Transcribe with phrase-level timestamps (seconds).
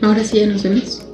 [0.00, 1.11] Ahora sí ya nos vemos.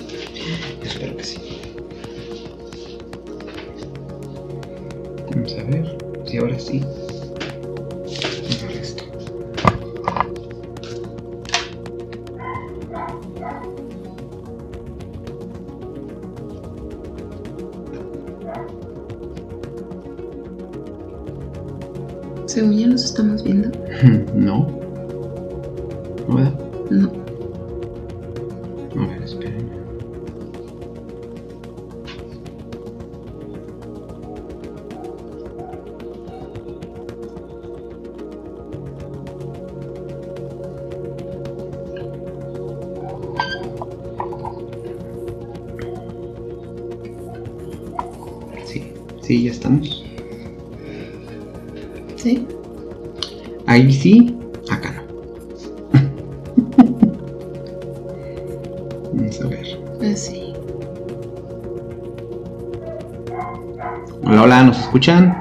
[64.99, 65.38] Escuchan?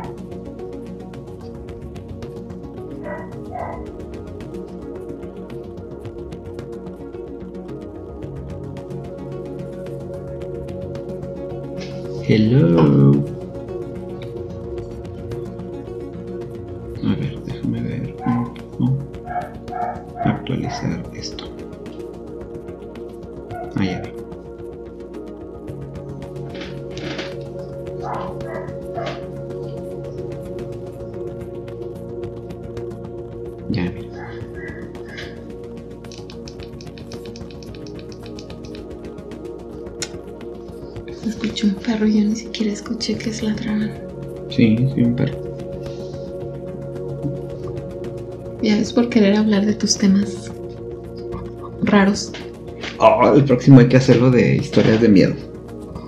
[53.00, 55.34] Oh, el próximo hay que hacerlo de historias de miedo.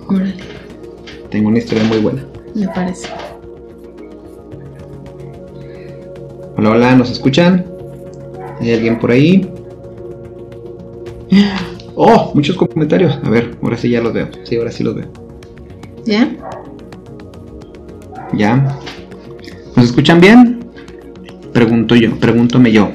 [0.08, 0.34] Órale,
[1.30, 2.24] Tengo una historia muy buena.
[2.54, 3.08] me parece.
[6.56, 7.64] Hola, hola, ¿nos escuchan?
[8.60, 9.48] ¿Hay alguien por ahí?
[11.94, 13.18] Oh, muchos comentarios.
[13.22, 14.28] A ver, ahora sí ya los veo.
[14.44, 15.06] Sí, ahora sí los veo.
[16.04, 16.28] ¿Ya?
[18.34, 18.78] ¿Ya?
[19.76, 20.60] ¿Nos escuchan bien?
[21.52, 22.90] Pregunto yo, pregúntome yo.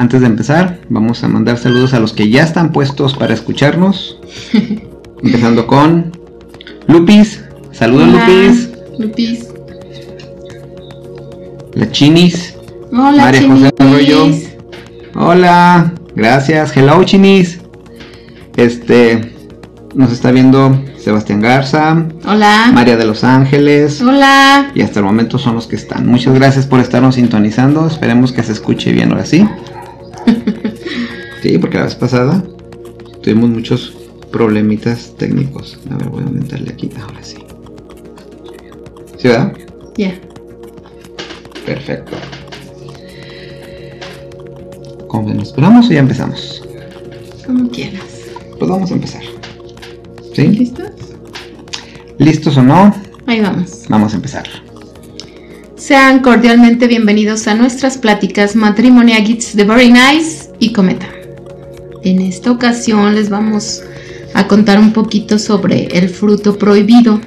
[0.00, 4.18] Antes de empezar, vamos a mandar saludos a los que ya están puestos para escucharnos.
[5.22, 6.10] Empezando con
[6.86, 7.44] Lupis.
[7.70, 8.70] Saludos Hola, Lupis.
[8.98, 9.48] Lupis.
[11.74, 12.56] La Chinis.
[12.90, 14.24] Hola, María José Arroyo.
[14.24, 14.48] chinis.
[15.14, 16.74] Hola, gracias.
[16.74, 17.60] Hello, chinis.
[18.56, 19.34] Este,
[19.94, 22.70] nos está viendo Sebastián Garza, Hola.
[22.72, 24.00] María de los Ángeles.
[24.00, 24.70] Hola.
[24.74, 26.06] Y hasta el momento son los que están.
[26.06, 27.86] Muchas gracias por estarnos sintonizando.
[27.86, 29.46] Esperemos que se escuche bien ahora sí.
[31.42, 32.44] Sí, porque la vez pasada
[33.22, 33.96] tuvimos muchos
[34.30, 35.78] problemitas técnicos.
[35.90, 36.90] A ver, voy a aumentarle aquí.
[37.00, 37.38] Ahora sí.
[39.16, 39.52] ¿Sí, verdad?
[39.96, 40.20] Ya.
[41.64, 42.16] Perfecto.
[45.08, 45.38] ¿Cómo ven?
[45.38, 46.62] ¿Nos o ya empezamos?
[47.46, 48.04] Como quieras.
[48.58, 49.22] Pues vamos a empezar.
[50.34, 50.46] ¿Sí?
[50.46, 50.90] ¿Listos?
[52.18, 52.94] ¿Listos o no?
[53.26, 53.86] Ahí vamos.
[53.88, 54.44] Vamos a empezar.
[55.80, 61.08] Sean cordialmente bienvenidos a nuestras pláticas matrimoniaguits de Very Nice y Cometa.
[62.04, 63.82] En esta ocasión les vamos
[64.34, 67.22] a contar un poquito sobre el fruto prohibido.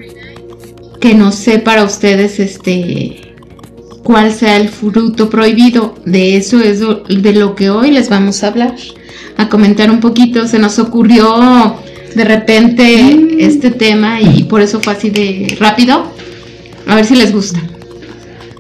[1.02, 3.34] Que no sé para ustedes este
[4.04, 5.96] cuál sea el fruto prohibido.
[6.06, 8.76] De eso es de lo que hoy les vamos a hablar.
[9.36, 10.48] A comentar un poquito.
[10.48, 11.76] Se nos ocurrió
[12.14, 16.14] de repente este tema y por eso fue así de rápido.
[16.86, 17.60] A ver si les gusta.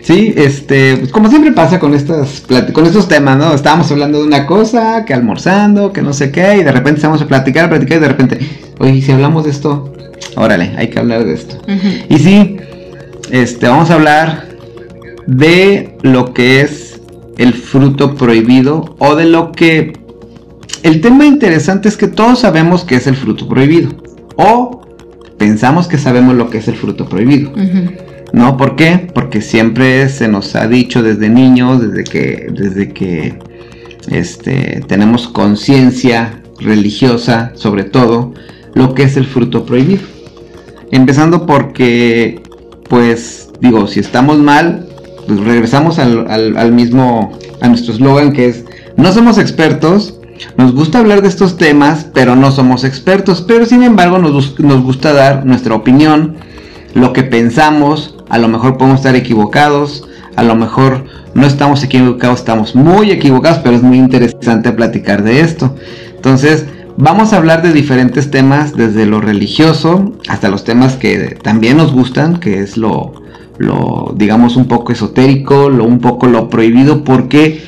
[0.03, 2.43] Sí, este, pues como siempre pasa con estas
[2.73, 3.53] con estos temas, ¿no?
[3.53, 7.21] Estábamos hablando de una cosa, que almorzando, que no sé qué, y de repente estamos
[7.21, 8.39] a platicar, a platicar, y de repente,
[8.79, 9.93] oye, si hablamos de esto,
[10.35, 11.57] órale, hay que hablar de esto.
[12.09, 12.57] Y sí,
[13.31, 14.49] este, vamos a hablar
[15.25, 16.99] de lo que es
[17.37, 19.93] el fruto prohibido o de lo que...
[20.83, 23.91] El tema interesante es que todos sabemos que es el fruto prohibido
[24.35, 24.81] o
[25.37, 27.51] pensamos que sabemos lo que es el fruto prohibido.
[27.51, 28.12] Ujú.
[28.33, 28.57] ¿No?
[28.57, 29.07] ¿Por qué?
[29.13, 33.37] Porque siempre se nos ha dicho desde niños, desde que, desde que
[34.09, 38.33] este, tenemos conciencia religiosa, sobre todo,
[38.73, 40.01] lo que es el fruto prohibido.
[40.91, 42.41] Empezando porque,
[42.89, 44.87] pues, digo, si estamos mal,
[45.27, 46.27] pues regresamos al,
[46.57, 48.65] al- mismo, a nuestro eslogan que es,
[48.97, 50.19] no somos expertos,
[50.57, 54.83] nos gusta hablar de estos temas, pero no somos expertos, pero sin embargo nos, nos
[54.83, 56.35] gusta dar nuestra opinión,
[56.93, 62.39] lo que pensamos a lo mejor podemos estar equivocados, a lo mejor no estamos equivocados,
[62.39, 65.75] estamos muy equivocados, pero es muy interesante platicar de esto.
[66.15, 66.65] Entonces,
[66.97, 71.93] vamos a hablar de diferentes temas, desde lo religioso hasta los temas que también nos
[71.93, 73.13] gustan, que es lo,
[73.59, 77.63] lo digamos, un poco esotérico, un poco lo prohibido, porque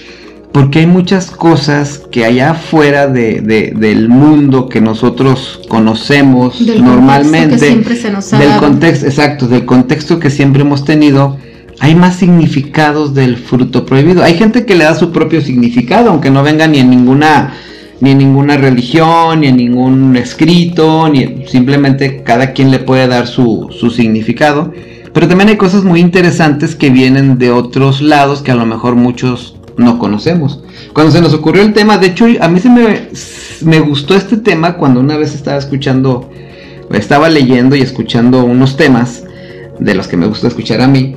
[0.55, 3.41] porque hay muchas cosas que allá afuera de,
[3.75, 10.17] del mundo que nosotros conocemos normalmente, que siempre se nos del contexto, exacto, del contexto
[10.17, 11.35] que siempre hemos tenido,
[11.81, 14.23] hay más significados del fruto prohibido.
[14.23, 17.53] Hay gente que le da su propio significado, aunque no venga ni en ninguna
[17.99, 23.27] ni en ninguna religión, ni en ningún escrito, ni simplemente cada quien le puede dar
[23.27, 24.71] su, su significado.
[25.11, 28.95] Pero también hay cosas muy interesantes que vienen de otros lados que a lo mejor
[28.95, 30.63] muchos no conocemos.
[30.93, 33.09] Cuando se nos ocurrió el tema, de hecho, a mí se me,
[33.61, 36.29] me gustó este tema cuando una vez estaba escuchando,
[36.91, 39.23] estaba leyendo y escuchando unos temas
[39.79, 41.15] de los que me gusta escuchar a mí,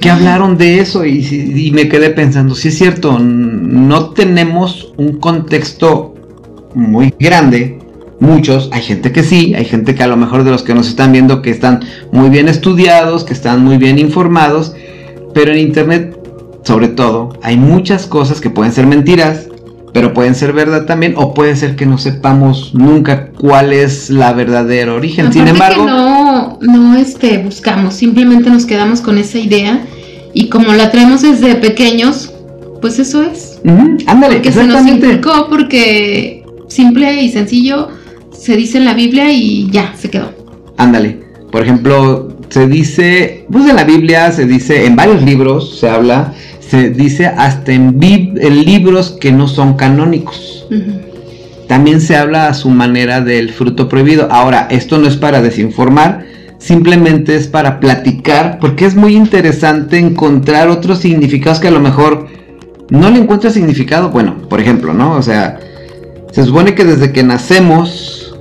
[0.00, 6.14] que hablaron de eso y, me quedé pensando, si es cierto, no tenemos un contexto
[6.74, 7.78] muy grande,
[8.20, 10.88] muchos, hay gente que sí, hay gente que a lo mejor de los que nos
[10.88, 11.80] están viendo que están
[12.12, 14.74] muy bien estudiados, que están muy bien informados,
[15.34, 16.15] pero en internet
[16.66, 19.46] sobre todo, hay muchas cosas que pueden ser mentiras,
[19.92, 24.32] pero pueden ser verdad también, o puede ser que no sepamos nunca cuál es la
[24.32, 25.32] verdadera origen.
[25.32, 29.86] Sin embargo, no, no este, buscamos, simplemente nos quedamos con esa idea
[30.34, 32.32] y como la traemos desde pequeños,
[32.80, 33.60] pues eso es.
[34.06, 37.90] ándale, porque se nos inculcó, porque simple y sencillo
[38.36, 40.32] se dice en la Biblia y ya se quedó.
[40.76, 41.20] Ándale,
[41.52, 46.34] por ejemplo, se dice, pues en la Biblia se dice, en varios libros se habla
[46.68, 50.66] se dice hasta en, libros que no son canónicos.
[51.68, 54.28] También se habla a su manera del fruto prohibido.
[54.30, 56.26] Ahora, esto no es para desinformar,
[56.58, 62.28] simplemente es para platicar, porque es muy interesante encontrar otros significados que a lo mejor
[62.90, 64.10] no le encuentra significado.
[64.10, 65.16] Bueno, por ejemplo, ¿no?
[65.16, 65.58] O sea,
[66.32, 68.36] se supone que desde que nacemos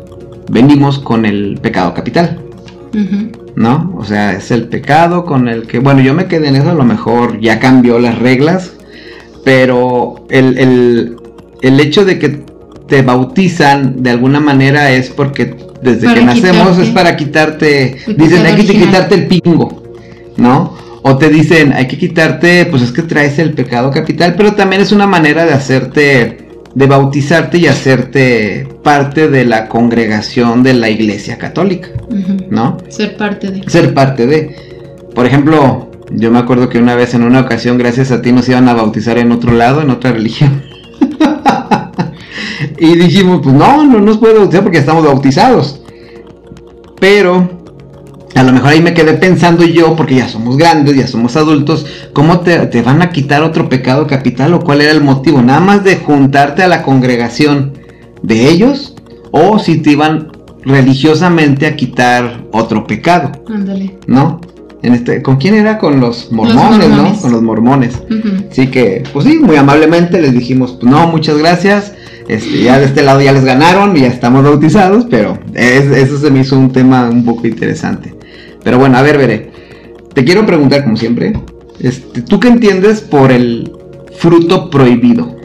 [0.49, 2.39] venimos con el pecado capital.
[3.55, 3.93] ¿No?
[3.97, 6.73] O sea, es el pecado con el que, bueno, yo me quedé en eso, a
[6.73, 8.73] lo mejor ya cambió las reglas,
[9.43, 11.17] pero el,
[11.61, 12.43] hecho de que
[12.87, 18.55] te bautizan de alguna manera es porque desde que nacemos es para quitarte, dicen hay
[18.55, 19.83] que quitarte el pingo,
[20.37, 20.75] ¿no?
[21.03, 24.81] O te dicen hay que quitarte, pues es que traes el pecado capital, pero también
[24.81, 26.44] es una manera de hacerte
[26.75, 31.89] de bautizarte y hacerte parte de la congregación de la iglesia católica,
[32.49, 32.77] ¿no?
[32.89, 33.63] Ser parte de.
[33.69, 34.55] Ser parte de.
[35.15, 38.47] Por ejemplo, yo me acuerdo que una vez en una ocasión, gracias a ti, nos
[38.49, 40.63] iban a bautizar en otro lado, en otra religión.
[42.77, 45.81] y dijimos, pues no, no nos puede bautizar porque estamos bautizados.
[46.99, 47.54] Pero
[48.35, 51.85] a lo mejor ahí me quedé pensando yo, porque ya somos grandes, ya somos adultos,
[52.11, 55.41] ¿cómo te, van a quitar otro pecado capital o cuál era el motivo?
[55.41, 57.73] Nada más de juntarte a la congregación
[58.21, 58.93] de ellos
[59.31, 60.31] o si te iban
[60.63, 63.31] religiosamente a quitar otro pecado.
[63.47, 63.97] Ándale.
[64.05, 64.41] ¿No?
[64.81, 65.77] En este, ¿Con quién era?
[65.77, 67.17] Con los mormones, ¿no?
[67.19, 68.03] Con los mormones.
[68.51, 71.93] Así que, pues sí, muy amablemente les dijimos, pues no, muchas gracias.
[72.27, 76.31] Este, ya de este lado ya les ganaron y ya estamos bautizados, pero eso se
[76.31, 78.15] me hizo un tema un poco interesante.
[78.65, 79.51] Pero bueno, a ver, veré.
[80.13, 81.39] Te quiero preguntar, como siempre,
[81.79, 83.71] este, ¿tú qué entiendes por el
[84.17, 85.37] fruto prohibido?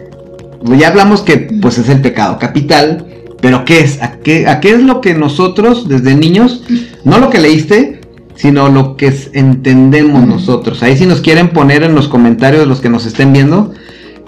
[0.78, 3.06] Ya hablamos que pues es el pecado capital,
[3.42, 4.02] pero ¿qué es?
[4.02, 6.64] ¿A qué, a qué es lo que nosotros desde niños,
[7.04, 8.00] no lo que leíste,
[8.36, 10.82] sino lo que entendemos nosotros?
[10.82, 13.74] Ahí si nos quieren poner en los comentarios los que nos estén viendo,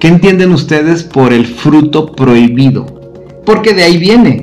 [0.00, 2.84] ¿qué entienden ustedes por el fruto prohibido?
[3.46, 4.41] Porque de ahí viene.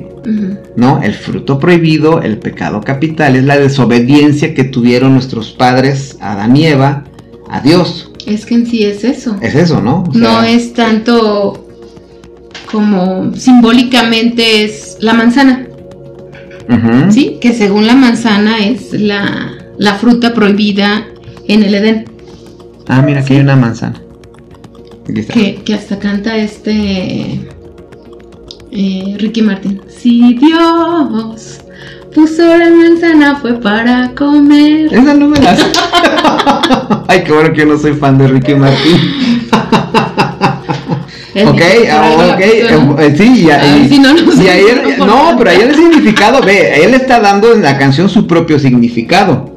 [0.76, 1.02] ¿No?
[1.02, 6.66] El fruto prohibido, el pecado capital, es la desobediencia que tuvieron nuestros padres, Adán y
[6.66, 7.04] Eva,
[7.48, 8.10] a Dios.
[8.26, 9.36] Es que en sí es eso.
[9.40, 10.04] Es eso, ¿no?
[10.14, 11.66] no es tanto
[12.70, 15.66] como simbólicamente es la manzana.
[17.10, 21.04] Sí, que según la manzana es la, la, fruta prohibida
[21.48, 22.04] en el Edén.
[22.86, 24.00] Ah, mira, aquí hay una manzana.
[25.32, 27.40] Que, que hasta canta este
[28.72, 29.80] eh, Ricky Martin.
[29.88, 31.60] Si Dios
[32.14, 34.92] puso la manzana fue para comer.
[34.92, 35.56] Esa no me la
[37.08, 39.48] Ay, qué bueno que yo no soy fan de Ricky Martin.
[41.46, 42.66] ok, ah, ok, eh,
[42.98, 47.62] eh, sí, y, ahí, no, no, pero ahí el significado, ve, él está dando en
[47.62, 49.54] la canción su propio significado,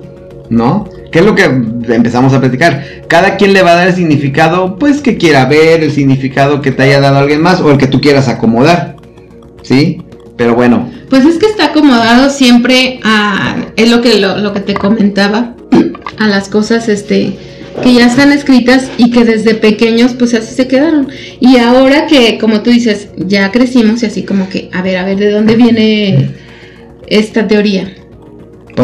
[0.50, 0.88] ¿no?
[1.12, 2.84] ¿Qué es lo que empezamos a platicar?
[3.08, 6.72] Cada quien le va a dar el significado, pues que quiera ver, el significado que
[6.72, 8.96] te haya dado alguien más o el que tú quieras acomodar.
[9.64, 10.02] ¿Sí?
[10.38, 10.92] Pero bueno.
[11.10, 15.56] Pues es que está acomodado siempre a, es lo que, lo, que te comentaba,
[16.18, 17.38] a las cosas este
[17.82, 21.10] que ya están escritas y que desde pequeños pues así se quedaron.
[21.40, 25.06] Y ahora que como tú dices, ya crecimos y así como que, a ver, a
[25.06, 26.30] ver, ¿de dónde viene
[27.08, 27.96] esta teoría?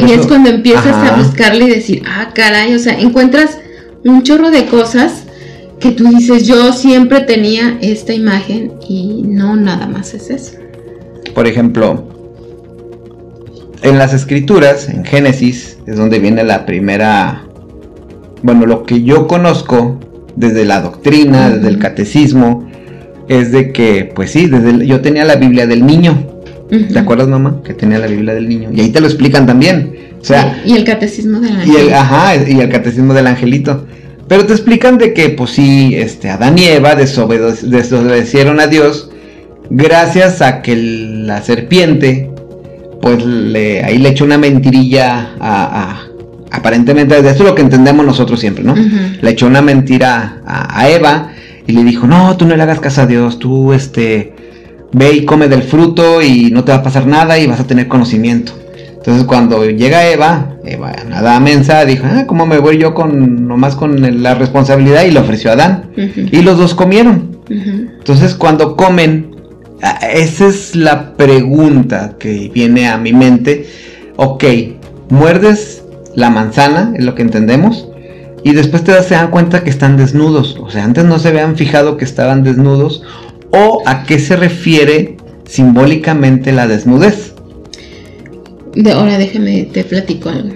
[0.08, 3.58] y es cuando empiezas a buscarle y decir, ah, caray, o sea, encuentras
[4.04, 5.24] un chorro de cosas
[5.80, 10.60] que tú dices, yo siempre tenía esta imagen y no nada más es eso.
[11.40, 12.04] Por ejemplo,
[13.82, 17.46] en las escrituras, en Génesis, es donde viene la primera,
[18.44, 20.02] bueno, lo que yo conozco
[20.36, 22.70] desde la doctrina, desde el catecismo,
[23.30, 26.28] es de que, pues sí, desde yo tenía la Biblia del niño.
[26.70, 27.62] ¿Te acuerdas, mamá?
[27.64, 28.72] Que tenía la Biblia del niño.
[28.74, 29.94] Y ahí te lo explican también.
[30.20, 31.86] O sea, y, el catecismo del angelito.
[31.86, 33.88] Y ajá, y el catecismo del angelito.
[34.28, 39.09] Pero te explican de que, pues sí, este, Adán y Eva desobedecieron a Dios
[39.70, 42.30] gracias a que la serpiente,
[43.02, 46.02] pues le, ahí le echó una mentirilla a,
[46.52, 48.76] aparentemente, esto es lo que entendemos nosotros siempre, ¿no?
[48.76, 51.32] Le echó una mentira a, Eva
[51.68, 54.34] y le dijo, no, tú no le hagas caso a Dios, tú, este,
[54.92, 57.68] ve y come del fruto y no te va a pasar nada y vas a
[57.68, 58.54] tener conocimiento.
[59.00, 63.76] Entonces cuando llega Eva, Eva nada mensa, dijo, ah, ¿cómo me voy yo con nomás
[63.76, 65.06] con la responsabilidad?
[65.06, 65.92] Y le ofreció a Adán.
[65.96, 67.38] Y los dos comieron.
[67.50, 69.39] Entonces cuando comen,
[69.82, 73.68] esa es la pregunta que viene a mi mente.
[74.16, 74.44] Ok,
[75.10, 75.84] muerdes
[76.16, 77.88] la manzana, es lo que entendemos.
[78.44, 80.58] Y después te das se dan cuenta que están desnudos.
[80.62, 83.04] O sea, antes no se habían fijado que estaban desnudos.
[83.52, 87.34] ¿O a qué se refiere simbólicamente la desnudez?
[88.76, 90.56] De, ahora déjame, te platico algo.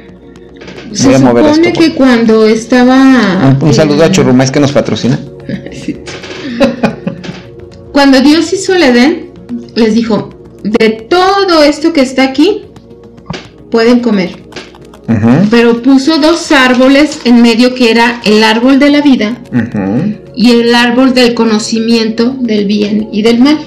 [0.92, 3.58] Se supone que cuando estaba...
[3.60, 5.20] Un, saludo a Churrumais que nos patrocina.
[7.94, 9.32] cuando Dios hizo el Edén,
[9.76, 10.30] les dijo,
[10.64, 12.64] de todo esto que está aquí,
[13.70, 14.42] pueden comer.
[15.52, 19.38] Pero puso dos árboles en medio que era el árbol de la vida
[20.36, 23.60] y el árbol del conocimiento del bien y del mal.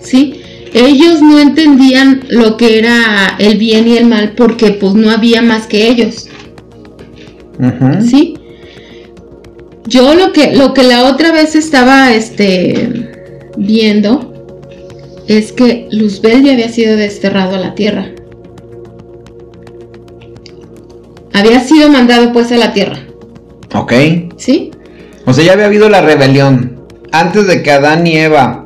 [0.00, 0.40] ¿Sí?
[0.72, 5.42] Ellos no entendían lo que era el bien y el mal porque pues no había
[5.42, 6.28] más que ellos.
[8.08, 8.34] ¿Sí?
[9.90, 13.10] Yo lo que, lo que la otra vez estaba este,
[13.56, 14.30] viendo
[15.26, 18.06] es que Luzbel ya había sido desterrado a la tierra.
[21.32, 23.00] Había sido mandado pues a la tierra.
[23.74, 23.92] Ok.
[24.36, 24.70] ¿Sí?
[25.26, 26.86] O sea, ya había habido la rebelión.
[27.10, 28.64] Antes de que Adán y Eva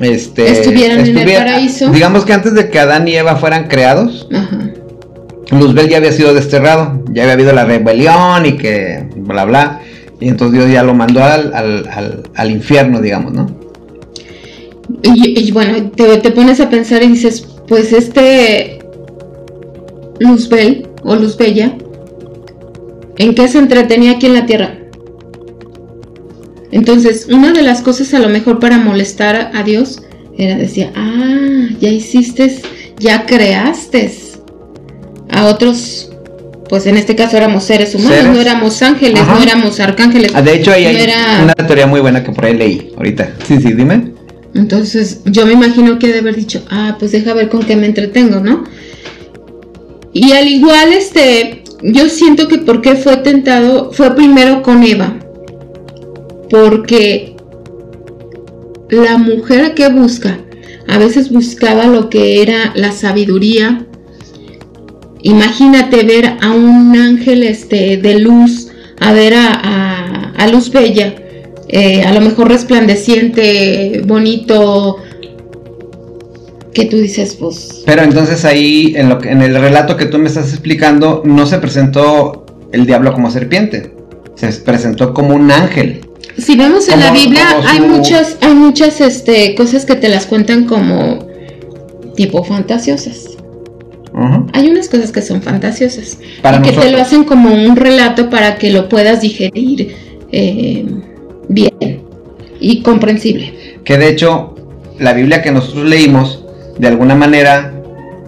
[0.00, 1.90] este, estuvieran en el paraíso.
[1.90, 4.28] Digamos que antes de que Adán y Eva fueran creados,
[5.52, 7.04] Luzbel ya había sido desterrado.
[7.12, 9.80] Ya había habido la rebelión y que bla bla.
[10.20, 13.46] Y entonces Dios ya lo mandó al, infierno, digamos, ¿no?
[15.02, 18.78] Y, bueno, te, te, pones a pensar y dices, pues este
[20.20, 21.76] Luzbel o Luzbella
[23.18, 24.78] ¿En qué se entretenía aquí en la Tierra?
[26.70, 30.02] Entonces, una de las cosas a lo mejor para molestar a Dios
[30.36, 32.60] era decir, ah, ya hiciste,
[32.98, 34.12] ya creaste
[35.30, 36.05] a otros,
[36.68, 40.32] pues en este caso éramos seres humanos, no éramos ángeles, no éramos arcángeles.
[40.34, 41.08] Ah, de hecho, ahí hay
[41.42, 43.34] una teoría muy buena que por ahí leí ahorita.
[43.46, 44.12] Sí, sí, dime.
[44.54, 47.86] Entonces, yo me imagino que de haber dicho, ah, pues deja ver con qué me
[47.86, 48.64] entretengo, ¿no?
[50.12, 55.18] Y al igual, este, yo siento que porque fue tentado, fue primero con Eva.
[56.48, 57.36] Porque
[58.88, 60.38] la mujer que busca,
[60.88, 63.86] a veces buscaba lo que era la sabiduría.
[65.26, 68.68] Imagínate ver a un ángel este, de luz,
[69.00, 71.16] a ver a, a, luz bella,
[71.66, 74.98] eh, a lo mejor resplandeciente, bonito,
[76.72, 77.82] que tú dices, pues...
[77.84, 81.44] Pero entonces ahí, en, lo que, en el relato que tú me estás explicando, no
[81.44, 83.96] se presentó el diablo como serpiente,
[84.36, 86.02] se presentó como un ángel.
[86.38, 90.66] Si vemos en la Biblia, hay muchas, hay muchas este, cosas que te las cuentan
[90.66, 91.26] como
[92.14, 93.35] tipo fantasiosas.
[94.54, 98.56] Hay unas cosas que son fantasiosas y que te lo hacen como un relato para
[98.56, 99.94] que lo puedas digerir
[100.32, 100.86] eh,
[101.48, 102.02] bien
[102.58, 103.78] y comprensible.
[103.84, 104.54] Que de hecho,
[104.98, 106.44] la Biblia que nosotros leímos
[106.78, 107.74] de alguna manera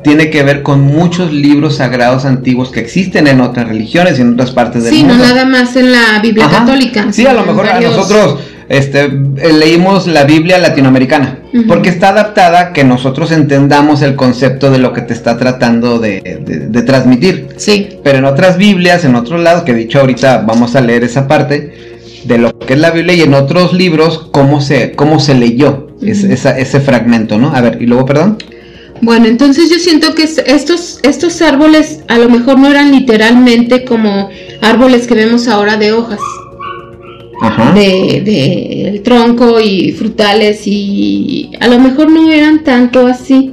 [0.05, 4.35] tiene que ver con muchos libros sagrados antiguos que existen en otras religiones y en
[4.35, 5.15] otras partes del mundo.
[5.15, 7.13] Sí, no nada más en la Biblia católica.
[7.13, 12.85] Sí, a lo mejor nosotros este, eh, leímos la Biblia latinoamericana, porque está adaptada que
[12.85, 16.21] nosotros entendamos el concepto de lo que te está tratando de,
[16.87, 17.49] transmitir.
[17.57, 17.89] Sí.
[18.03, 21.73] Pero en otras Biblias, en otros lados, que dicho ahorita vamos a leer esa parte
[22.25, 25.89] de lo que es la Biblia y en otros libros cómo se, cómo se leyó
[26.03, 27.55] ese fragmento, ¿no?
[27.55, 28.39] A ver, y luego, perdón.
[29.01, 34.29] Bueno, entonces yo siento que estos, estos árboles a lo mejor no eran literalmente como
[34.61, 36.21] árboles que vemos ahora de hojas.
[37.41, 37.73] Ajá.
[37.73, 43.53] De, de el tronco y frutales y a lo mejor no eran tanto así.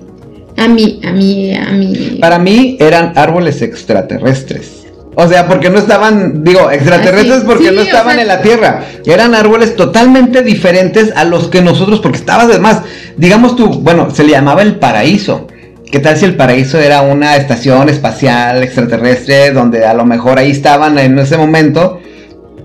[0.57, 2.17] A mí, a mí, a mí.
[2.21, 4.85] Para mí eran árboles extraterrestres.
[5.17, 8.83] O sea, porque no estaban, digo, extraterrestres porque no estaban en la Tierra.
[9.05, 12.81] Eran árboles totalmente diferentes a los que nosotros, porque estaba además,
[13.15, 15.47] digamos tú, bueno, se le llamaba el paraíso.
[15.89, 20.51] ¿Qué tal si el paraíso era una estación espacial extraterrestre donde a lo mejor ahí
[20.51, 22.01] estaban en ese momento?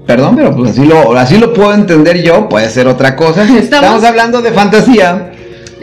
[0.07, 3.45] Perdón, pero pues así lo, así lo puedo entender yo, puede ser otra cosa.
[3.59, 5.33] Estamos, hablando de fantasía.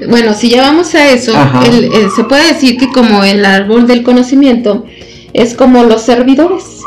[0.10, 1.34] Bueno, si ya vamos a eso,
[1.66, 4.86] eh, se puede decir que como el árbol del conocimiento,
[5.34, 6.82] es como los servidores.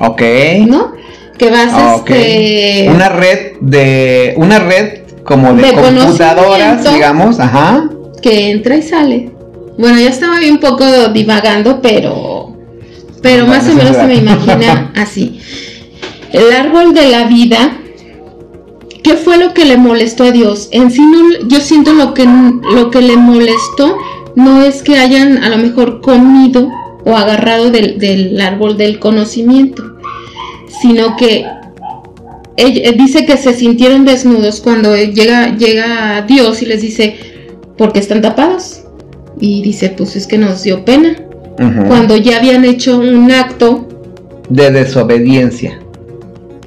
[0.00, 0.22] Ok.
[0.66, 0.92] ¿No?
[1.38, 2.90] Que vas a este...
[2.92, 4.34] Una red de...
[4.36, 7.88] Una red como de, computadoras, digamos, ajá.
[8.20, 9.30] Que entra y sale.
[9.78, 12.56] Bueno, ya estaba ahí un poco divagando, pero...
[13.22, 15.40] Pero más o menos se me imagina así.
[16.32, 17.80] El árbol de la vida
[19.02, 20.68] ¿Qué fue lo que le molestó a Dios?
[20.72, 22.26] En sí, no, yo siento lo que,
[22.74, 23.96] lo que le molestó
[24.36, 26.70] no es que hayan a lo mejor comido
[27.04, 29.96] o agarrado del, árbol del conocimiento,
[30.82, 31.46] sino que
[32.56, 37.16] ella, dice que se sintieron desnudos cuando llega, llega Dios y les dice,
[37.78, 38.82] ¿por qué están tapados?
[39.40, 41.16] Y dice, pues es que nos dio pena.
[41.88, 43.86] Cuando ya habían hecho un acto
[44.48, 45.79] de desobediencia,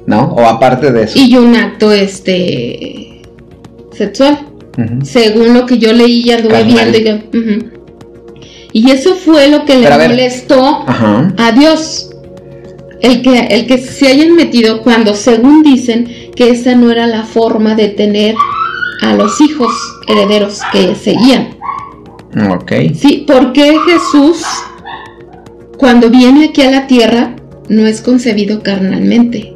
[0.06, 0.32] ¿no?
[0.34, 1.18] O aparte de eso.
[1.18, 3.22] Y un acto este
[3.92, 4.48] sexual.
[5.04, 6.98] Según lo que yo leí y anduve viendo.
[6.98, 12.10] Y, y eso fue lo que le molestó a Dios.
[13.00, 17.22] El que, el que se hayan metido cuando, según dicen, que esa no era la
[17.24, 18.34] forma de tener
[19.02, 19.72] a los hijos
[20.08, 21.56] herederos que seguían.
[22.50, 22.72] Ok.
[22.94, 24.42] Sí, porque Jesús,
[25.76, 27.36] cuando viene aquí a la tierra,
[27.68, 29.53] no es concebido carnalmente,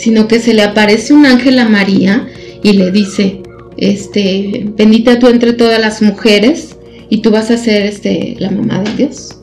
[0.00, 2.26] sino que se le aparece un ángel a María
[2.62, 3.42] y le dice,
[3.76, 6.76] este, bendita tú entre todas las mujeres
[7.10, 9.40] y tú vas a ser este, la mamá de Dios.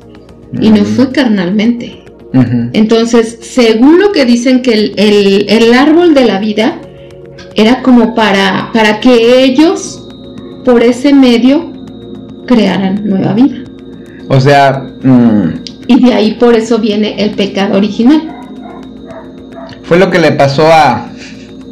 [0.60, 2.04] Y no fue carnalmente.
[2.74, 6.80] Entonces, según lo que dicen que el, árbol de la vida
[7.56, 10.08] era como para, para que ellos,
[10.63, 11.72] por ese medio,
[12.48, 13.63] crearan nueva vida.
[14.28, 14.88] O sea...
[15.04, 18.37] Mm, y de ahí por eso viene el pecado original.
[19.88, 21.10] Fue lo que le pasó a...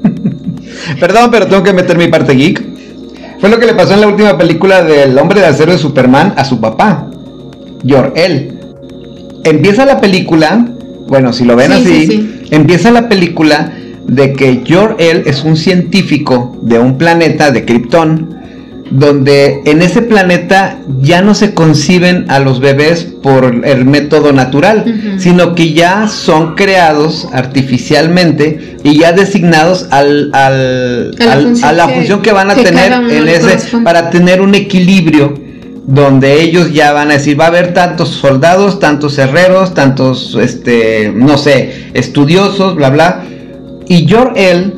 [0.99, 2.63] Perdón, pero tengo que meter mi parte geek.
[3.39, 6.33] Fue lo que le pasó en la última película del Hombre de Acero de Superman
[6.37, 7.07] a su papá,
[7.87, 8.59] Jor-El.
[9.43, 10.65] Empieza la película,
[11.07, 13.73] bueno, si lo ven así, empieza la película
[14.07, 18.35] de que Jor-El es un científico de un planeta de Krypton
[18.91, 25.17] donde en ese planeta ya no se conciben a los bebés por el método natural,
[25.17, 31.15] sino que ya son creados artificialmente y ya designados al, al,
[31.63, 35.33] a, la función, que, van a tener en ese, para tener un equilibrio
[35.87, 41.11] donde ellos ya van a decir va a haber tantos soldados, tantos herreros, tantos este
[41.15, 43.23] no sé, estudiosos, bla bla.
[43.87, 44.73] Y Jor-El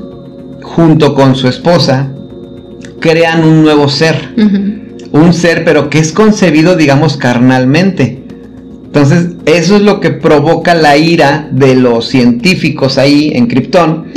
[0.62, 2.12] junto con su esposa
[3.00, 4.34] crean un nuevo ser.
[5.12, 8.24] Un ser, pero que es concebido, digamos, carnalmente.
[8.88, 14.08] Entonces, eso es lo que provoca la ira de los científicos ahí en Krypton.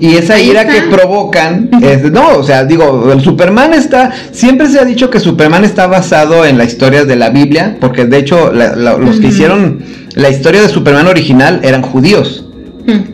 [0.00, 4.78] Y esa ira que provocan es, no, o sea, digo, el Superman está, siempre se
[4.78, 8.50] ha dicho que Superman está basado en la historia de la Biblia, porque de hecho
[8.52, 9.80] los que hicieron
[10.14, 12.43] la historia de Superman original eran judíos.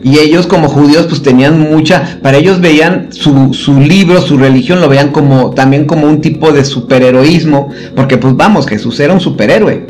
[0.02, 4.80] Y ellos como judíos pues tenían mucha, para ellos veían su, su, libro, su religión,
[4.80, 9.20] lo veían como también como un tipo de superheroísmo, porque pues vamos, Jesús era un
[9.20, 9.86] superhéroe.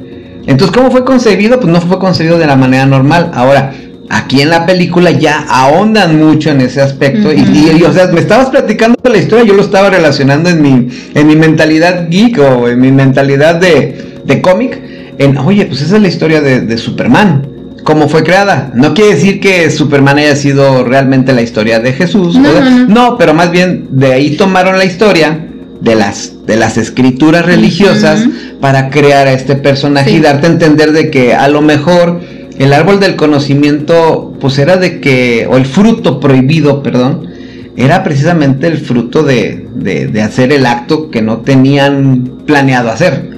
[0.47, 1.61] Entonces, ¿cómo fue concebido?
[1.61, 3.31] Pues no fue concebido de la manera normal.
[3.35, 3.73] Ahora,
[4.09, 7.33] aquí en la película ya ahondan mucho en ese aspecto.
[7.33, 7.43] y,
[7.79, 11.27] y, o sea, me estabas platicando la historia, yo lo estaba relacionando en mi, en
[11.27, 14.81] mi mentalidad geek o en mi mentalidad de, de cómic.
[15.19, 17.50] En, oye, pues esa es la historia de, de Superman
[17.85, 18.73] cómo fue creada.
[18.75, 22.39] No quiere decir que Superman haya sido realmente la historia de Jesús.
[22.89, 25.47] No, pero más bien de ahí tomaron la historia
[25.81, 28.21] de las, de las escrituras religiosas
[28.61, 32.21] para crear a este personaje y darte a entender de que a lo mejor
[32.59, 37.29] el árbol del conocimiento, pues era de que, o el fruto prohibido, perdón,
[37.77, 43.31] era precisamente el fruto de, de, hacer el acto que no tenían planeado hacer.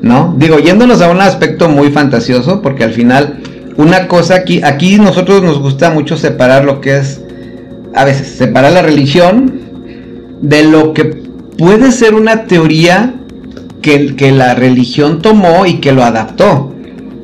[0.00, 0.34] ¿No?
[0.38, 3.40] Digo, yéndonos a un aspecto muy fantasioso, porque al final
[3.76, 7.20] una cosa aquí, aquí nosotros nos gusta mucho separar lo que es,
[7.94, 9.60] a veces, separar la religión
[10.40, 13.14] de lo que puede ser una teoría
[13.82, 16.74] que, que la religión tomó y que lo adaptó.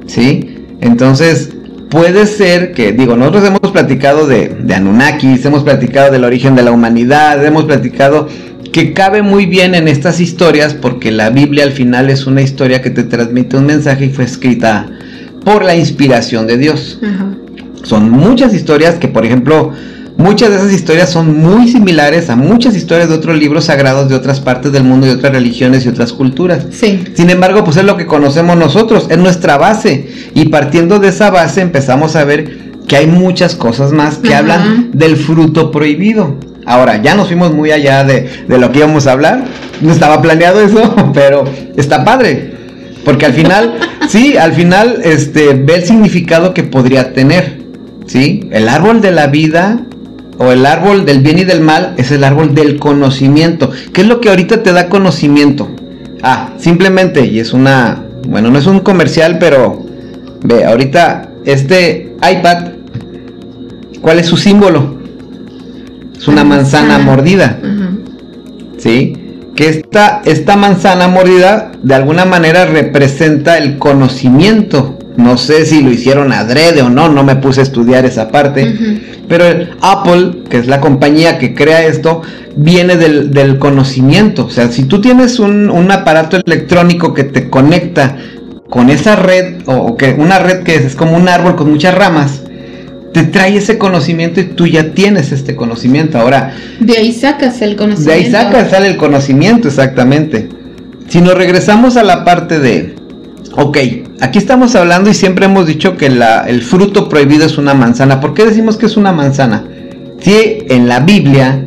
[0.07, 0.57] ¿Sí?
[0.81, 1.51] Entonces,
[1.89, 6.63] puede ser que, digo, nosotros hemos platicado de, de Anunnakis, hemos platicado del origen de
[6.63, 8.29] la humanidad, hemos platicado
[8.73, 12.83] que cabe muy bien en estas historias porque la Biblia al final es una historia
[12.83, 14.89] que te transmite un mensaje y fue escrita
[15.45, 16.99] por la inspiración de Dios.
[17.83, 19.73] Son muchas historias que, por ejemplo,
[20.17, 24.15] muchas de esas historias son muy similares a muchas historias de otros libros sagrados de
[24.15, 26.67] otras partes del mundo, de otras religiones y otras culturas.
[26.71, 27.05] Sí.
[27.15, 30.09] Sin embargo, pues es lo que conocemos nosotros, es nuestra base.
[30.35, 34.91] Y partiendo de esa base empezamos a ver que hay muchas cosas más que hablan
[34.93, 36.37] del fruto prohibido.
[36.67, 39.45] Ahora, ya nos fuimos muy allá de, de, lo que íbamos a hablar.
[39.81, 41.45] No estaba planeado eso, pero
[41.77, 42.61] está padre.
[43.05, 43.75] Porque al final,
[44.09, 47.61] sí, al final, este, ve el significado que podría tener.
[48.07, 48.49] ¿Sí?
[48.51, 49.83] El árbol de la vida
[50.39, 53.71] o el árbol del bien y del mal es el árbol del conocimiento.
[53.93, 55.69] ¿Qué es lo que ahorita te da conocimiento?
[56.23, 59.85] Ah, simplemente, y es una, bueno, no es un comercial, pero
[60.43, 62.73] ve, ahorita este iPad,
[64.01, 64.99] ¿cuál es su símbolo?
[66.17, 67.59] Es una manzana, mordida.
[68.79, 69.20] ¿Sí?
[69.61, 74.99] Que esta, esta manzana mordida de alguna manera representa el conocimiento.
[75.19, 78.75] No sé si lo hicieron adrede o no, no me puse a estudiar esa parte.
[79.29, 82.23] Pero el Apple, que es la compañía que crea esto,
[82.57, 84.47] viene del, conocimiento.
[84.47, 88.17] O sea, si tú tienes un, un, aparato electrónico que te conecta
[88.71, 92.45] con esa red, o, que una red que es como un árbol con muchas ramas,
[93.13, 96.19] te trae ese conocimiento y tú ya tienes este conocimiento.
[96.19, 96.55] Ahora.
[96.79, 98.11] De ahí sacas el conocimiento.
[98.11, 100.49] De ahí sacas, sale el conocimiento, exactamente.
[101.09, 102.95] Si nos regresamos a la parte de.
[103.57, 103.79] Ok,
[104.21, 108.21] aquí estamos hablando y siempre hemos dicho que la, el fruto prohibido es una manzana.
[108.21, 109.65] ¿Por qué decimos que es una manzana?
[110.21, 111.67] Si en la Biblia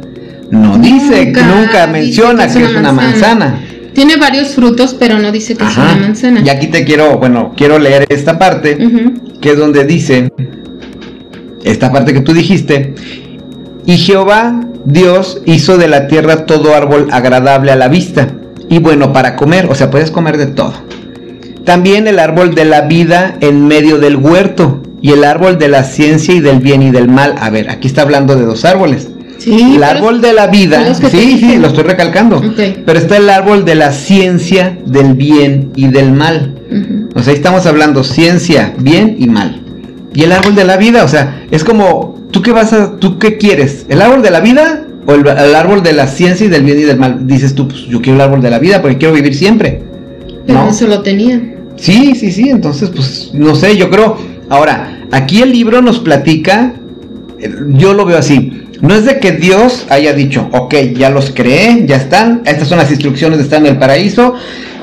[0.49, 3.59] no dice, nunca, nunca menciona que es una, manzana.
[3.93, 6.41] Tiene varios frutos, pero no dice que es una manzana.
[6.41, 8.77] Y aquí te quiero, bueno, quiero leer esta parte,
[9.41, 10.31] que es donde dice,
[11.63, 12.93] esta parte que tú dijiste,
[13.85, 18.29] y Jehová Dios hizo de la tierra todo árbol agradable a la vista
[18.69, 20.73] y bueno para comer, o sea, puedes comer de todo.
[21.65, 25.83] También el árbol de la vida en medio del huerto y el árbol de la
[25.83, 27.35] ciencia y del bien y del mal.
[27.39, 29.09] A ver, aquí está hablando de dos árboles.
[29.37, 32.41] Sí, el árbol de la vida, sí, sí, lo estoy recalcando.
[32.85, 36.55] Pero está el árbol de la ciencia del bien y del mal.
[37.15, 39.63] O sea, ahí estamos hablando ciencia, bien y mal
[40.13, 41.03] y el árbol de la vida.
[41.03, 43.85] O sea, es como, ¿tú qué vas a, tú qué quieres?
[43.89, 46.83] ¿El árbol de la vida o el, árbol de la ciencia y del bien y
[46.83, 47.27] del mal?
[47.27, 49.81] Dices tú, pues yo quiero el árbol de la vida porque quiero vivir siempre.
[50.45, 51.41] Pero eso lo tenía.
[51.75, 52.49] Sí, sí, sí.
[52.49, 54.17] Entonces, pues, no sé, yo creo.
[54.49, 56.73] Ahora, aquí el libro nos platica,
[57.39, 58.59] eh, yo lo veo así.
[58.81, 62.79] No es de que Dios haya dicho, ok, ya los creé, ya están, estas son
[62.79, 64.33] las instrucciones de estar en el paraíso,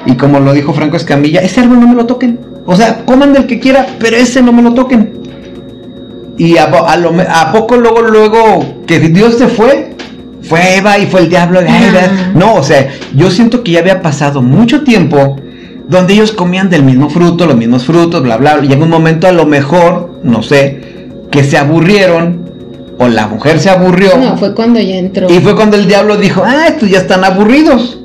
[0.06, 2.40] y como lo dijo Franco Escamilla, ese árbol no me lo toquen.
[2.64, 5.19] O sea, coman del que quiera, pero ese no me lo toquen.
[6.38, 9.94] Y a, a, poco luego, luego que Dios se fue,
[10.42, 11.60] fue Eva y fue el diablo.
[12.34, 15.36] No, o sea, yo siento que ya había pasado mucho tiempo
[15.88, 19.26] donde ellos comían del mismo fruto, los mismos frutos, bla, bla, y en un momento
[19.26, 22.48] a lo mejor, no sé, que se aburrieron
[22.98, 24.16] o la mujer se aburrió.
[24.16, 25.28] No, fue cuando ya entró.
[25.28, 27.99] Y fue cuando el diablo dijo, ah, estos ya están aburridos.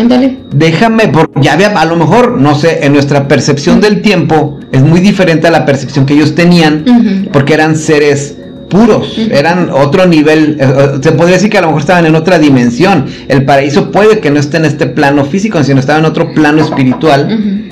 [0.00, 0.38] Ándale.
[0.52, 4.82] Déjame, porque ya había, a lo mejor, no sé, en nuestra percepción del tiempo es
[4.82, 8.36] muy diferente a la percepción que ellos tenían, porque eran seres
[8.68, 12.14] puros, eran otro nivel, eh, eh, se podría decir que a lo mejor estaban en
[12.14, 13.06] otra dimensión.
[13.28, 16.62] El paraíso puede que no esté en este plano físico, sino estaba en otro plano
[16.62, 17.64] espiritual,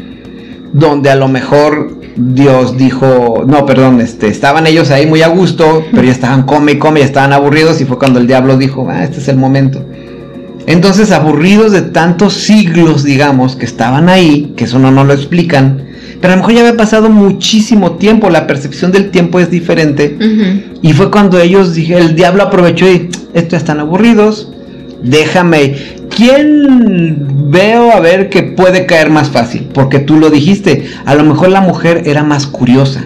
[0.73, 5.85] donde a lo mejor Dios dijo, no, perdón, este, estaban ellos ahí muy a gusto,
[5.91, 8.87] pero ya estaban come y come, ya estaban aburridos y fue cuando el diablo dijo,
[8.89, 9.85] ah, este es el momento.
[10.67, 15.85] Entonces, aburridos de tantos siglos, digamos, que estaban ahí, que eso no nos lo explican,
[16.21, 20.17] pero a lo mejor ya había pasado muchísimo tiempo, la percepción del tiempo es diferente.
[20.81, 24.51] Y fue cuando ellos dije, el diablo aprovechó y estos están aburridos,
[25.03, 25.75] déjame.
[26.09, 29.69] ¿Quién veo a ver que puede caer más fácil?
[29.75, 33.05] Porque tú lo dijiste, a lo mejor la mujer era más curiosa,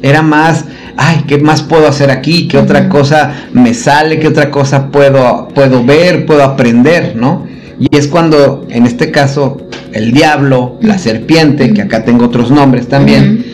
[0.00, 0.64] era más
[0.98, 2.48] ay, ¿qué más puedo hacer aquí?
[2.48, 4.18] ¿Qué otra cosa me sale?
[4.18, 6.26] ¿Qué otra cosa puedo, puedo ver?
[6.26, 7.14] ¿Puedo aprender?
[7.16, 7.46] ¿No?
[7.78, 9.58] Y es cuando, en este caso,
[9.92, 13.46] el diablo, la serpiente, que acá tengo otros nombres también,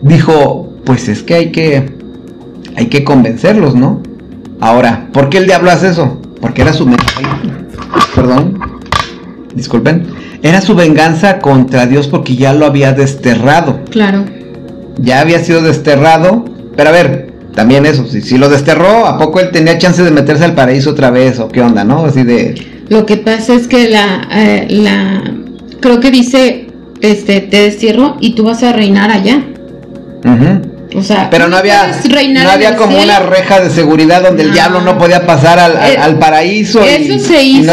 [0.00, 1.92] dijo, pues es que hay que,
[2.74, 4.02] hay que convencerlos, ¿no?
[4.58, 6.22] Ahora, ¿por qué el diablo hace eso?
[6.40, 6.88] Porque era su...
[8.14, 8.58] Perdón,
[9.54, 10.06] disculpen.
[10.42, 13.80] Era su venganza contra Dios porque ya lo había desterrado.
[13.90, 14.24] Claro.
[14.98, 19.40] Ya había sido desterrado pero a ver, también eso, si, si lo desterró, ¿a poco
[19.40, 22.04] él tenía chance de meterse al paraíso otra vez o qué onda, no?
[22.04, 22.84] Así de...
[22.88, 25.22] Lo que pasa es que la, eh, la
[25.80, 26.68] creo que dice,
[27.00, 29.44] este, te destierro y tú vas a reinar allá.
[30.94, 31.90] O sea, pero no había,
[32.28, 36.12] no había como una reja de seguridad donde el diablo no podía pasar al, al,
[36.12, 36.82] eh, paraíso.
[36.82, 37.72] Eso se hizo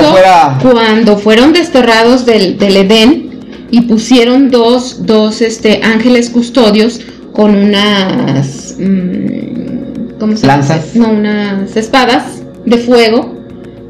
[0.61, 3.29] cuando fueron desterrados del, del Edén
[3.71, 7.01] y pusieron dos, dos este, ángeles custodios
[7.39, 13.33] con unas mm, ¿cómo se lanzas, no, unas espadas de fuego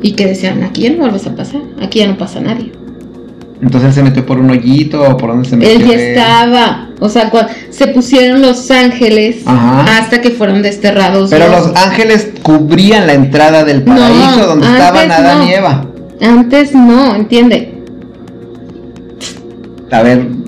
[0.03, 2.71] y que decían aquí ya no vuelves a pasar, aquí ya no pasa nadie.
[3.59, 5.77] Entonces él se metió por un hoyito o por donde se metió.
[5.77, 7.31] Él ya estaba, o sea,
[7.71, 11.31] se pusieron los ángeles hasta que fueron desterrados.
[11.31, 15.87] Pero los, ángeles cubrían la entrada del paraíso donde estaban Adán y Eva.
[16.21, 17.73] Antes no, entiende.
[19.89, 20.38] A ver.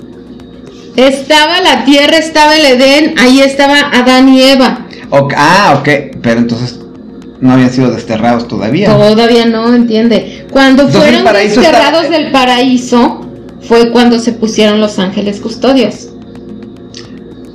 [0.96, 4.86] Estaba la tierra, estaba el Edén, ahí estaba Adán y Eva.
[5.36, 5.88] ah, ok,
[6.22, 6.80] pero entonces
[7.40, 8.88] no habían sido desterrados todavía.
[8.88, 10.46] Todavía no, entiende.
[10.50, 13.26] Cuando fueron desterrados del paraíso,
[13.62, 16.10] fue cuando se pusieron los ángeles custodios.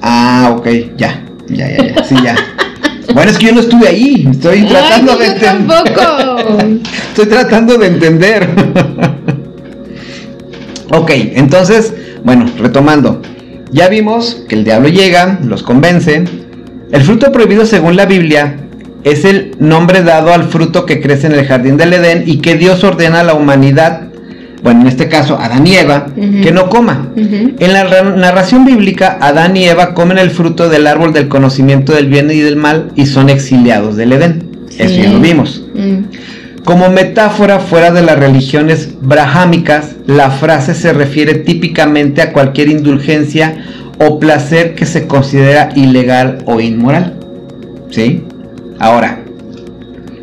[0.02, 2.36] Ah, ok, ya, ya, ya, ya, sí, ya.
[3.13, 5.84] bueno, es que yo no estuve ahí, estoy tratando de entender.
[5.84, 6.58] tampoco.
[7.10, 8.50] estoy tratando de entender.
[10.91, 11.93] ok, entonces,
[12.28, 13.22] bueno, retomando.
[13.72, 16.26] Ya vimos que el diablo llega, los convence.
[16.92, 18.58] El fruto prohibido según la Biblia
[19.06, 22.56] es el nombre dado al fruto que crece en el jardín del Edén y que
[22.56, 24.10] Dios ordena a la humanidad,
[24.62, 26.08] bueno, en este caso Adán y Eva,
[26.44, 27.13] que no coma.
[27.16, 32.08] En la narración bíblica, Adán y Eva comen el fruto del árbol del conocimiento del
[32.08, 34.50] bien y del mal y son exiliados del Edén.
[34.78, 35.63] Eso ya lo vimos.
[35.74, 36.00] Mm.
[36.67, 43.63] Como metáfora fuera de las religiones brahámicas, la frase se refiere típicamente a cualquier indulgencia
[43.99, 47.13] o placer que se considera ilegal o inmoral.
[47.89, 48.21] ¿Sí?
[48.80, 49.21] Ahora,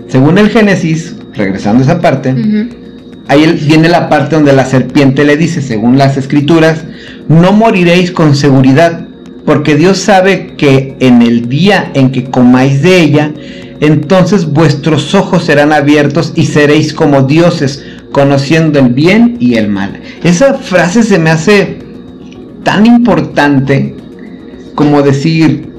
[0.09, 2.35] según el Génesis, regresando a esa parte,
[3.27, 6.85] ahí viene la parte donde la serpiente le dice, según las escrituras,
[7.27, 9.07] no moriréis con seguridad,
[9.47, 13.33] porque Dios sabe que en el día en que comáis de ella,
[13.87, 20.01] entonces vuestros ojos serán abiertos y seréis como dioses, conociendo el bien y el mal.
[20.23, 21.79] Esa frase se me hace
[22.63, 23.97] tan importante
[24.75, 25.71] como decir,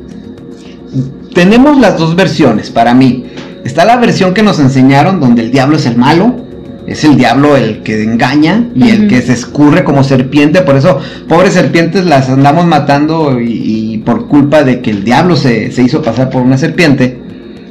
[1.34, 3.26] tenemos las dos versiones para mí.
[3.64, 6.46] Está la versión que nos enseñaron donde el diablo es el malo,
[6.88, 10.62] es el diablo el que engaña y el que se escurre como serpiente.
[10.62, 15.72] Por eso, pobres serpientes las andamos matando y, por culpa de que el diablo se,
[15.78, 17.22] hizo pasar por una serpiente.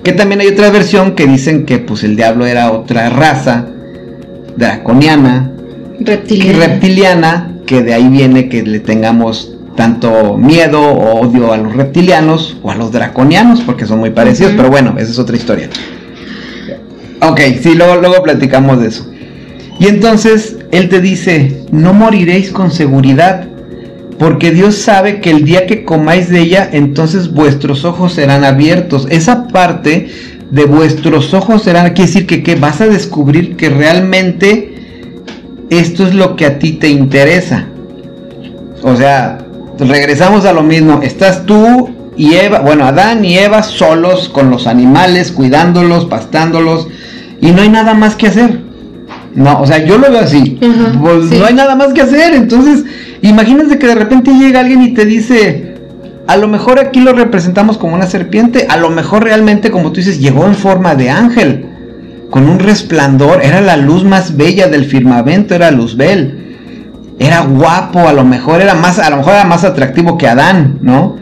[0.05, 3.67] Que también hay otra versión que dicen que pues el diablo era otra raza
[4.57, 5.51] draconiana,
[5.99, 11.75] reptiliana, reptiliana que de ahí viene que le tengamos tanto miedo o odio a los
[11.75, 15.69] reptilianos o a los draconianos, porque son muy parecidos, pero bueno, esa es otra historia.
[17.21, 19.11] Ok, sí, luego, luego platicamos de eso.
[19.81, 23.49] Y entonces él te dice, no moriréis con seguridad,
[24.19, 29.07] porque Dios sabe que el día que comáis de ella, entonces vuestros ojos serán abiertos.
[29.11, 30.09] Esa parte
[30.51, 34.75] de vuestros ojos serán, quiere decir que, que vas a descubrir que realmente
[35.71, 37.67] esto es lo que a ti te interesa.
[38.83, 39.39] O sea,
[39.79, 41.01] regresamos a lo mismo.
[41.03, 46.89] Estás tú y Eva, bueno, Adán y Eva solos con los animales, cuidándolos, pastándolos,
[47.41, 48.61] y no hay nada más que hacer.
[49.35, 50.59] No, o sea, yo lo veo así.
[51.03, 52.35] pues no hay nada más que hacer.
[52.35, 52.85] Entonces,
[53.29, 55.75] imagínense que de repente llega alguien y te dice,
[56.27, 59.97] a lo mejor aquí lo representamos como una serpiente, a lo mejor realmente, como tú
[59.97, 61.67] dices, llegó en forma de ángel,
[62.31, 66.45] con un resplandor, era la luz más bella del firmamento, era Luzbel
[67.19, 70.79] era guapo, a lo mejor era más, a lo mejor era más atractivo que Adán,
[70.81, 71.17] ¿no?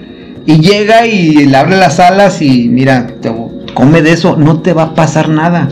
[0.46, 3.32] Y llega y le abre las alas y mira, te,
[3.74, 5.68] come de eso, no te va a pasar nada.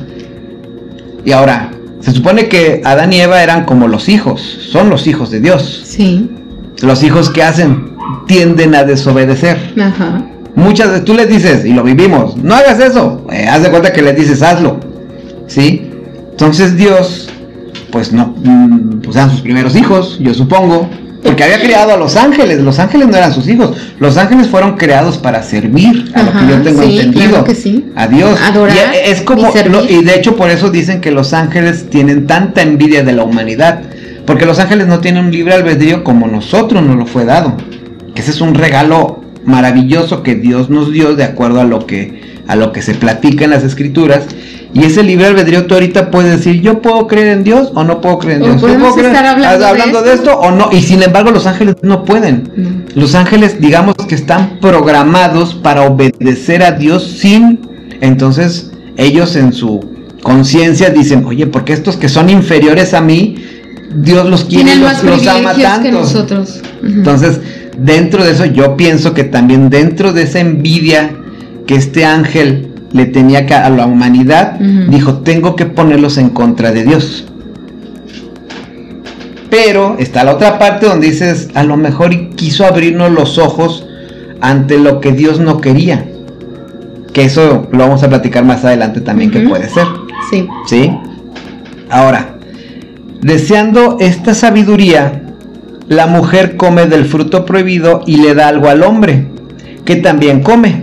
[1.25, 5.31] Y ahora, se supone que Adán y Eva eran como los hijos, son los hijos
[5.31, 5.83] de Dios.
[5.85, 6.31] Sí.
[6.83, 9.75] Los hijos que hacen tienden a desobedecer.
[9.79, 10.25] Ajá.
[10.55, 13.27] Muchas veces tú les dices, y lo vivimos, no hagas eso.
[13.33, 14.81] Eh, haz de cuenta que les dices, hazlo.
[15.47, 15.91] ¿Sí?
[16.33, 17.31] Entonces Dios
[17.91, 20.89] pues no, mm, pues eran sus primeros hijos, yo supongo,
[21.23, 24.77] porque había creado a los ángeles, los ángeles no eran sus hijos, los ángeles fueron
[24.77, 27.45] creados para servir, a lo que yo tengo entendido,
[27.95, 28.41] a Dios.
[28.41, 29.53] Adorar y es como,
[29.89, 33.83] y, de hecho por eso dicen que los ángeles tienen tanta envidia de la humanidad,
[34.27, 37.57] porque los ángeles no tienen un libre albedrío como nosotros nos lo fue dado,
[38.15, 42.31] que ese es un regalo maravilloso que Dios nos dio de acuerdo a lo que
[42.47, 44.25] a lo que se platica en las escrituras
[44.73, 48.01] y ese libre albedrío tú ahorita puedes decir, yo puedo creer en Dios o no
[48.01, 48.61] puedo creer en Dios.
[48.61, 50.39] Podemos estar hablando, de, esto?
[50.39, 50.71] o no.
[50.71, 52.87] Y sin embargo los ángeles no pueden.
[52.95, 57.69] Los ángeles digamos que están programados para obedecer a Dios sin...
[58.01, 59.81] Entonces ellos en su
[60.23, 63.37] conciencia dicen, oye, porque estos que son inferiores a mí,
[63.95, 65.83] Dios los quiere, los, los ama tanto.
[65.83, 66.61] Que nosotros.
[66.83, 67.41] Entonces,
[67.77, 71.17] dentro de eso, yo pienso que también dentro de esa envidia
[71.67, 76.85] que este ángel le tenía a la humanidad, dijo, tengo que ponerlos en contra de
[76.85, 77.27] Dios.
[79.49, 83.87] Pero está la otra parte donde dices, a lo mejor quiso abrirnos los ojos
[84.41, 86.07] ante lo que Dios no quería.
[87.13, 89.87] Que eso lo vamos a platicar más adelante también que puede ser.
[90.31, 90.47] Sí.
[90.67, 90.93] ¿Sí?
[91.91, 92.37] Ahora,
[93.21, 95.23] deseando esta sabiduría,
[95.89, 99.27] la mujer come del fruto prohibido y le da algo al hombre,
[99.85, 100.80] que también come.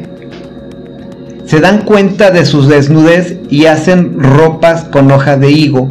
[1.47, 5.87] Se dan cuenta de sus desnudez y hacen ropas con hoja de higo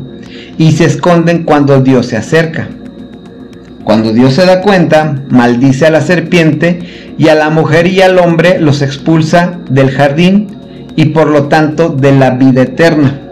[0.58, 2.68] y se esconden cuando Dios se acerca.
[3.82, 8.18] Cuando Dios se da cuenta, maldice a la serpiente y a la mujer y al
[8.18, 10.48] hombre los expulsa del jardín
[10.94, 13.22] y por lo tanto de la vida eterna.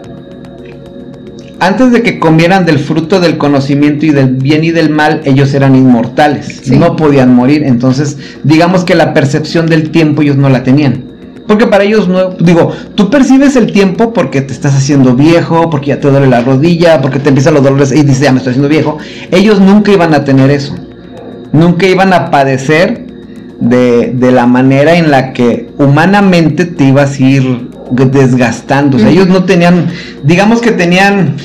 [1.59, 5.53] Antes de que comieran del fruto del conocimiento y del bien y del mal, ellos
[5.53, 10.63] eran inmortales, no podían morir, entonces digamos que la percepción del tiempo ellos no la
[10.63, 11.04] tenían.
[11.47, 15.87] Porque para ellos no, digo, tú percibes el tiempo porque te estás haciendo viejo, porque
[15.87, 18.51] ya te duele la rodilla, porque te empiezan los dolores y dices, ya me estoy
[18.51, 18.97] haciendo viejo.
[19.31, 20.75] Ellos nunca iban a tener eso.
[21.51, 23.05] Nunca iban a padecer
[23.59, 28.97] de, de la manera en la que humanamente te ibas a ir desgastando.
[28.97, 29.87] O sea, ellos no tenían,
[30.23, 31.35] digamos que tenían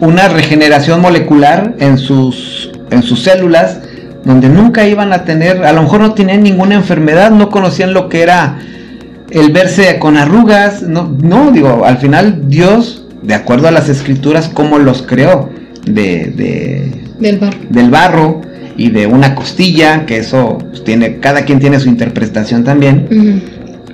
[0.00, 3.80] una regeneración molecular en sus, en sus células,
[4.24, 8.08] donde nunca iban a tener, a lo mejor no tenían ninguna enfermedad, no conocían lo
[8.08, 8.58] que era
[9.34, 14.48] el verse con arrugas, no, no, digo, al final Dios, de acuerdo a las escrituras,
[14.48, 15.50] cómo los creó,
[15.84, 17.58] de, del, barro.
[17.68, 18.40] del barro
[18.76, 23.42] y de una costilla, que eso pues, tiene, cada quien tiene su interpretación también.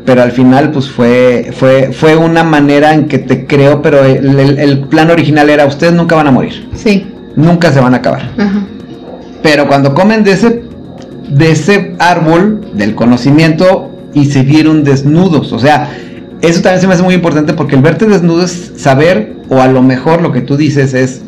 [0.05, 4.87] Pero al final, pues fue, fue, fue una manera en que te creó, pero el,
[4.91, 6.69] plan original era: ustedes nunca van a morir.
[6.75, 7.07] Sí.
[7.37, 8.31] Nunca se van a acabar.
[9.43, 10.63] Pero cuando comen de ese,
[11.29, 15.53] de ese árbol del conocimiento, y se vieron desnudos.
[15.53, 15.91] O sea,
[16.43, 19.69] eso también se me hace muy importante porque el verte desnudo es saber, o a
[19.69, 21.23] lo mejor lo que tú dices es,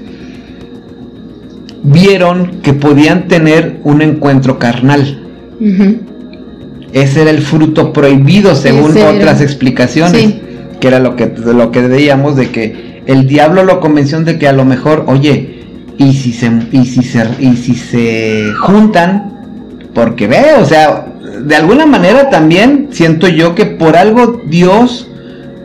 [1.82, 5.18] vieron que podían tener un encuentro carnal.
[6.92, 10.34] Ese era el fruto prohibido según otras explicaciones,
[10.80, 14.48] que era lo que, lo que veíamos de que el diablo lo convenció de que
[14.48, 15.60] a lo mejor, oye,
[15.98, 19.32] y si se, y si se, y si se juntan,
[19.94, 25.08] porque ve, o sea, de alguna manera también siento yo que por algo Dios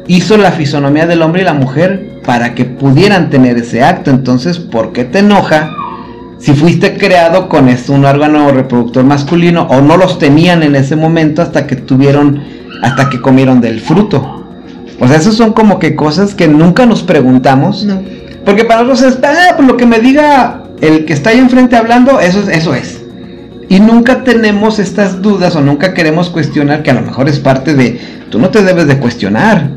[0.07, 4.09] hizo la fisonomía del hombre y la mujer para que pudieran tener ese acto.
[4.09, 5.73] Entonces, ¿por qué te enoja
[6.39, 10.95] si fuiste creado con esto, un órgano reproductor masculino o no los tenían en ese
[10.95, 12.43] momento hasta que tuvieron,
[12.83, 14.45] hasta que comieron del fruto?
[14.99, 17.87] O sea, esas son como que cosas que nunca nos preguntamos.
[18.45, 21.75] Porque para nosotros es, ah, pues lo que me diga el que está ahí enfrente
[21.75, 23.06] hablando, eso, eso es.
[23.69, 27.73] Y nunca tenemos estas dudas o nunca queremos cuestionar que a lo mejor es parte
[27.73, 27.99] de,
[28.29, 29.69] tú no te debes de cuestionar,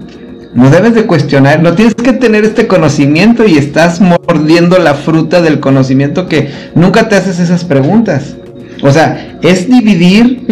[0.55, 5.41] no debes de cuestionar, no tienes que tener este conocimiento y estás mordiendo la fruta
[5.41, 8.37] del conocimiento que nunca te haces esas preguntas.
[8.83, 10.47] O sea, es dividir.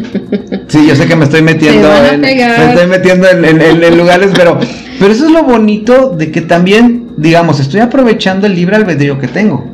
[0.68, 4.58] Sí, yo sé que me estoy metiendo en, me estoy metiendo en, lugares, pero,
[4.98, 9.28] pero eso es lo bonito de que también, digamos, estoy aprovechando el libre albedrío que
[9.28, 9.66] tengo.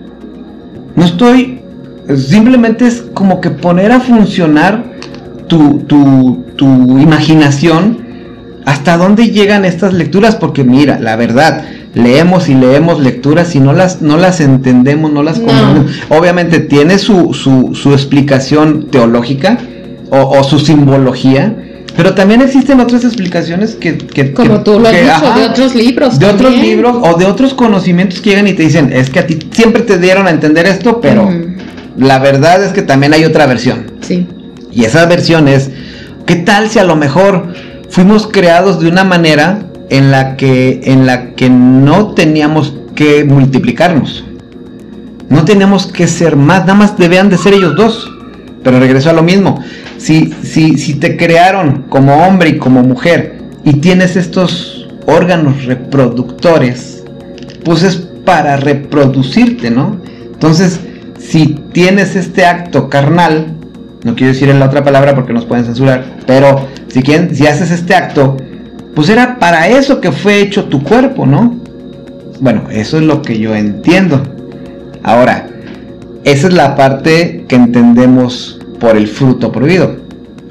[0.95, 1.54] No estoy
[2.17, 4.85] Simplemente es como que poner a funcionar
[5.49, 8.05] tu, tu, tu imaginación
[8.67, 11.65] hasta dónde llegan estas lecturas, porque mira, la verdad,
[11.95, 15.41] leemos y leemos lecturas y no las, no las entendemos, no las
[16.09, 19.59] Obviamente tiene su, su, su explicación teológica
[20.11, 21.55] o, su simbología,
[21.97, 23.99] pero también existen otras explicaciones que...
[23.99, 26.19] que Como tú lo has dicho, de otros libros.
[26.19, 29.27] De otros libros o de otros conocimientos que llegan y te dicen, es que a
[29.27, 31.29] ti siempre te dieron a entender esto, pero
[31.97, 33.93] la verdad es que también hay otra versión.
[34.01, 34.27] Sí.
[34.73, 35.71] Y esa versión es,
[36.27, 37.53] ¿qué tal si a lo mejor
[37.89, 44.25] fuimos creados de una manera en la que, en la que no teníamos que multiplicarnos?
[45.29, 48.11] No teníamos que ser más, nada más debían de ser ellos dos.
[48.63, 49.61] Pero regreso a lo mismo.
[49.99, 57.05] Si, si, si te crearon como hombre y como mujer y tienes estos órganos reproductores,
[57.63, 60.01] pues es para reproducirte, ¿no?
[60.33, 60.81] Entonces,
[61.29, 63.47] si tienes este acto carnal,
[64.05, 67.71] no quiero decir en la otra palabra porque nos pueden censurar, pero si, si haces
[67.71, 68.37] este acto,
[68.95, 71.59] pues era para eso que fue hecho tu cuerpo, ¿no?
[72.41, 74.23] Bueno, eso es lo que yo entiendo.
[75.03, 75.49] Ahora,
[76.25, 79.97] esa es la parte que entendemos por el fruto prohibido.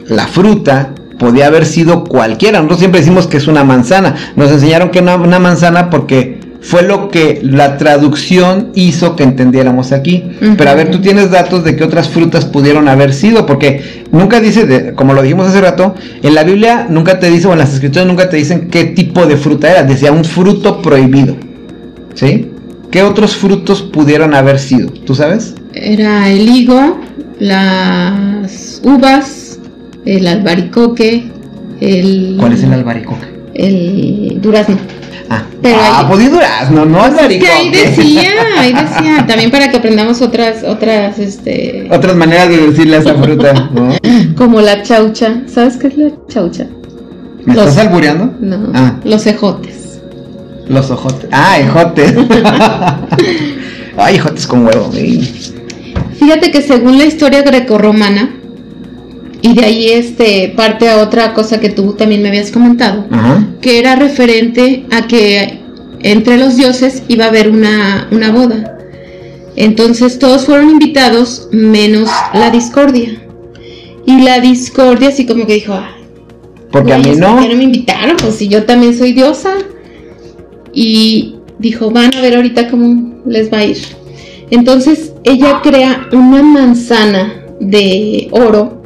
[0.08, 2.60] La fruta podía haber sido cualquiera.
[2.60, 4.16] Nosotros siempre decimos que es una manzana.
[4.36, 6.33] Nos enseñaron que no una manzana porque
[6.64, 10.24] fue lo que la traducción hizo que entendiéramos aquí.
[10.58, 14.40] Pero a ver, tú tienes datos de qué otras frutas pudieron haber sido, porque nunca
[14.40, 15.94] dice, como lo dijimos hace rato,
[16.24, 19.26] en la Biblia nunca te dice, o en las escrituras nunca te dicen qué tipo
[19.26, 21.36] de fruta era, decía un fruto prohibido.
[22.14, 22.50] ¿Sí?
[22.90, 24.90] ¿Qué otros frutos pudieron haber sido?
[24.90, 25.56] ¿Tú sabes?
[25.74, 27.02] Era el higo,
[27.40, 29.60] las uvas,
[30.06, 31.26] el albaricoque,
[31.82, 32.38] el...
[32.40, 33.26] ¿Cuál es el albaricoque?
[33.54, 34.78] El durazno.
[35.30, 37.52] Ah, Pero ah pues durazno, no albaricoque.
[37.52, 41.88] ahí decía, ahí decía, también para que aprendamos otras, otras, este...
[41.92, 43.70] Otras maneras de decirle a esa fruta,
[44.36, 46.68] Como la chaucha, ¿sabes qué es la chaucha?
[47.46, 48.34] ¿Me estás albureando?
[48.40, 49.00] No, ah.
[49.04, 50.00] los ejotes.
[50.68, 51.30] Los ojotes.
[51.32, 52.14] Ah, ejotes.
[53.98, 54.90] Ay, ejotes con huevo.
[56.20, 58.30] Fíjate que según la historia grecorromana,
[59.44, 63.06] y de ahí este parte a otra cosa que tú también me habías comentado,
[63.60, 65.60] que era referente a que
[66.02, 68.78] entre los dioses iba a haber una, una boda.
[69.58, 73.22] Entonces todos fueron invitados menos la discordia.
[74.06, 75.94] Y la discordia así como que dijo, ah,
[76.72, 77.36] porque a mí no.
[77.36, 78.16] ¿Por no me invitaron?
[78.16, 79.56] Pues si yo también soy diosa.
[80.74, 83.78] Y dijo, van a ver ahorita cómo les va a ir.
[84.52, 88.83] Entonces ella crea una manzana de oro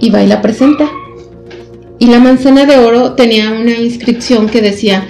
[0.00, 0.90] y va y la presenta.
[1.98, 5.06] Y la manzana de oro tenía una inscripción que decía,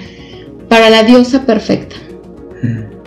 [0.69, 1.95] para la diosa perfecta.
[2.63, 2.97] Mm.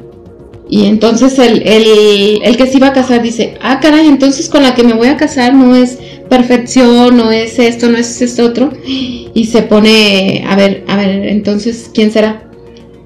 [0.69, 4.75] Y entonces el, el, que se iba a casar dice, ah, caray, entonces con la
[4.75, 8.71] que me voy a casar no es perfección, no es esto, no es esto otro.
[8.87, 12.51] Y se pone, a ver, a ver, entonces, ¿quién será?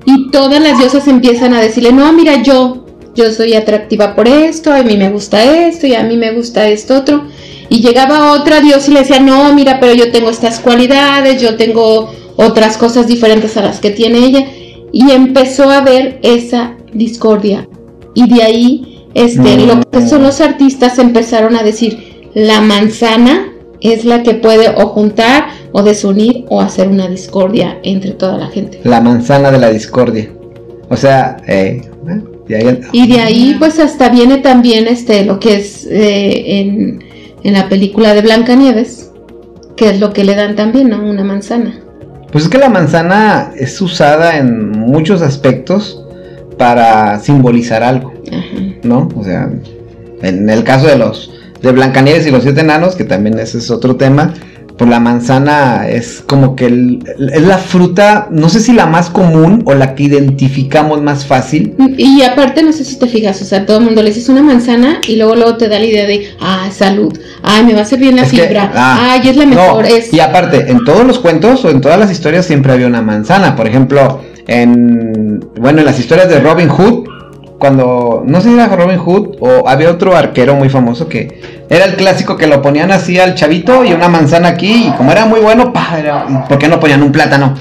[0.04, 2.83] Y todas las diosas empiezan a decirle, no, mira, yo,
[3.14, 6.68] yo soy atractiva por esto, a mí me gusta esto y a mí me gusta
[6.68, 7.24] esto otro.
[7.68, 11.56] Y llegaba otra dios y le decía, no, mira, pero yo tengo estas cualidades, yo
[11.56, 14.46] tengo otras cosas diferentes a las que tiene ella.
[14.92, 17.68] Y empezó a ver esa discordia.
[18.14, 24.04] Y de ahí, este, lo que son los artistas empezaron a decir, la manzana es
[24.04, 28.80] la que puede o juntar o desunir o hacer una discordia entre toda la gente.
[28.84, 30.30] La manzana de la discordia.
[30.88, 31.82] O sea, eh,
[32.92, 37.04] y de ahí pues hasta viene también este lo que es eh, en
[37.44, 39.10] en la película de Blancanieves,
[39.76, 41.04] que es lo que le dan también, ¿no?
[41.04, 41.78] Una manzana.
[42.32, 46.02] Pues es que la manzana es usada en muchos aspectos
[46.58, 48.12] para simbolizar algo,
[48.82, 49.08] ¿no?
[49.14, 49.50] O sea,
[50.22, 51.30] en el caso de los
[51.60, 54.34] de Blancanieves y los siete enanos, que también ese es otro tema,
[54.76, 59.62] pues la manzana es como que es la fruta, no sé si la más común
[59.66, 61.74] o la que identificamos más fácil.
[61.96, 64.42] Y aparte, no sé si te fijas, o sea, todo el mundo le dices una
[64.42, 67.82] manzana y luego luego te da la idea de, ah, salud, ay, me va a
[67.82, 69.86] hacer bien la fibra, ah, ay, es la mejor.
[69.86, 70.12] es...
[70.12, 73.54] Y aparte, en todos los cuentos o en todas las historias siempre había una manzana.
[73.54, 77.08] Por ejemplo, en, bueno, en las historias de Robin Hood,
[77.58, 81.86] cuando, no sé si era Robin Hood o había otro arquero muy famoso que era
[81.86, 85.24] el clásico que lo ponían así al chavito y una manzana aquí y como era
[85.24, 87.54] muy bueno, pa, ¿por qué no ponían un plátano?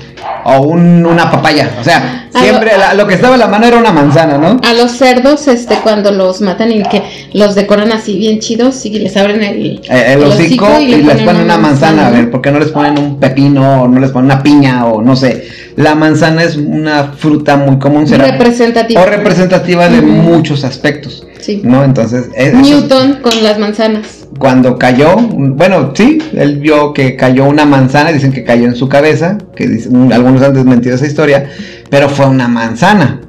[0.46, 4.38] O una papaya, o sea, siempre lo, que estaba en la mano era una manzana,
[4.38, 4.60] ¿no?
[4.68, 7.02] A los cerdos, este, cuando los matan y que
[7.34, 11.44] los decoran así bien chidos y les abren el, eh, el, hocico, y, les ponen
[11.44, 14.32] una manzana, a ver, ¿por qué no les ponen un pepino o no les ponen
[14.32, 15.48] una piña o no sé?
[15.78, 21.26] La manzana es una fruta muy común, será representativa o representativa de muchos aspectos.
[21.44, 21.62] Sí.
[21.64, 21.84] ¿No?
[21.84, 22.30] Entonces.
[22.54, 24.28] Newton con las manzanas.
[24.40, 28.88] Cuando cayó, bueno, sí, él vio que cayó una manzana, dicen que cayó en su
[28.88, 29.66] cabeza, que
[30.12, 31.50] algunos han desmentido esa historia,
[31.90, 33.22] pero fue una manzana.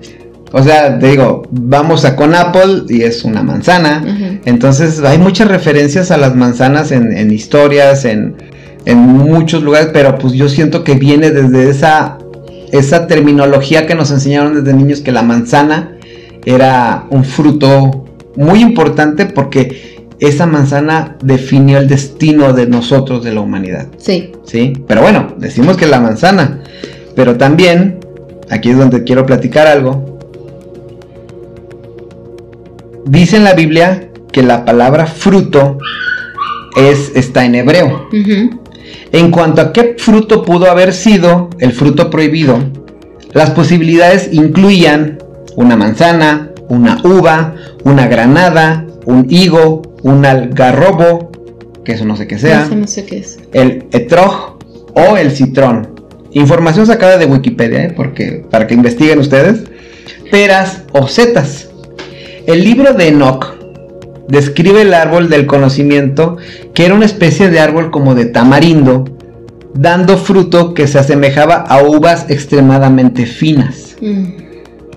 [0.53, 4.41] O sea, te digo, vamos a con Apple y es una manzana.
[4.45, 8.37] Entonces hay muchas referencias a las manzanas en, historias, en,
[8.85, 12.19] en, muchos lugares, pero pues yo siento que viene desde esa,
[12.71, 15.97] esa terminología que nos enseñaron desde niños que la manzana
[16.45, 18.04] era un fruto
[18.37, 23.89] muy importante porque esa manzana definió el destino de nosotros, de la humanidad.
[23.99, 24.33] Sí.
[24.45, 26.63] Sí, pero bueno, decimos que la manzana,
[27.15, 27.99] pero también,
[28.51, 30.19] aquí es donde quiero platicar algo,
[33.07, 35.79] dice en la Biblia que la palabra fruto
[36.77, 38.09] es, está en hebreo.
[39.13, 42.59] En cuanto a qué fruto pudo haber sido el fruto prohibido,
[43.33, 45.19] las posibilidades incluían
[45.57, 47.55] una manzana, una uva,
[47.85, 51.31] una granada, un higo, un algarrobo,
[51.85, 52.67] que eso no sé qué sea.
[52.75, 53.39] no sé qué es.
[53.53, 54.59] El etrog
[54.95, 55.89] o el citrón.
[56.33, 57.93] Información sacada de Wikipedia, ¿eh?
[57.95, 59.65] Porque, para que investiguen ustedes.
[60.31, 61.69] Peras o setas.
[62.47, 63.55] El libro de Enoch
[64.29, 66.37] describe el árbol del conocimiento,
[66.75, 69.05] que era una especie de árbol como de tamarindo,
[69.75, 73.97] dando fruto que se asemejaba a uvas extremadamente finas.
[74.01, 74.44] Mm.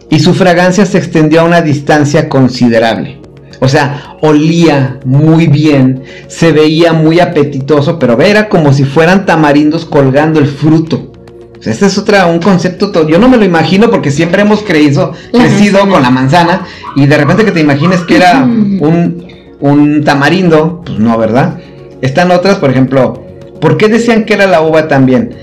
[0.10, 3.20] Y su fragancia se extendió a una distancia considerable.
[3.60, 9.86] O sea, olía muy bien, se veía muy apetitoso, pero era como si fueran tamarindos
[9.86, 11.12] colgando el fruto.
[11.60, 14.62] O sea, este es otra, un concepto, yo no me lo imagino porque siempre hemos
[14.62, 19.26] creído, crecido con la manzana y de repente que te imagines que era un,
[19.60, 21.60] un tamarindo, pues no, ¿verdad?
[22.02, 23.26] Están otras, por ejemplo,
[23.60, 25.36] ¿por qué decían que era la uva también?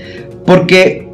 [0.45, 1.09] Porque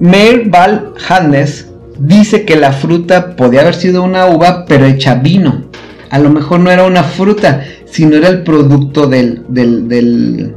[0.00, 1.69] Meir Val Hannes
[2.00, 5.64] dice que la fruta podía haber sido una uva, pero hecha vino.
[6.08, 10.54] A lo mejor no era una fruta, sino era el producto del, del, del,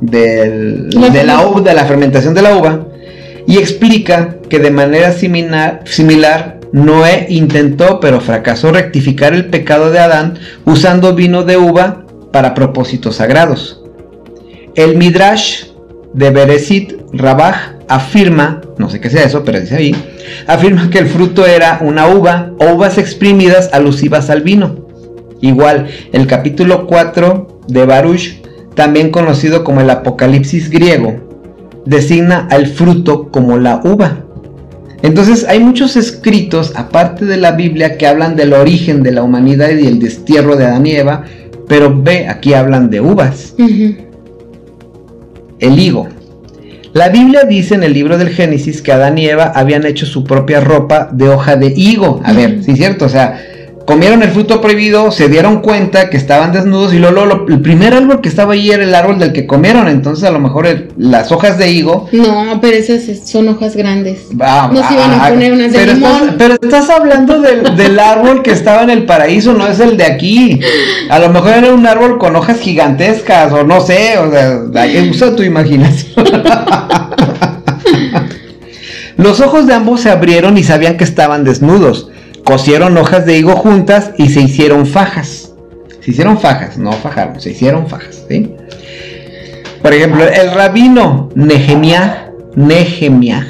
[0.00, 2.86] de la uva, de la fermentación de la uva.
[3.46, 9.98] Y explica que de manera similar, similar Noé intentó, pero fracasó rectificar el pecado de
[9.98, 13.82] Adán usando vino de uva para propósitos sagrados.
[14.74, 15.64] El Midrash
[16.12, 19.94] de Bereshit Rabaj afirma, no sé qué sea eso, pero dice ahí,
[20.46, 24.86] afirma que el fruto era una uva o uvas exprimidas alusivas al vino.
[25.40, 28.42] Igual, el capítulo 4 de Baruch,
[28.74, 31.26] también conocido como el Apocalipsis griego,
[31.84, 34.24] designa al fruto como la uva.
[35.02, 39.70] Entonces hay muchos escritos, aparte de la Biblia, que hablan del origen de la humanidad
[39.70, 41.24] y el destierro de Adán y Eva,
[41.68, 43.54] pero ve, aquí hablan de uvas.
[45.58, 46.08] El higo,
[46.96, 50.24] la Biblia dice en el libro del Génesis que Adán y Eva habían hecho su
[50.24, 52.22] propia ropa de hoja de higo.
[52.24, 53.38] A ver, sí es cierto, o sea,
[53.86, 58.20] comieron el fruto prohibido, se dieron cuenta que estaban desnudos y luego, el primer árbol
[58.20, 60.66] que estaba ahí era el árbol del que comieron, entonces a lo mejor
[60.98, 62.08] las hojas de higo.
[62.12, 64.26] No, pero esas son hojas grandes.
[64.32, 66.12] iban a poner unas de pero limón.
[66.12, 69.96] Estás, pero estás hablando del, del, árbol que estaba en el paraíso, no es el
[69.96, 70.60] de aquí.
[71.08, 74.60] A lo mejor era un árbol con hojas gigantescas o no sé, o sea,
[75.08, 76.26] usa tu imaginación.
[79.16, 82.10] Los ojos de ambos se abrieron y sabían que estaban desnudos
[82.46, 85.52] cosieron hojas de higo juntas y se hicieron fajas.
[86.00, 88.24] Se hicieron fajas, no fajaron, se hicieron fajas.
[88.28, 88.54] ¿sí?
[89.82, 93.48] Por ejemplo, el rabino Nehemiah, Nehemiah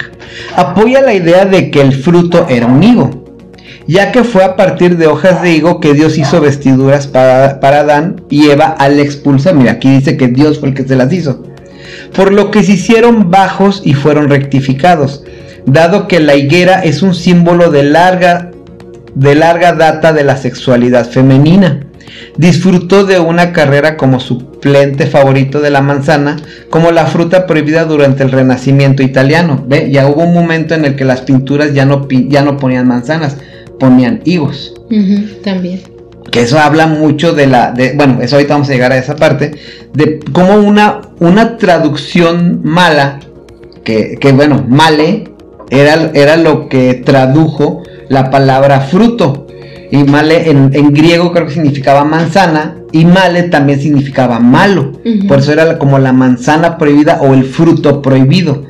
[0.57, 3.24] apoya la idea de que el fruto era un higo,
[3.86, 7.80] ya que fue a partir de hojas de higo que Dios hizo vestiduras para, para
[7.80, 9.55] Adán y Eva al expulsar.
[9.55, 11.42] Mira, aquí dice que Dios fue el que se las hizo.
[12.14, 15.22] Por lo que se hicieron bajos y fueron rectificados,
[15.66, 18.53] dado que la higuera es un símbolo de larga
[19.17, 21.81] de larga data de la sexualidad femenina.
[22.37, 26.37] Disfrutó de una carrera como suplente favorito de la manzana,
[26.71, 29.64] como la fruta prohibida durante el Renacimiento italiano.
[29.67, 29.91] ¿Ve?
[29.91, 33.39] Ya hubo un momento en el que las pinturas ya no, ya no ponían manzanas,
[33.81, 34.75] ponían higos.
[35.43, 35.81] también.
[36.31, 37.73] Que eso habla mucho de la.
[37.73, 39.53] De, bueno, eso ahorita vamos a llegar a esa parte.
[39.95, 43.21] De cómo una, una traducción mala,
[43.83, 45.31] que, que bueno, male,
[45.71, 49.46] era, era lo que tradujo la palabra fruto.
[49.90, 54.92] Y male en, griego creo que significaba manzana y male también significaba malo.
[55.28, 58.64] Por eso era como la manzana prohibida o el fruto prohibido.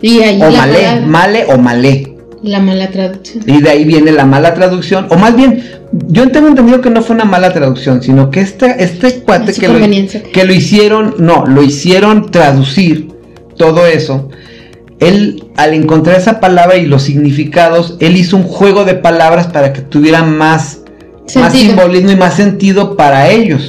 [0.00, 2.16] Y ahí o male, male o malé.
[2.42, 3.44] La mala traducción.
[3.46, 5.06] Y de ahí viene la mala traducción.
[5.10, 5.62] O más bien,
[6.08, 9.68] yo tengo entendido que no fue una mala traducción, sino que este, este cuate que
[9.68, 9.78] lo,
[10.32, 13.08] que lo hicieron, no, lo hicieron traducir
[13.56, 14.28] todo eso
[15.00, 19.72] él al encontrar esa palabra y los significados, él hizo un juego de palabras para
[19.72, 20.80] que tuviera más,
[21.36, 23.68] más simbolismo y más sentido para ellos.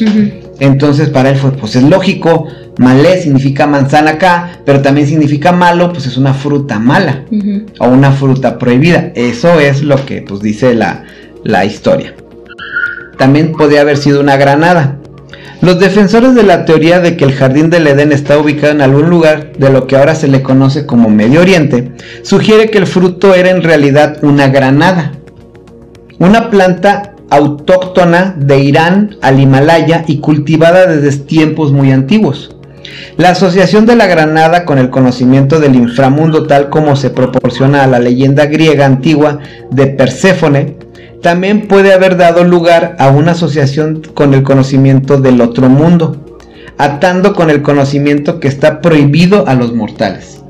[0.60, 2.48] Entonces para él fue, pues es lógico,
[2.78, 7.24] malé significa manzana acá, pero también significa malo, pues es una fruta mala
[7.80, 9.12] o una fruta prohibida.
[9.16, 11.04] Eso es lo que pues dice la,
[11.44, 12.14] la historia.
[13.18, 14.98] También podría haber sido una granada.
[15.62, 19.10] Los defensores de la teoría de que el jardín del Edén está ubicado en algún
[19.10, 23.34] lugar de lo que ahora se le conoce como Medio Oriente, sugiere que el fruto
[23.34, 25.14] era en realidad una granada,
[26.20, 32.56] una planta autóctona de Irán al Himalaya y cultivada desde tiempos muy antiguos.
[33.18, 37.88] La asociación de la granada con el conocimiento del inframundo tal como se proporciona a
[37.88, 39.40] la leyenda griega antigua
[39.72, 40.78] de Perséfone
[41.22, 46.40] también puede haber dado lugar a una asociación con el conocimiento del otro mundo,
[46.78, 50.42] atando con el conocimiento que está prohibido a los mortales.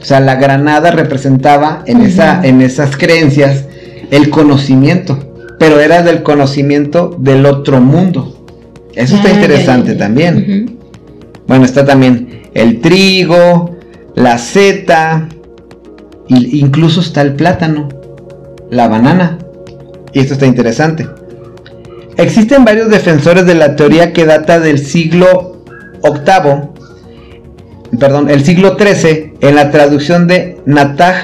[0.00, 3.64] O sea, la granada representaba en, esa, en esas creencias
[4.10, 5.18] el conocimiento,
[5.58, 8.36] pero era del conocimiento del otro mundo.
[8.94, 10.78] Eso está ah, interesante también.
[11.46, 13.76] Bueno, está también el trigo,
[14.14, 15.28] la seta,
[16.28, 17.88] incluso está el plátano,
[18.70, 19.38] la banana.
[20.16, 21.06] Y esto está interesante.
[22.16, 25.62] Existen varios defensores de la teoría que data del siglo
[26.02, 31.16] VIII, perdón, el siglo XIII, en la traducción de Nataj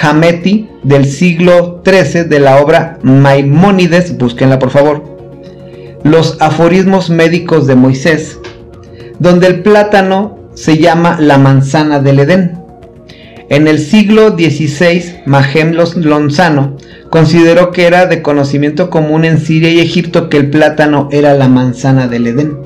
[0.00, 5.02] Hameti del siglo XIII de la obra Maimónides, búsquenla por favor,
[6.04, 8.38] Los aforismos médicos de Moisés,
[9.18, 12.56] donde el plátano se llama la manzana del Edén.
[13.48, 16.76] En el siglo XVI, Mahem Lonzano
[17.12, 21.46] consideró que era de conocimiento común en Siria y Egipto que el plátano era la
[21.46, 22.56] manzana del Edén.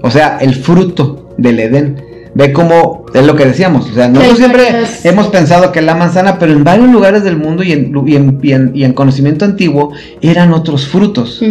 [0.00, 2.00] O sea, el fruto del Edén.
[2.36, 3.90] Ve cómo es lo que decíamos.
[3.90, 4.68] O sea, nosotros siempre
[5.02, 9.90] hemos pensado que la manzana, pero en varios lugares del mundo y en, conocimiento antiguo
[10.20, 11.42] eran otros frutos.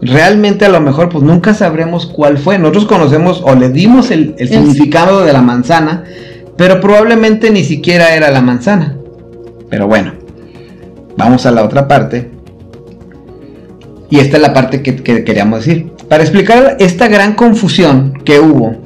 [0.00, 2.60] Realmente a lo mejor pues nunca sabremos cuál fue.
[2.60, 6.04] Nosotros conocemos o le dimos el, el significado de la manzana,
[6.56, 8.96] pero probablemente ni siquiera era la manzana.
[9.68, 10.17] Pero bueno,
[11.18, 12.30] Vamos a la otra parte.
[14.08, 15.90] Y esta es la parte que, queríamos decir.
[16.08, 18.76] Para explicar esta gran confusión que hubo,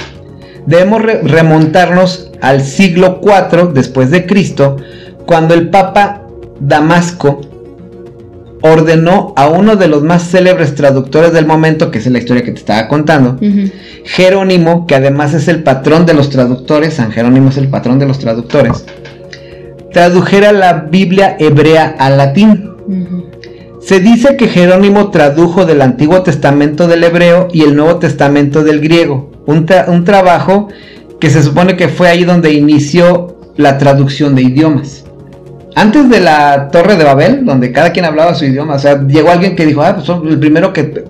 [0.66, 4.78] debemos remontarnos al siglo IV después de Cristo,
[5.26, 6.22] cuando el Papa
[6.58, 7.42] Damasco
[8.62, 12.52] ordenó a uno de los más célebres traductores del momento, que es la historia que
[12.52, 13.38] te estaba contando,
[14.04, 18.06] Jerónimo, que además es el patrón de los traductores, San Jerónimo es el patrón de
[18.06, 18.84] los traductores,
[19.92, 22.70] tradujera la Biblia hebrea al latín.
[23.80, 28.80] Se dice que Jerónimo tradujo del Antiguo Testamento del hebreo y el Nuevo Testamento del
[28.80, 29.66] griego, un,
[30.04, 30.68] trabajo
[31.18, 35.04] que se supone que fue ahí donde inició la traducción de idiomas.
[35.74, 39.30] Antes de la Torre de Babel, donde cada quien hablaba su idioma, o sea, llegó
[39.30, 41.04] alguien que dijo, ah, pues el primero que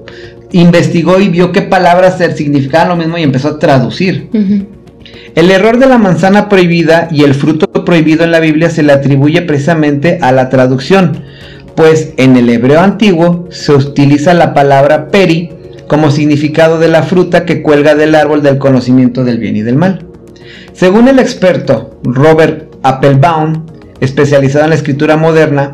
[0.53, 4.31] investigó y vio qué palabras significaban lo mismo y empezó a traducir.
[5.35, 8.93] El error de la manzana prohibida y el fruto prohibido en la Biblia se le
[8.93, 11.23] atribuye precisamente a la traducción,
[11.75, 15.51] pues en el hebreo antiguo se utiliza la palabra peri
[15.89, 19.77] como significado de la fruta que cuelga del árbol del conocimiento del bien y del
[19.77, 20.07] mal.
[20.73, 23.67] Según el experto Robert Applebaum,
[24.01, 25.73] especializado en la escritura moderna,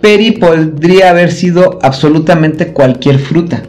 [0.00, 3.62] peri podría haber sido absolutamente cualquier fruta,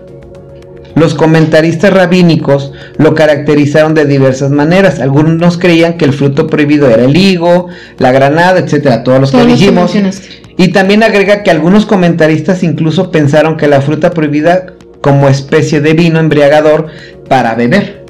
[0.98, 5.00] los comentaristas rabínicos lo caracterizaron de diversas maneras.
[5.00, 7.68] Algunos creían que el fruto prohibido era el higo,
[8.00, 9.94] la granada, etcétera, todos los que dijimos.
[10.58, 15.94] y también agrega que algunos comentaristas incluso pensaron que la fruta prohibida como especie de
[15.94, 16.88] vino embriagador
[17.30, 18.06] para beber.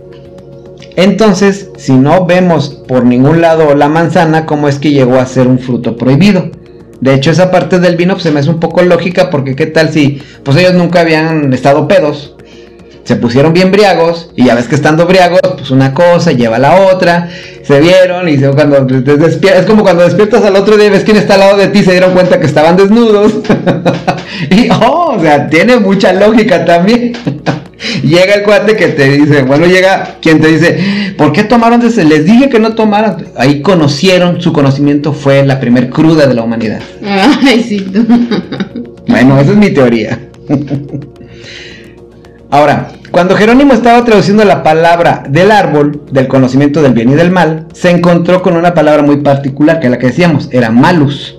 [0.96, 5.48] Entonces, si no vemos por ningún lado la manzana, ¿cómo es que llegó a ser
[5.48, 6.50] un fruto prohibido?
[7.02, 9.68] De hecho, esa parte del vino pues, se me hace un poco lógica porque qué
[9.68, 12.37] tal si pues ellos nunca habían estado pedos
[13.08, 16.60] se pusieron bien briagos y ya ves que estando briagos, pues una cosa lleva a
[16.60, 17.30] la otra,
[17.64, 21.36] se vieron y cuando es como cuando despiertas al otro día y ves quién está
[21.36, 23.32] al lado de ti, se dieron cuenta que estaban desnudos.
[24.52, 27.14] y oh, o sea, tiene mucha lógica también.
[28.04, 32.04] llega el cuate que te dice, bueno, llega quien te dice, ¿por qué tomaron desde?
[32.04, 33.28] Les dije que no tomaran.
[33.38, 36.82] Ahí conocieron, su conocimiento fue la primer cruda de la humanidad.
[37.02, 37.90] Ay, sí.
[39.08, 40.20] bueno, esa es mi teoría.
[42.50, 47.32] Ahora, cuando Jerónimo estaba traduciendo la palabra del árbol, del conocimiento del bien y del
[47.32, 51.36] mal, se encontró con una palabra muy particular, que la que decíamos, era malus.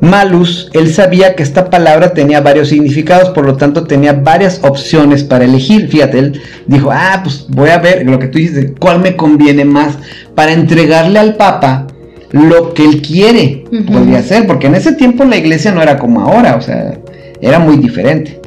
[0.00, 5.22] Malus, él sabía que esta palabra tenía varios significados, por lo tanto tenía varias opciones
[5.22, 5.88] para elegir.
[5.88, 9.64] Fíjate, él dijo, ah, pues voy a ver lo que tú dices, cuál me conviene
[9.64, 9.96] más
[10.34, 11.86] para entregarle al Papa
[12.32, 16.22] lo que él quiere, podría ser, porque en ese tiempo la iglesia no era como
[16.22, 16.98] ahora, o sea,
[17.40, 18.41] era muy diferente.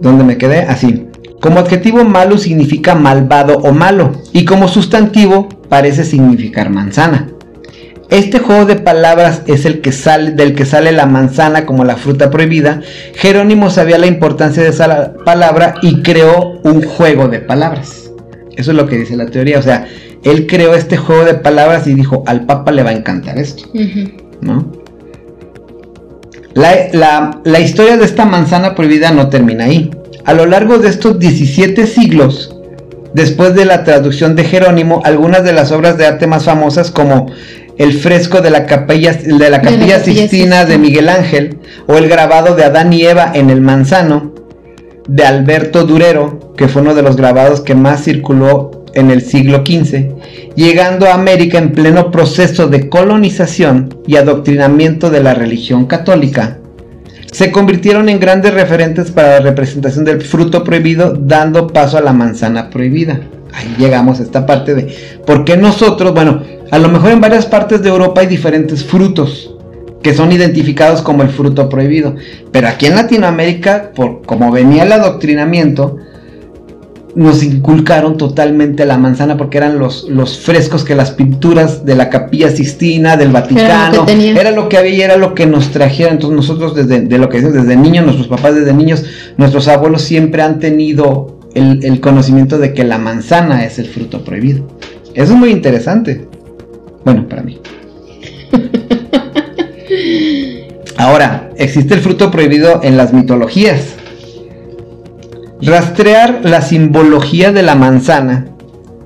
[0.00, 1.06] Donde me quedé así.
[1.40, 7.28] Como adjetivo malo significa malvado o malo y como sustantivo parece significar manzana.
[8.08, 11.96] Este juego de palabras es el que sale, del que sale la manzana como la
[11.96, 12.80] fruta prohibida.
[13.14, 18.10] Jerónimo sabía la importancia de esa palabra y creó un juego de palabras.
[18.56, 19.58] Eso es lo que dice la teoría.
[19.58, 19.86] O sea,
[20.22, 23.64] él creó este juego de palabras y dijo, al Papa le va a encantar esto.
[24.40, 24.70] ¿No?
[26.56, 29.90] La, historia de esta manzana prohibida no termina ahí.
[30.24, 32.56] A lo largo de estos 17 siglos,
[33.12, 37.26] después de la traducción de Jerónimo, algunas de las obras de arte más famosas como
[37.76, 42.56] el fresco de la capilla, de la capilla Sistina de Miguel Ángel o el grabado
[42.56, 44.32] de Adán y Eva en el manzano
[45.08, 49.58] de Alberto Durero, que fue uno de los grabados que más circuló en el siglo
[49.58, 56.58] XV, llegando a América en pleno proceso de colonización y adoctrinamiento de la religión católica,
[57.30, 62.14] se convirtieron en grandes referentes para la representación del fruto prohibido, dando paso a la
[62.14, 63.20] manzana prohibida.
[63.52, 64.94] Ahí llegamos a esta parte de
[65.26, 69.52] por qué nosotros, bueno, a lo mejor en varias partes de Europa hay diferentes frutos
[70.02, 72.14] que son identificados como el fruto prohibido,
[72.50, 75.98] pero aquí en Latinoamérica, por como venía el adoctrinamiento,
[77.16, 82.10] nos inculcaron totalmente la manzana porque eran los, los frescos que las pinturas de la
[82.10, 86.12] capilla Sistina, del Vaticano, era lo que, había, era lo que nos trajeron.
[86.12, 89.02] Entonces nosotros desde de lo que decimos, desde niños, nuestros papás desde niños,
[89.38, 94.22] nuestros abuelos siempre han tenido el, el conocimiento de que la manzana es el fruto
[94.22, 94.68] prohibido.
[95.14, 96.28] Eso es muy interesante.
[97.02, 97.58] Bueno, para mí.
[100.98, 103.95] Ahora, existe el fruto prohibido en las mitologías.
[105.62, 108.48] Rastrear la simbología de la manzana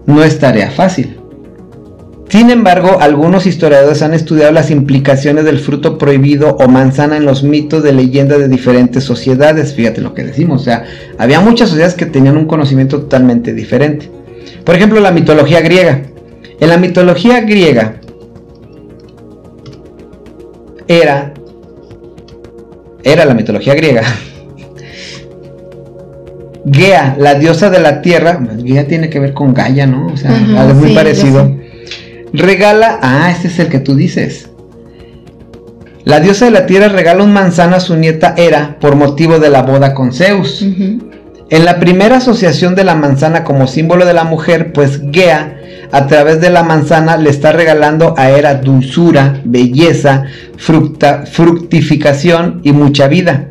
[0.06, 1.20] no es tarea fácil.
[2.28, 7.42] Sin embargo, algunos historiadores han estudiado las implicaciones del fruto prohibido o manzana en los
[7.42, 9.74] mitos de leyenda de diferentes sociedades.
[9.74, 10.84] Fíjate lo que decimos, o sea,
[11.18, 14.10] había muchas sociedades que tenían un conocimiento totalmente diferente.
[14.64, 16.02] Por ejemplo, la mitología griega.
[16.60, 17.96] En la mitología griega
[20.86, 21.32] era
[23.02, 24.02] era la mitología griega
[26.70, 30.06] Gea, la diosa de la tierra, Gea tiene que ver con Gaia, ¿no?
[30.06, 31.56] O sea, algo muy parecido.
[32.32, 34.48] Regala, ah, este es el que tú dices.
[36.04, 39.50] La diosa de la tierra regala un manzana a su nieta Hera por motivo de
[39.50, 40.62] la boda con Zeus.
[40.62, 45.56] En la primera asociación de la manzana como símbolo de la mujer, pues Gea,
[45.92, 50.24] a través de la manzana, le está regalando a Hera dulzura, belleza,
[50.56, 53.48] fructificación y mucha vida.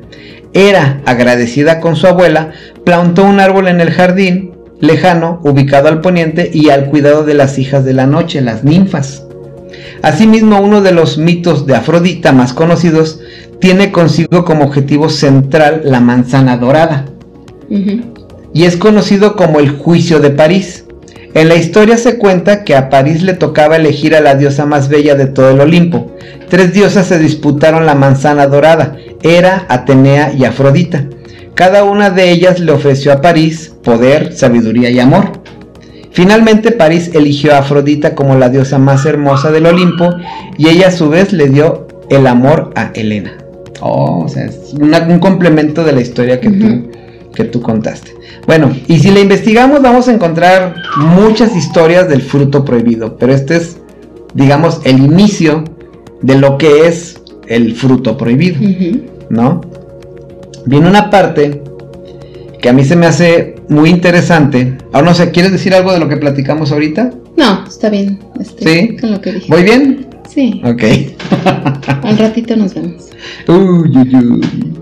[0.53, 2.51] Hera, agradecida con su abuela,
[2.89, 7.59] plantó un árbol en el jardín lejano, ubicado al poniente y al cuidado de las
[7.59, 9.27] hijas de la noche, las ninfas.
[10.01, 13.19] Asimismo, uno de los mitos de Afrodita más conocidos
[13.61, 17.05] tiene consigo como objetivo central la manzana dorada.
[18.55, 20.85] Y es conocido como el juicio de París.
[21.35, 24.89] En la historia se cuenta que a París le tocaba elegir a la diosa más
[24.89, 26.15] bella de todo el Olimpo.
[26.49, 31.05] Tres diosas se disputaron la manzana dorada, Hera, Atenea y Afrodita.
[31.59, 35.41] Cada una de ellas le ofreció a París poder, sabiduría y amor.
[36.13, 40.09] Finalmente París eligió a Afrodita como la diosa más hermosa del Olimpo
[40.57, 43.33] y ella a su vez le dio el amor a Helena.
[43.81, 46.91] Oh, o sea, es un complemento de la historia que, tú,
[47.35, 48.13] que tú contaste.
[48.47, 53.57] Bueno, y si la investigamos vamos a encontrar muchas historias del fruto prohibido, pero este
[53.57, 53.79] es,
[54.33, 55.65] digamos, el inicio
[56.21, 58.61] de lo que es el fruto prohibido,
[59.29, 59.59] ¿no?
[60.69, 61.63] Viene una parte
[62.61, 64.77] que a mí se me hace muy interesante.
[64.93, 67.09] Ahora no sé, ¿quieres decir algo de lo que platicamos ahorita?
[67.37, 68.19] No, está bien.
[68.59, 68.95] ¿Sí?
[68.99, 69.47] Con lo que dije.
[69.49, 70.07] ¿Voy bien?
[70.29, 70.61] Sí.
[70.63, 70.83] Ok.
[72.03, 73.09] Al ratito nos vemos.
[73.47, 74.79] Uy, uy, uy.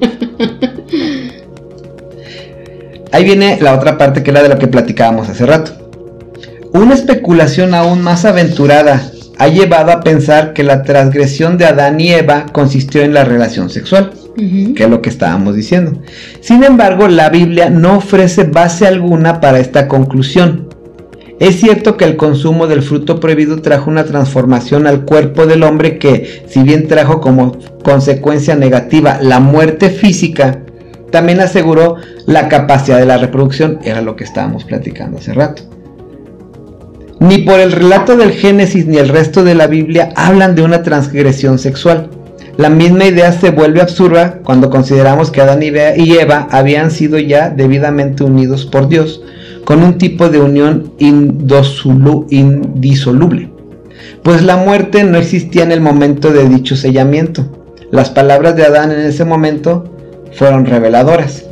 [3.13, 5.71] Ahí viene la otra parte que es la de lo que platicábamos hace rato.
[6.73, 12.09] Una especulación aún más aventurada ha llevado a pensar que la transgresión de Adán y
[12.09, 16.01] Eva consistió en la relación sexual que es lo que estábamos diciendo.
[16.41, 20.69] Sin embargo, la Biblia no ofrece base alguna para esta conclusión.
[21.39, 25.99] Es cierto que el consumo del fruto prohibido trajo una transformación al cuerpo del hombre
[25.99, 30.61] que, si bien trajo como consecuencia negativa la muerte física,
[31.11, 35.63] también aseguró la capacidad de la reproducción, era lo que estábamos platicando hace rato.
[37.19, 40.83] Ni por el relato del Génesis ni el resto de la Biblia hablan de una
[40.83, 42.09] transgresión sexual.
[42.58, 47.51] La misma idea se vuelve absurda cuando consideramos que Adán y Eva habían sido ya
[47.51, 49.22] debidamente unidos por Dios
[49.64, 50.93] con un tipo de unión
[52.30, 53.51] indisoluble,
[54.24, 57.45] pues la muerte no existía en el momento de dicho sellamiento.
[57.91, 59.93] Las palabras de Adán en ese momento
[60.34, 61.45] fueron reveladoras,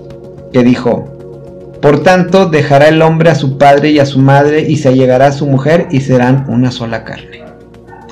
[0.51, 4.77] que dijo, por tanto dejará el hombre a su padre y a su madre y
[4.77, 7.44] se allegará a su mujer y serán una sola carne.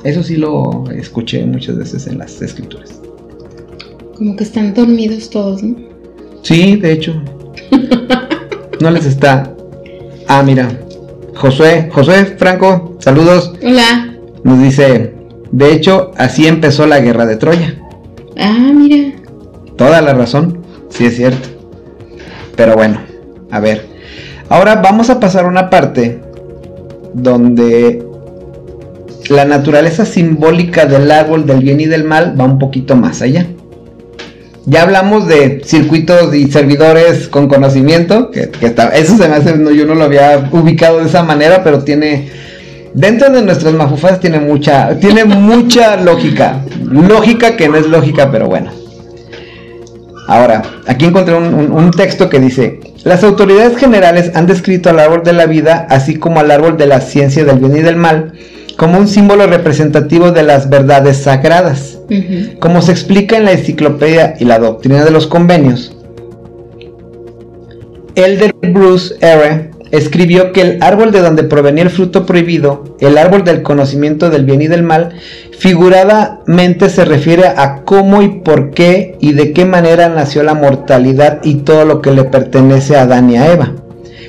[0.04, 3.00] Eso sí lo escuché muchas veces en las escrituras.
[4.16, 5.76] Como que están dormidos todos, ¿no?
[6.42, 7.22] Sí, de hecho.
[8.80, 9.54] no les está.
[10.28, 10.80] Ah, mira.
[11.34, 13.54] Josué, Josué Franco, saludos.
[13.62, 14.14] Hola.
[14.44, 15.14] Nos dice,
[15.50, 17.80] de hecho, así empezó la guerra de Troya.
[18.36, 19.14] Ah, mira.
[19.76, 21.48] Toda la razón, sí es cierto.
[22.56, 23.00] Pero bueno,
[23.50, 23.86] a ver.
[24.50, 26.20] Ahora vamos a pasar a una parte
[27.14, 28.04] donde
[29.28, 33.46] la naturaleza simbólica del árbol del bien y del mal va un poquito más allá.
[34.66, 38.50] Ya hablamos de circuitos y servidores con conocimiento, que,
[38.94, 42.30] eso se me hace, yo no lo había ubicado de esa manera, pero tiene,
[42.94, 48.46] dentro de nuestras mafufadas tiene mucha, tiene mucha lógica, lógica que no es lógica, pero
[48.46, 48.70] bueno.
[50.26, 55.34] Ahora, aquí encontré un texto que dice, las autoridades generales han descrito al árbol de
[55.34, 58.32] la vida, así como al árbol de la ciencia del bien y del mal,
[58.76, 61.98] como un símbolo representativo de las verdades sagradas.
[62.60, 65.96] Como se explica en la enciclopedia y la doctrina de los convenios,
[68.14, 69.70] Elder Bruce R.
[69.90, 74.44] escribió que el árbol de donde provenía el fruto prohibido, el árbol del conocimiento del
[74.44, 75.14] bien y del mal,
[75.58, 81.40] figuradamente se refiere a cómo y por qué y de qué manera nació la mortalidad
[81.42, 83.72] y todo lo que le pertenece a Adán y a Eva.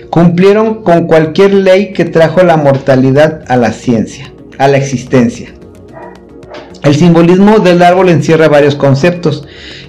[0.09, 5.53] Cumplieron con cualquier ley que trajo la mortalidad a la ciencia, a la existencia.
[6.83, 9.47] El simbolismo del árbol encierra varios conceptos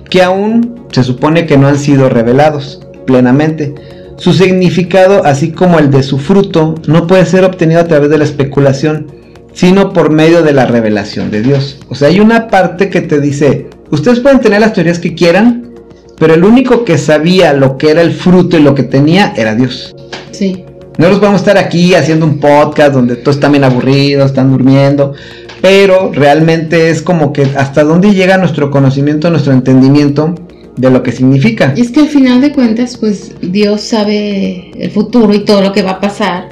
[0.08, 3.74] que aún se supone que no han sido revelados plenamente
[4.18, 8.18] su significado, así como el de su fruto, no puede ser obtenido a través de
[8.18, 9.12] la especulación,
[9.52, 11.78] sino por medio de la revelación de Dios.
[11.88, 15.74] O sea, hay una parte que te dice, ustedes pueden tener las teorías que quieran,
[16.18, 19.54] pero el único que sabía lo que era el fruto y lo que tenía era
[19.54, 19.94] Dios.
[20.30, 20.64] Sí.
[20.98, 25.12] No nos podemos estar aquí haciendo un podcast donde todos están bien aburridos, están durmiendo,
[25.60, 30.34] pero realmente es como que hasta dónde llega nuestro conocimiento, nuestro entendimiento
[30.76, 31.74] de lo que significa.
[31.76, 35.72] Y es que al final de cuentas, pues Dios sabe el futuro y todo lo
[35.72, 36.48] que va a pasar.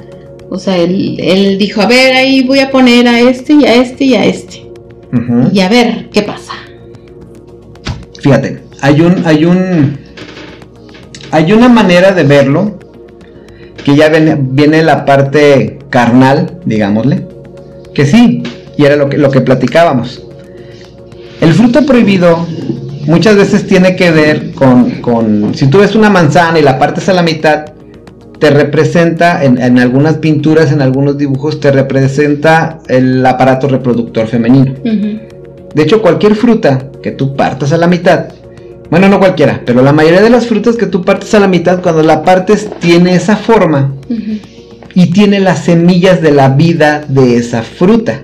[0.49, 4.03] O sea, él, dijo, a ver, ahí voy a poner a este y a este
[4.03, 4.65] y a este.
[5.53, 6.53] Y a ver qué pasa.
[8.19, 9.97] Fíjate, hay un, hay un,
[11.31, 12.77] hay una manera de verlo
[13.85, 17.27] que ya viene, viene la parte carnal, digámosle,
[17.93, 18.41] que sí,
[18.75, 20.23] y era lo que, lo que platicábamos.
[21.39, 22.47] El fruto prohibido
[23.05, 27.13] muchas veces tiene que ver con, si tú ves una manzana y la partes a
[27.13, 27.65] la mitad,
[28.39, 34.73] te representa, en, algunas pinturas, en algunos dibujos, te representa el aparato reproductor femenino.
[34.83, 38.29] De hecho, cualquier fruta que tú partas a la mitad,
[38.89, 41.81] bueno, no cualquiera, pero la mayoría de las frutas que tú partes a la mitad,
[41.81, 43.93] cuando la partes, tiene esa forma
[44.93, 48.23] y tiene las semillas de la vida de esa fruta.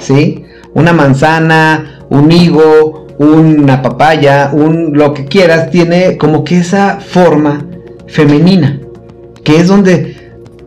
[0.00, 0.44] ¿Sí?
[0.72, 7.66] Una manzana, un higo, una papaya, un lo que quieras, tiene como que esa forma
[8.06, 8.80] femenina,
[9.44, 10.16] que es donde,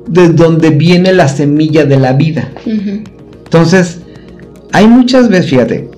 [0.07, 2.51] de donde viene la semilla de la vida.
[2.65, 4.01] Entonces,
[4.71, 5.89] hay muchas veces, fíjate,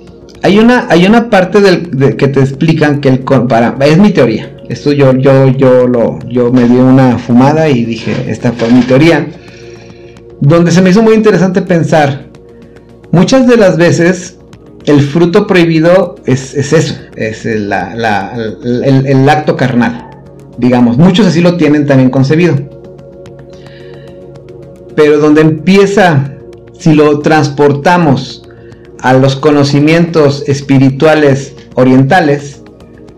[0.45, 4.55] hay una, hay una parte del, que te explican que el para, es mi teoría.
[4.69, 8.81] Esto yo, yo, yo lo, yo me di una fumada y dije, esta fue mi
[8.81, 9.25] teoría.
[10.41, 12.27] Donde se me hizo muy interesante pensar,
[13.11, 14.37] muchas de las veces
[14.85, 17.73] el fruto prohibido es, eso, es el,
[19.27, 20.11] acto carnal,
[20.59, 20.95] digamos.
[20.95, 22.55] Muchos así lo tienen también concebido.
[24.95, 26.35] Pero donde empieza,
[26.77, 28.44] si lo transportamos
[29.05, 32.63] a los conocimientos espirituales orientales,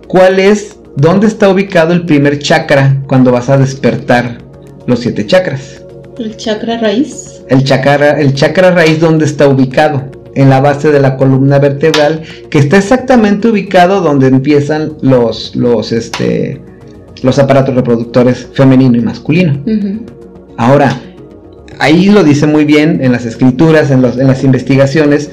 [0.10, 4.40] ¿cuál es, dónde está ubicado el primer chakra cuando vas a despertar
[4.86, 5.82] los siete chakras?
[6.20, 7.42] El chakra raíz.
[7.48, 10.12] El chakra, el chakra raíz, ¿dónde está ubicado?
[10.36, 12.22] en la base de la columna vertebral,
[12.52, 16.62] que está exactamente ubicado donde empiezan los, los, este,
[17.24, 19.64] los aparatos reproductores femenino y masculino.
[20.58, 21.02] Ahora,
[21.80, 25.32] ahí lo dice muy bien en las escrituras, en, en las investigaciones,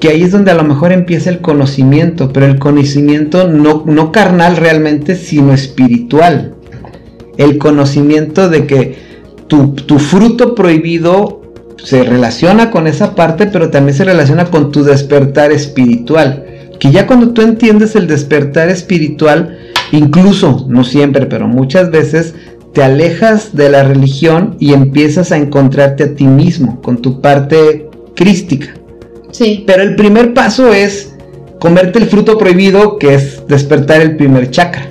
[0.00, 4.10] que ahí es donde a lo mejor empieza el conocimiento, pero el conocimiento no, no
[4.12, 6.54] carnal realmente, sino espiritual.
[7.36, 8.96] El conocimiento de que
[9.46, 11.42] tu, tu fruto prohibido
[11.84, 16.46] se relaciona con esa parte, pero también se relaciona con tu despertar espiritual.
[16.78, 19.58] Que ya cuando tú entiendes el despertar espiritual,
[19.92, 22.34] incluso, no siempre, pero muchas veces,
[22.72, 27.88] te alejas de la religión y empiezas a encontrarte a ti mismo, con tu parte
[28.14, 28.79] crística.
[29.32, 29.64] Sí.
[29.66, 31.14] Pero el primer paso es
[31.58, 34.88] comerte el fruto prohibido, que es despertar el primer chakra.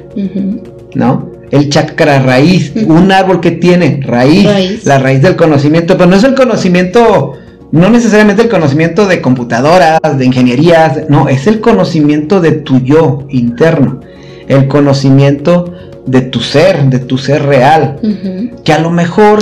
[0.95, 1.29] ¿No?
[1.51, 6.23] el chakra raíz, un árbol que tiene raíz, la raíz del conocimiento, pero no es
[6.23, 7.33] el conocimiento,
[7.71, 13.25] no necesariamente el conocimiento de computadoras, de ingenierías, no, es el conocimiento de tu yo
[13.29, 14.01] interno,
[14.47, 15.73] el conocimiento
[16.05, 17.99] de tu ser, de tu ser real,
[18.63, 19.39] que a lo mejor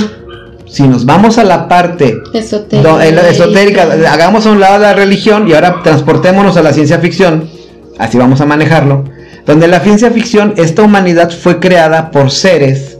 [0.67, 5.53] si nos vamos a la parte esotérica, esotérica hagamos a un lado la religión y
[5.53, 7.49] ahora transportémonos a la ciencia ficción,
[7.97, 9.03] así vamos a manejarlo
[9.47, 12.97] donde la ciencia ficción, esta humanidad fue creada por seres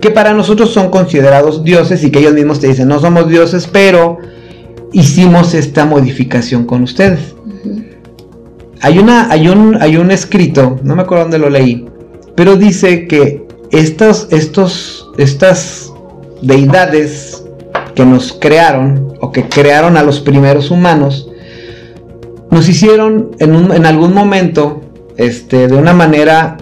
[0.00, 3.68] que para nosotros son considerados dioses y que ellos mismos te dicen, no somos dioses,
[3.70, 4.18] pero
[4.92, 7.34] hicimos esta modificación con ustedes.
[8.80, 11.86] hay, una, hay, un, hay un escrito, no me acuerdo dónde lo leí,
[12.34, 15.91] pero dice que estos, estos, estas
[16.42, 17.44] deidades
[17.94, 21.28] que nos crearon o que crearon a los primeros humanos,
[22.50, 24.82] nos hicieron en, algún momento
[25.16, 26.58] este, de una manera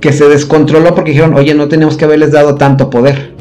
[0.00, 3.32] que se descontroló porque dijeron, oye, no tenemos que haberles dado tanto poder.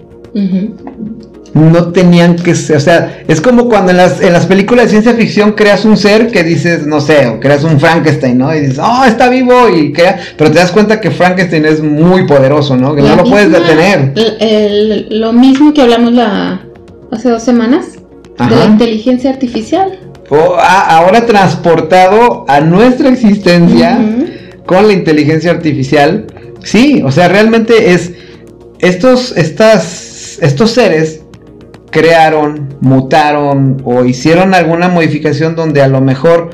[1.54, 4.92] No tenían que ser, o sea, es como cuando en las, en las películas de
[4.92, 8.56] ciencia ficción creas un ser que dices, no sé, o creas un Frankenstein, ¿no?
[8.56, 12.26] Y dices, oh, está vivo, y crea, pero te das cuenta que Frankenstein es muy
[12.26, 12.96] poderoso, ¿no?
[12.96, 14.14] Que no lo puedes detener.
[15.10, 16.62] lo mismo que hablamos la,
[17.12, 17.98] hace dos semanas,
[18.50, 20.00] de la inteligencia artificial.
[20.30, 24.00] ahora transportado a nuestra existencia
[24.66, 26.28] con la inteligencia artificial.
[26.64, 28.14] Sí, o sea, realmente es
[28.80, 31.21] estos, estas, estos seres
[31.92, 36.50] crearon, mutaron o hicieron alguna modificación donde a lo mejor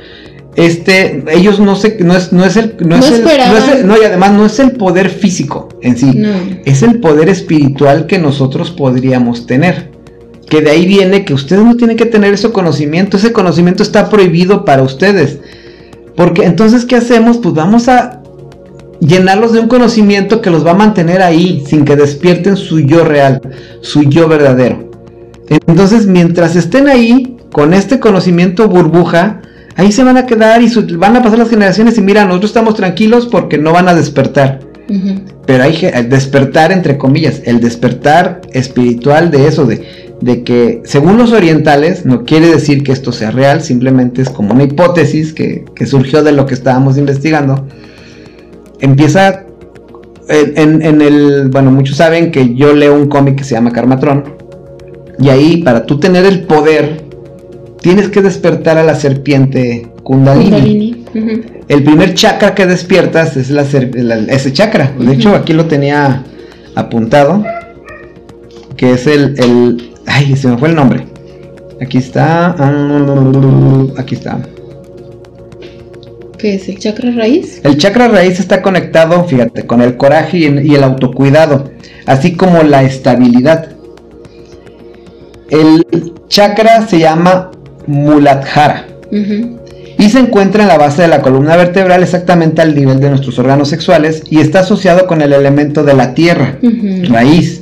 [0.56, 4.32] este ellos no sé no es no es el no, es, el, no, y además
[4.34, 6.24] no es el poder físico en sí
[6.66, 9.96] es el poder espiritual que nosotros podríamos tener.
[10.50, 14.10] Que de ahí viene que ustedes no tienen que tener ese conocimiento ese conocimiento está
[14.10, 15.40] prohibido para ustedes.
[16.16, 18.24] Porque entonces qué hacemos pues vamos a
[19.00, 23.04] llenarlos de un conocimiento que los va a mantener ahí sin que despierten su yo
[23.04, 23.42] real,
[23.82, 24.88] su yo verdadero.
[25.50, 29.42] Entonces, mientras estén ahí con este conocimiento burbuja,
[29.76, 32.76] ahí se van a quedar y van a pasar las generaciones y mira, nosotros estamos
[32.76, 34.60] tranquilos porque no van a despertar.
[35.46, 35.78] Pero hay
[36.10, 39.86] despertar entre comillas, el despertar espiritual de eso, de,
[40.22, 44.54] de que según los orientales, no quiere decir que esto sea real, simplemente es como
[44.54, 47.66] una hipótesis que, que surgió de lo que estábamos investigando
[48.80, 49.44] empieza
[50.30, 54.37] en, el, bueno, muchos saben que yo leo un cómic que se llama Karmatron.
[55.20, 57.04] Y ahí, para tú tener el poder,
[57.82, 61.06] tienes que despertar a la serpiente Kundalini.
[61.68, 64.94] El primer chakra que despiertas es la, ese chakra.
[64.98, 66.24] De hecho, aquí lo tenía
[66.76, 67.44] apuntado.
[68.76, 69.92] Que es el, el.
[70.06, 71.08] Ay, se me fue el nombre.
[71.82, 72.56] Aquí está.
[72.58, 74.40] Ah, aquí está.
[76.38, 77.62] ¿Qué es el chakra raíz?
[77.64, 81.72] El chakra raíz está conectado, fíjate, con el coraje y, el autocuidado,
[82.06, 83.77] así como la estabilidad.
[85.50, 87.52] El chakra se llama
[87.86, 88.86] Muladhara.
[90.00, 93.40] Y se encuentra en la base de la columna vertebral exactamente al nivel de nuestros
[93.40, 96.60] órganos sexuales y está asociado con el elemento de la tierra,
[97.10, 97.62] raíz,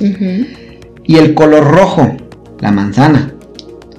[1.04, 2.14] y el color rojo,
[2.60, 3.32] la manzana.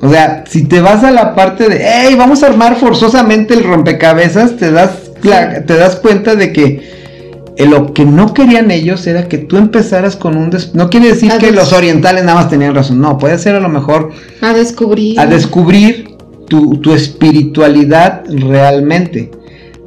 [0.02, 3.64] O sea, si te vas a la parte de, hey, vamos a armar forzosamente el
[3.64, 4.92] rompecabezas, te das,
[5.66, 6.97] te das cuenta de que
[7.66, 10.52] lo que no querían ellos era que tú empezaras con un...
[10.74, 13.70] no quiere decir que los orientales nada más tenían razón, no, puede ser a lo
[13.70, 14.12] mejor...
[14.42, 15.20] A descubrir.
[15.20, 16.16] A descubrir
[16.48, 19.32] tu, tu espiritualidad realmente.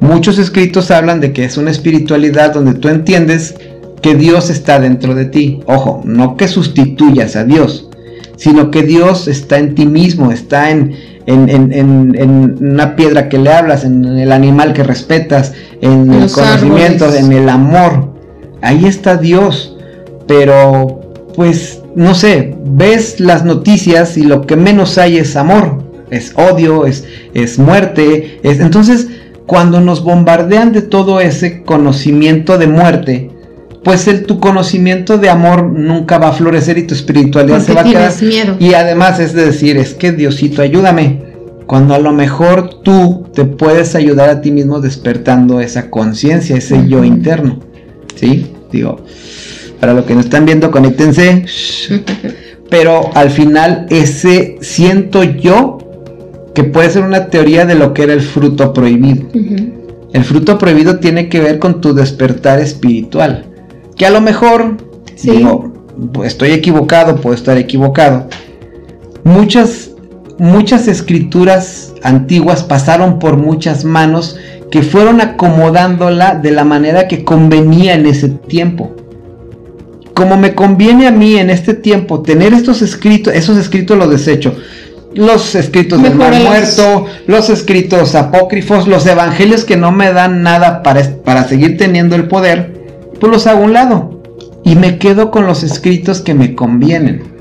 [0.01, 3.55] Muchos escritos hablan de que es una espiritualidad donde tú entiendes
[4.01, 5.61] que Dios está dentro de ti.
[5.65, 7.89] Ojo, no que sustituyas a Dios,
[8.35, 10.95] sino que Dios está en ti mismo, está en,
[11.25, 17.31] en, una piedra que le hablas, en el animal que respetas, en el conocimiento, en
[17.31, 18.13] el amor.
[18.61, 19.77] Ahí está Dios.
[20.27, 21.01] Pero,
[21.35, 26.85] pues, no sé, ves las noticias y lo que menos hay es amor, es odio,
[26.85, 28.39] es, es muerte.
[28.43, 28.59] Es...
[28.59, 29.07] Entonces,
[29.45, 33.30] cuando nos bombardean de todo ese conocimiento de muerte,
[33.83, 37.81] pues el, tu conocimiento de amor nunca va a florecer y tu espiritualidad se va
[37.81, 38.13] a quedar.
[38.21, 38.55] Miedo.
[38.59, 41.31] Y además es de decir, es que Diosito, ayúdame.
[41.65, 46.87] Cuando a lo mejor tú te puedes ayudar a ti mismo despertando esa conciencia, ese
[46.87, 47.59] yo interno.
[48.15, 48.51] ¿Sí?
[48.71, 49.03] Digo,
[49.79, 51.45] para lo que no están viendo, conéctense.
[52.69, 55.79] Pero al final, ese siento yo
[56.53, 59.27] que puede ser una teoría de lo que era el fruto prohibido.
[60.13, 63.50] El fruto prohibido tiene que ver con tu despertar espiritual.
[64.01, 64.77] Que a lo mejor,
[65.21, 65.71] digo,
[66.25, 68.25] estoy equivocado, puedo estar equivocado.
[69.23, 69.91] Muchas,
[70.39, 74.37] muchas escrituras antiguas pasaron por muchas manos
[74.71, 78.95] que fueron acomodándola de la manera que convenía en ese tiempo.
[80.15, 84.55] Como me conviene a mí en este tiempo tener estos escritos, esos escritos los desecho.
[85.13, 90.81] Los escritos del mar muerto, los escritos apócrifos, los evangelios que no me dan nada
[90.81, 92.80] para, para seguir teniendo el poder
[93.21, 94.21] pues los hago a un lado
[94.63, 97.31] y me quedo con los escritos que me convienen.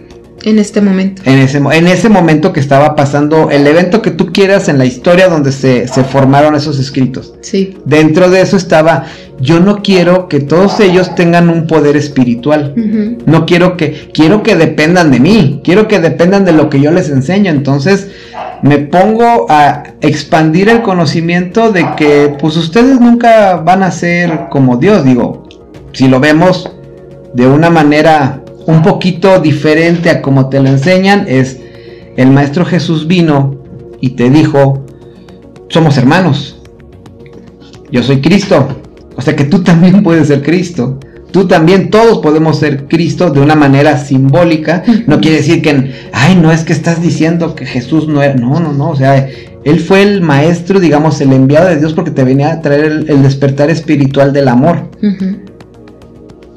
[0.43, 1.23] En este momento.
[1.27, 4.87] En ese, en ese momento que estaba pasando el evento que tú quieras en la
[4.87, 7.35] historia donde se, formaron esos escritos.
[7.41, 7.77] Sí.
[7.85, 9.05] Dentro de eso estaba,
[9.39, 12.75] yo no quiero que todos ellos tengan un poder espiritual.
[13.27, 16.91] No quiero que, quiero que dependan de mí, quiero que dependan de lo que yo
[16.91, 17.51] les enseño.
[17.51, 18.09] Entonces
[18.63, 24.77] me pongo a expandir el conocimiento de que pues ustedes nunca van a ser como
[24.77, 25.40] Dios, digo,
[25.93, 26.71] si lo vemos
[27.35, 31.59] de una manera un poquito diferente a como te lo enseñan, es
[32.17, 33.57] el Maestro Jesús vino
[34.01, 34.85] y te dijo,
[35.69, 36.61] somos hermanos,
[37.91, 38.69] yo soy Cristo,
[39.17, 40.99] o sea que tú también puedes ser Cristo,
[41.33, 44.83] Tú también, todos podemos ser Cristo de una manera simbólica.
[45.07, 48.35] No quiere decir que, ay, no es que estás diciendo que Jesús no era.
[48.35, 48.91] No, no, no.
[48.91, 49.29] O sea,
[49.65, 53.23] Él fue el maestro, digamos, el enviado de Dios porque te venía a traer el,
[53.23, 54.91] despertar espiritual del amor.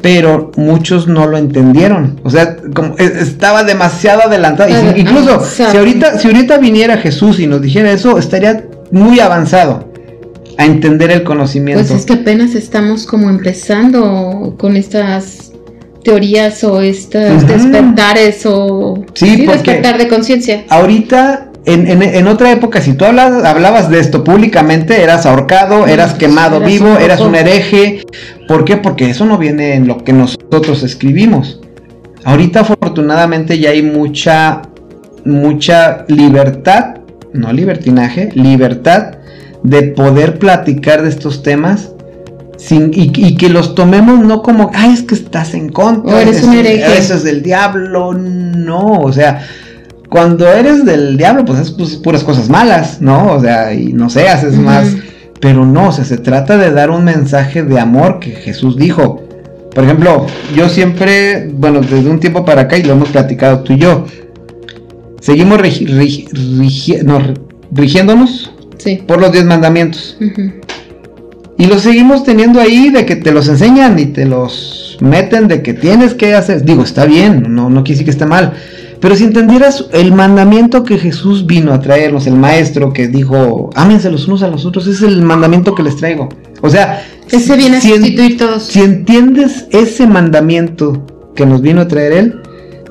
[0.04, 2.20] Pero muchos no lo entendieron.
[2.24, 4.70] O sea, como e, estaba demasiado adelantado.
[4.96, 9.90] incluso, si ahorita, si ahorita viniera Jesús y nos dijera eso, estaría muy avanzado
[10.58, 11.82] a entender el conocimiento.
[11.82, 15.54] Pues es que apenas estamos como empezando con estas
[16.04, 20.66] teorías o estos despertares o sí, despertar de conciencia.
[20.70, 26.60] Ahorita, en, otra época, si tú hablabas, hablabas de esto públicamente, eras ahorcado, eras quemado
[26.60, 28.04] vivo, eras un hereje.
[28.48, 28.78] ¿Por qué?
[28.78, 31.62] Porque eso no viene en lo que nosotros escribimos.
[32.26, 34.64] Ahorita afortunadamente ya hay mucha,
[35.26, 36.96] mucha libertad,
[37.34, 39.16] no libertinaje, libertad
[39.64, 41.92] de poder platicar de estos temas
[42.58, 46.54] sin, y, que los tomemos no como, ay, es que estás en contra, eres un
[46.54, 46.98] hereje.
[46.98, 49.46] eso es del diablo, no, o sea,
[50.14, 53.34] cuando eres del diablo, pues es pues, puras cosas malas, ¿no?
[53.34, 54.96] O sea, y no sé, haces más,
[55.42, 59.24] pero no, o sea, se trata de dar un mensaje de amor que Jesús dijo.
[59.74, 63.74] Por ejemplo, yo siempre, bueno, desde un tiempo para acá, y lo hemos platicado tú
[63.74, 64.06] y yo,
[65.20, 65.60] seguimos
[67.72, 68.54] rigiéndonos
[69.08, 70.16] por los diez mandamientos.
[71.58, 75.64] Y los seguimos teniendo ahí de que te los enseñan y te los meten de
[75.64, 76.64] que tienes que hacer.
[76.64, 78.54] Digo, está bien, no, no quiere decir que esté mal.
[79.04, 84.10] Pero si entendieras el mandamiento que Jesús vino a traernos, el maestro que dijo, ámense
[84.10, 86.30] los unos a los otros, es el mandamiento que les traigo.
[86.62, 88.64] O sea, ese viene a sustituir todos.
[88.64, 92.42] Si entiendes ese mandamiento que nos vino a traer él,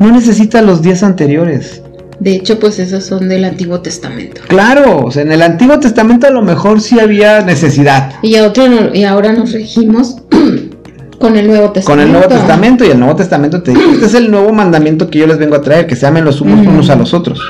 [0.01, 1.81] no necesitas los diez anteriores.
[2.21, 4.43] De hecho, pues esos son del Antiguo Testamento.
[4.49, 8.17] Claro, o sea, en el Antiguo Testamento a lo mejor sí había necesidad.
[8.21, 10.19] Y, otro, y ahora nos regimos
[11.19, 11.91] con el Nuevo Testamento.
[11.91, 15.09] Con el Nuevo Testamento y el Nuevo Testamento te dice, este es el nuevo mandamiento
[15.09, 17.41] que yo les vengo a traer, que se amen los unos, unos a los otros.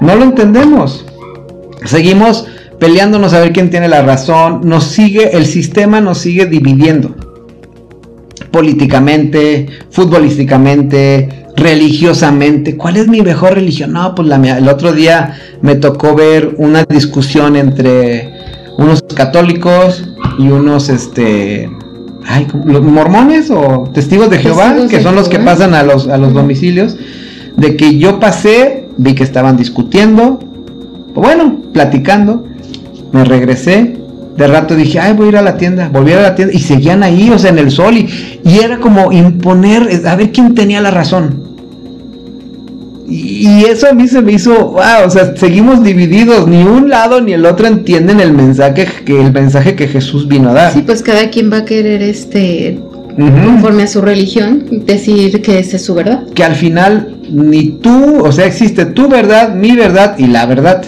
[0.00, 1.04] No lo entendemos.
[1.84, 2.46] Seguimos
[2.78, 4.62] peleándonos a ver quién tiene la razón.
[4.64, 7.14] Nos sigue, el sistema nos sigue dividiendo.
[8.50, 12.76] Políticamente, futbolísticamente, religiosamente.
[12.76, 13.92] ¿Cuál es mi mejor religión?
[13.92, 14.58] No, pues la mía.
[14.58, 18.32] El otro día me tocó ver una discusión entre
[18.78, 20.04] unos católicos
[20.38, 21.70] y unos, este,
[22.26, 26.16] ay, los mormones o testigos de Jehová, que son los que pasan a los, a
[26.18, 26.96] los domicilios,
[27.56, 30.40] de que yo pasé, vi que estaban discutiendo,
[31.14, 32.46] bueno, platicando,
[33.12, 33.96] me regresé,
[34.36, 36.60] de rato dije, ay, voy a ir a la tienda, volví a la tienda y
[36.60, 38.08] seguían ahí, o sea, en el sol y,
[38.44, 41.51] y era como imponer, a ver quién tenía la razón.
[43.08, 47.20] Y eso a mí se me hizo, wow, o sea, seguimos divididos, ni un lado
[47.20, 50.72] ni el otro entienden el mensaje que el mensaje que Jesús vino a dar.
[50.72, 52.78] Sí, pues cada quien va a querer este
[53.16, 56.26] conforme a su religión decir que esa es su verdad.
[56.34, 60.82] Que al final ni tú, o sea, existe tu verdad, mi verdad y la verdad.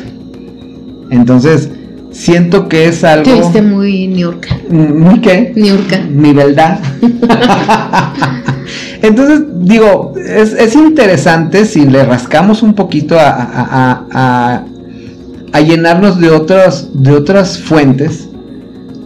[1.11, 1.69] Entonces,
[2.15, 3.25] siento que es algo.
[3.25, 4.57] Te viste muy niurka.
[4.71, 5.53] ¿Muy qué?
[5.55, 5.99] Niurka.
[6.11, 6.81] Mi verdad.
[9.03, 14.65] Entonces, digo, es, interesante si le rascamos un poquito a,
[15.67, 18.29] llenarnos de otras, de otras fuentes.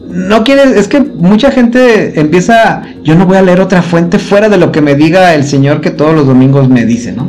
[0.09, 4.49] No quieres, es que mucha gente empieza, yo no voy a leer otra fuente fuera
[4.49, 7.29] de lo que me diga el Señor que todos los domingos me dice, ¿no?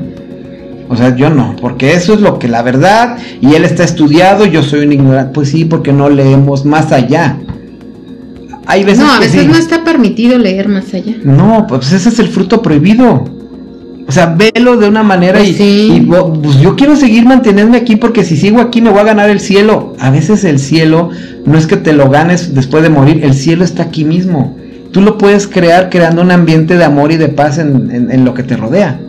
[0.89, 4.45] O sea, yo no, porque eso es lo que la verdad, y él está estudiado,
[4.45, 5.31] yo soy un ignorante.
[5.33, 7.37] Pues sí, porque no leemos más allá
[8.97, 11.15] no, a veces no está permitido leer más allá.
[11.23, 13.25] No, pues ese es el fruto prohibido.
[14.07, 18.23] O sea, velo de una manera pues y, pues yo quiero seguir manteniéndome aquí porque
[18.23, 19.95] si sigo aquí me voy a ganar el cielo.
[19.99, 21.09] A veces el cielo
[21.45, 24.57] no es que te lo ganes después de morir, el cielo está aquí mismo.
[24.91, 28.43] Tú lo puedes crear creando un ambiente de amor y de paz en lo que
[28.43, 28.99] te rodea.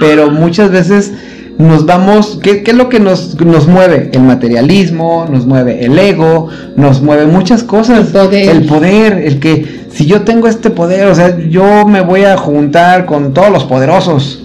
[0.00, 1.12] Pero muchas veces
[1.58, 4.10] nos vamos, ¿qué, es lo que nos, nos, mueve?
[4.12, 7.98] El materialismo, nos mueve el ego, nos mueve muchas cosas.
[7.98, 8.56] El poder.
[8.56, 12.36] El poder, el que si yo tengo este poder, o sea, yo me voy a
[12.36, 14.44] juntar con todos los poderosos.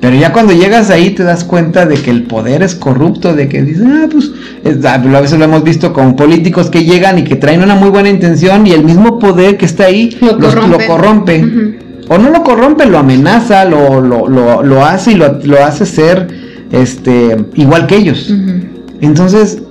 [0.00, 3.48] Pero ya cuando llegas ahí te das cuenta de que el poder es corrupto, de
[3.48, 4.30] que dices, ah, pues,
[4.84, 7.88] ah, a veces lo hemos visto con políticos que llegan y que traen una muy
[7.90, 10.38] buena intención y el mismo poder que está ahí lo,
[10.86, 11.84] corrompe.
[12.08, 15.86] O no lo corrompe, lo amenaza, lo, lo, lo, lo hace y lo, lo hace
[15.86, 16.28] ser
[16.72, 18.32] este, igual que ellos.
[19.00, 19.62] Entonces,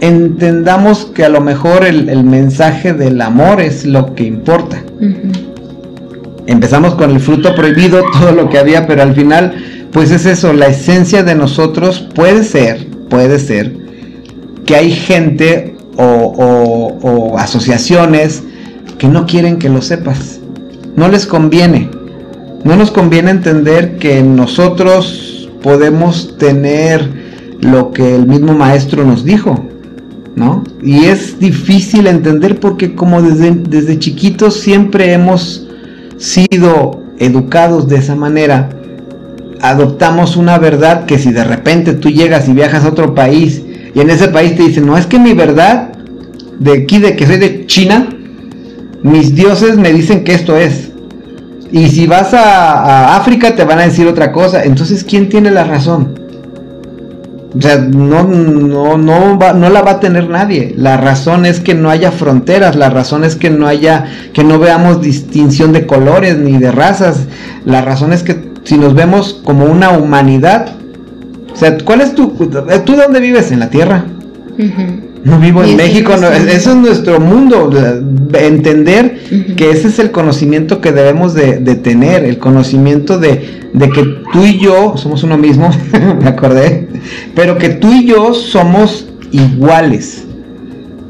[0.00, 4.82] entendamos que a lo mejor el, mensaje del amor es lo que importa.
[6.46, 9.54] Empezamos con el fruto prohibido, todo lo que había, pero al final,
[9.92, 13.72] pues es eso, la esencia de nosotros puede ser, puede ser,
[14.66, 18.42] que hay gente o, o asociaciones
[18.98, 20.41] que no quieren que lo sepas.
[20.96, 21.90] No les conviene.
[22.64, 27.08] No nos conviene entender que nosotros podemos tener
[27.60, 29.68] lo que el mismo maestro nos dijo,
[30.34, 30.64] ¿no?
[30.82, 35.68] Y es difícil entender porque como desde, desde chiquitos siempre hemos
[36.18, 38.68] sido educados de esa manera,
[39.60, 43.62] adoptamos una verdad que si de repente tú llegas y viajas a otro país
[43.94, 45.92] y en ese país te dicen, no, es que mi verdad
[46.58, 48.08] de aquí, de que soy de China,
[49.02, 50.90] mis dioses me dicen que esto es.
[51.70, 54.62] Y si vas a, África te van a decir otra cosa.
[54.62, 56.20] Entonces, ¿quién tiene la razón?
[57.56, 60.74] O sea, no, no, no, no la va a tener nadie.
[60.76, 64.58] La razón es que no haya fronteras, la razón es que no haya, que no
[64.58, 67.26] veamos distinción de colores ni de razas.
[67.64, 70.76] La razón es que si nos vemos como una humanidad,
[71.52, 73.50] o sea, ¿cuál es tu, tú dónde vives?
[73.52, 74.06] En la Tierra.
[75.24, 77.70] No vivo en México, eso es nuestro mundo.
[78.34, 79.20] Entender
[79.56, 83.60] que ese es el conocimiento que debemos de, tener, el conocimiento de,
[83.94, 85.70] que tú y yo somos uno mismo,
[86.20, 86.88] me acordé,
[87.34, 90.24] pero que tú y yo somos iguales,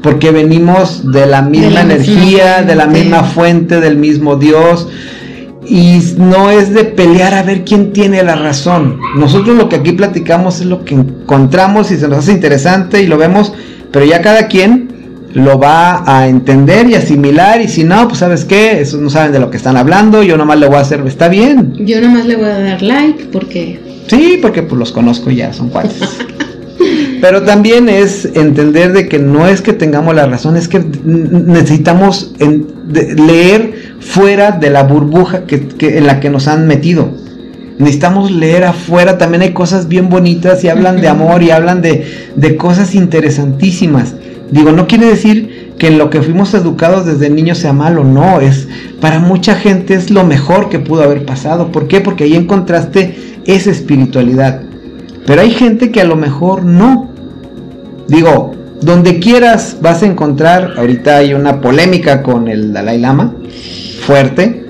[0.01, 4.89] porque venimos de la misma energía, de la misma fuente, del mismo Dios.
[5.65, 8.99] Y no es de pelear a ver quién tiene la razón.
[9.15, 13.07] Nosotros lo que aquí platicamos es lo que encontramos y se nos hace interesante y
[13.07, 13.53] lo vemos
[13.93, 14.89] pero ya cada quien
[15.33, 19.31] lo va a entender y asimilar y si no, pues sabes qué, esos no saben
[19.31, 21.75] de lo que están hablando, yo nomás le voy a hacer, está bien.
[21.77, 23.79] Yo nomás le voy a dar like porque...
[24.07, 26.01] Sí, porque pues los conozco ya, son cuates.
[27.21, 32.33] Pero también es entender de que no es que tengamos la razón, es que necesitamos
[32.91, 37.23] leer fuera de la burbuja que, en la que nos han metido
[37.79, 42.05] necesitamos leer afuera, también hay cosas bien bonitas y hablan de amor y hablan de,
[42.35, 44.15] de, cosas interesantísimas.
[44.51, 48.39] Digo, no quiere decir que en lo que fuimos educados desde niños sea malo, no,
[48.39, 48.67] es
[49.01, 51.71] para mucha gente es lo mejor que pudo haber pasado.
[51.71, 52.01] ¿Por qué?
[52.01, 54.61] Porque ahí encontraste esa espiritualidad.
[55.25, 57.11] Pero hay gente que a lo mejor no.
[58.07, 58.53] Digo,
[58.83, 63.33] donde quieras vas a encontrar, ahorita hay una polémica con el Dalai Lama,
[64.05, 64.65] fuerte,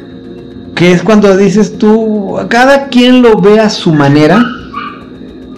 [0.76, 4.44] que es cuando dices tú, cada quien lo ve a su manera,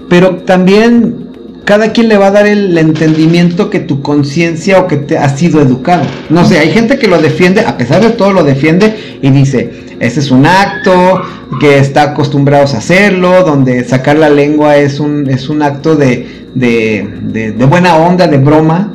[0.10, 1.26] pero también
[1.66, 5.30] cada quien le va a dar el entendimiento que tu conciencia o que te ha
[5.30, 6.04] sido educado.
[6.30, 9.85] No sé, hay gente que lo defiende, a pesar de todo lo defiende y dice,
[10.00, 11.22] ese es un acto,
[11.60, 16.48] que está acostumbrados a hacerlo, donde sacar la lengua es un, es un acto de,
[16.54, 18.94] de, de, buena onda, de broma,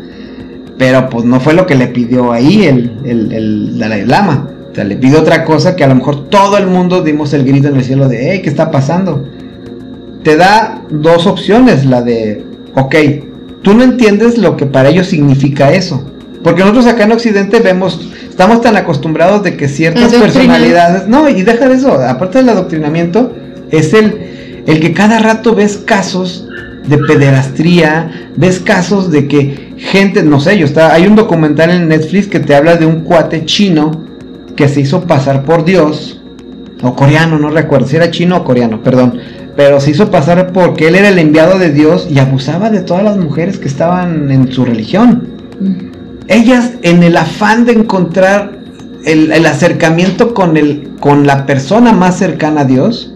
[0.79, 4.49] pero pues no fue lo que le pidió ahí el, el, el Dalai Lama.
[4.71, 7.45] O sea, le pide otra cosa que a lo mejor todo el mundo dimos el
[7.45, 9.29] grito en el cielo de, hey, ¿qué está pasando?
[10.23, 12.45] Te da dos opciones, la de,
[12.75, 12.95] ok,
[13.63, 16.11] tú no entiendes lo que para ellos significa eso.
[16.43, 21.43] Porque nosotros acá en Occidente vemos, estamos tan acostumbrados de que ciertas personalidades, no, y
[21.43, 23.35] deja de eso, aparte del adoctrinamiento,
[23.71, 26.47] es el, el que cada rato ves casos
[26.87, 31.89] de pederastría, ves casos de que gente, no sé, yo está, hay un documental en
[31.89, 34.07] Netflix que te habla de un cuate chino
[34.57, 36.23] que se hizo pasar por Dios,
[36.83, 39.19] o coreano, no recuerdo si era chino o coreano, perdón,
[39.57, 43.05] pero se hizo pasar porque él era el enviado de Dios y abusaba de todas
[43.05, 45.29] las mujeres que estaban en su religión.
[46.31, 48.61] Ellas, en el afán de encontrar
[49.05, 53.13] el, acercamiento con, el, con la persona más cercana a Dios,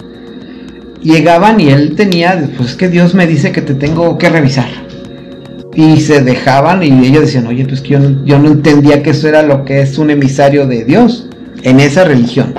[1.00, 4.68] llegaban y él tenía, pues es que Dios me dice que te tengo que revisar.
[5.76, 9.28] Y se dejaban y ellos decían, oye, pues que yo yo no entendía que eso
[9.28, 11.28] era lo que es un emisario de Dios
[11.62, 12.52] en esa religión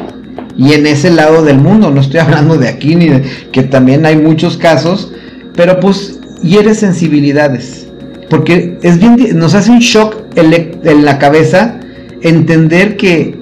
[0.57, 1.91] y en ese lado del mundo.
[1.91, 5.11] No estoy hablando de aquí ni de que también hay muchos casos,
[5.53, 7.84] pero pues hiere sensibilidades.
[8.29, 11.79] Porque es bien, nos hace un shock en la cabeza
[12.21, 13.37] entender que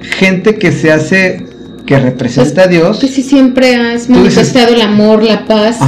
[0.00, 1.46] gente que se hace
[1.86, 2.98] que representa a Dios.
[2.98, 5.78] Tú sí siempre has manifestado el amor, la paz,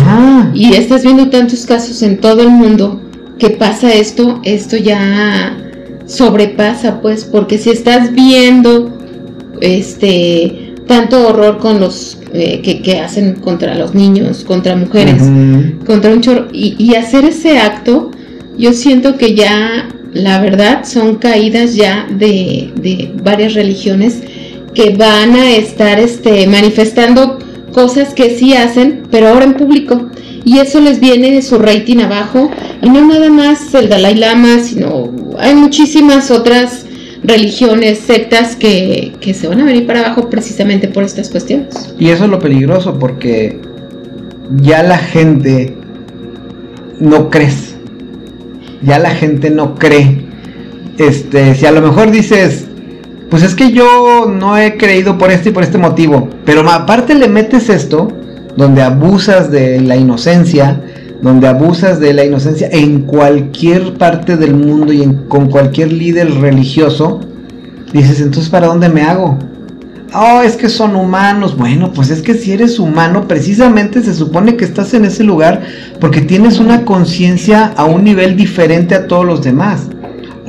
[0.55, 3.03] y estás viendo tantos casos en todo el mundo
[3.39, 5.57] que pasa esto, esto ya
[6.07, 8.97] sobrepasa, pues, porque si estás viendo
[9.61, 15.23] este tanto horror con los eh, que, hacen contra los niños, contra mujeres,
[15.85, 18.11] contra un chorro, y, hacer ese acto,
[18.59, 24.23] yo siento que ya, la verdad, son caídas ya de, varias religiones
[24.75, 27.39] que van a estar este, manifestando
[27.73, 30.11] cosas que sí hacen, pero ahora en público.
[30.45, 32.51] Y eso les viene de su rating abajo.
[32.83, 36.87] Y no nada más el Dalai Lama, sino hay muchísimas otras
[37.23, 41.95] religiones, sectas que, se van a venir para abajo precisamente por estas cuestiones.
[41.99, 43.61] Y eso es lo peligroso porque
[44.63, 45.77] ya la gente
[47.01, 47.68] no crees.
[48.83, 50.27] Ya la gente no cree.
[50.99, 52.67] Este, si a lo mejor dices,
[53.31, 56.29] pues es que yo no he creído por este y por este motivo.
[56.45, 58.09] Pero aparte le metes esto,
[58.57, 60.83] donde abusas de la inocencia,
[61.21, 67.21] donde abusas de la inocencia en cualquier parte del mundo y con cualquier líder religioso,
[67.93, 69.39] dices, entonces ¿para dónde me hago?
[70.15, 71.57] Oh, es que son humanos.
[71.57, 75.63] Bueno, pues es que si eres humano, precisamente se supone que estás en ese lugar
[76.01, 79.89] porque tienes una conciencia a un nivel diferente a todos los demás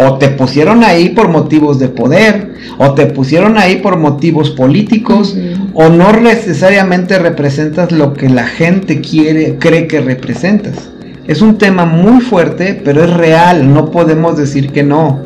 [0.01, 5.37] o te pusieron ahí por motivos de poder, o te pusieron ahí por motivos políticos,
[5.73, 10.89] o no necesariamente representas lo que la gente quiere, cree que representas.
[11.27, 15.19] Es un tema muy fuerte, pero es real, no podemos decir que no.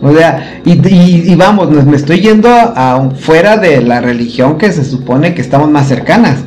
[0.00, 5.34] O sea, y, vamos, me estoy yendo a, fuera de la religión que se supone
[5.34, 6.38] que estamos más cercanas.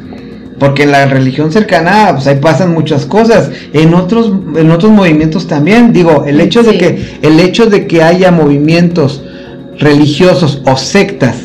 [0.58, 3.50] Porque en la religión cercana, pues ahí pasan muchas cosas.
[3.74, 5.92] En otros, en otros movimientos también.
[5.92, 9.24] Digo, el hecho de que, el hecho de que haya movimientos
[9.80, 11.36] religiosos o sectas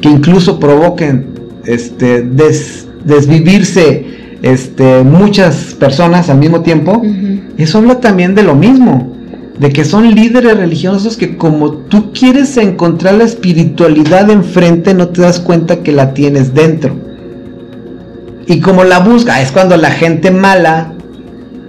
[0.00, 1.26] que incluso provoquen
[1.66, 2.22] este
[3.04, 4.06] desvivirse
[4.42, 7.02] este, muchas personas al mismo tiempo,
[7.58, 9.09] eso habla también de lo mismo,
[9.60, 15.20] de que son líderes religiosos que como tú quieres encontrar la espiritualidad enfrente, no te
[15.20, 16.96] das cuenta que la tienes dentro.
[18.46, 20.94] Y como la busca, es cuando la gente mala,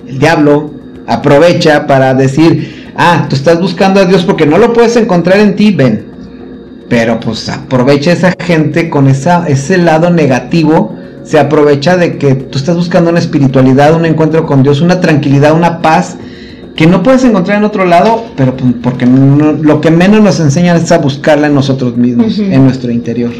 [0.07, 0.71] el diablo,
[1.05, 5.57] aprovecha para decir, ah, tú estás buscando a Dios porque no lo puedes encontrar en
[5.57, 6.05] ti, ven.
[6.87, 10.95] Pero pues aprovecha esa gente con ese lado negativo,
[11.25, 15.53] se aprovecha de que tú estás buscando una espiritualidad, un encuentro con Dios, una tranquilidad,
[15.53, 16.15] una paz
[16.75, 20.77] que no puedes encontrar en otro lado, pero pues, porque lo que menos nos enseñan
[20.77, 23.31] es a buscarla en nosotros mismos, en nuestro interior.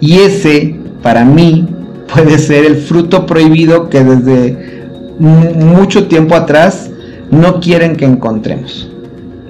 [0.00, 1.66] Y ese, para mí,
[2.12, 4.82] puede ser el fruto prohibido que desde
[5.18, 6.90] mucho tiempo atrás
[7.30, 8.88] no quieren que encontremos.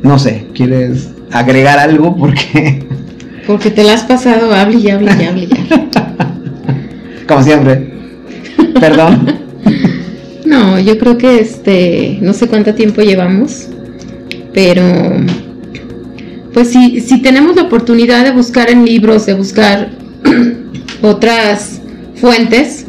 [0.02, 2.16] No sé, ¿quieres agregar algo?
[2.16, 2.86] Porque...
[3.46, 6.14] Porque te la has pasado, hable y hable y hable ya.
[7.26, 7.92] Como siempre.
[8.78, 9.38] Perdón.
[10.52, 13.68] no, yo creo que este, no sé cuánto tiempo llevamos,
[14.52, 14.84] pero
[16.52, 19.90] pues si, si tenemos la oportunidad de buscar en libros, de buscar
[21.02, 21.80] otras
[22.16, 22.86] fuentes,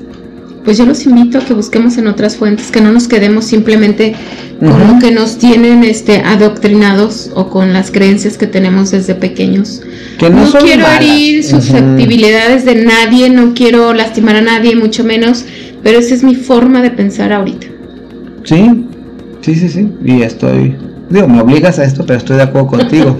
[0.65, 4.15] pues yo los invito a que busquemos en otras fuentes, que no nos quedemos simplemente
[4.59, 9.81] con lo que nos tienen este adoctrinados o con las creencias que tenemos desde pequeños.
[10.17, 15.45] Que no, quiero herir susceptibilidades de nadie, no quiero lastimar a nadie, mucho menos,
[15.83, 17.67] pero esa es mi forma de pensar ahorita.
[18.43, 18.87] Sí,
[19.41, 20.75] sí, sí, sí, y estoy,
[21.09, 23.17] digo, me obligas a esto, pero estoy de acuerdo contigo.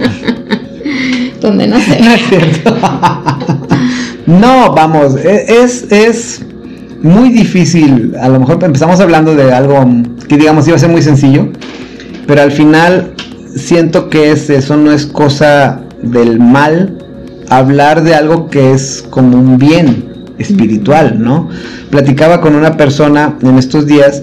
[1.40, 1.98] Donde no sé.
[4.26, 6.42] No, vamos, e, es, es
[7.02, 8.14] muy difícil.
[8.20, 9.84] A lo mejor empezamos hablando de algo
[10.26, 11.48] que digamos iba a ser muy sencillo,
[12.26, 13.12] pero al final
[13.54, 16.96] siento que es, eso no es cosa del mal
[17.50, 21.48] hablar de algo que es como un bien espiritual, ¿no?
[21.90, 24.22] Platicaba con una persona en estos días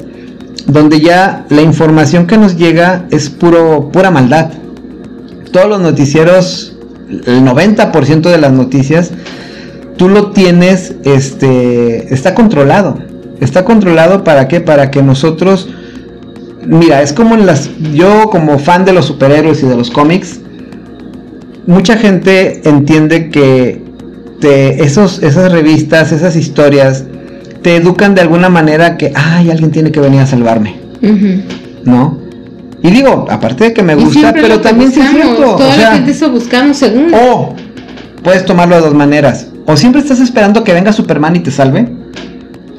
[0.68, 4.52] donde ya la información que nos llega es puro pura maldad.
[5.52, 6.78] Todos los noticieros,
[7.10, 9.12] el 90% de las noticias
[9.98, 12.98] tú lo tienes, este, está controlado.
[13.40, 14.62] Está controlado para qué?
[14.62, 15.70] Para que nosotros,
[16.66, 20.40] mira, es como en las, yo como fan de los superhéroes y de los cómics,
[21.68, 23.81] mucha gente entiende que
[24.42, 27.06] te, esos, esas revistas, esas historias,
[27.62, 30.76] te educan de alguna manera que, ay, alguien tiene que venir a salvarme,
[31.86, 32.20] ¿no?
[32.84, 35.56] Y digo, aparte de que me gusta, pero también es cierto.
[35.56, 37.14] Toda la gente eso buscamos según.
[37.14, 37.56] O
[38.24, 39.48] puedes tomarlo de dos maneras.
[39.68, 41.88] O siempre estás esperando que venga Superman y te salve.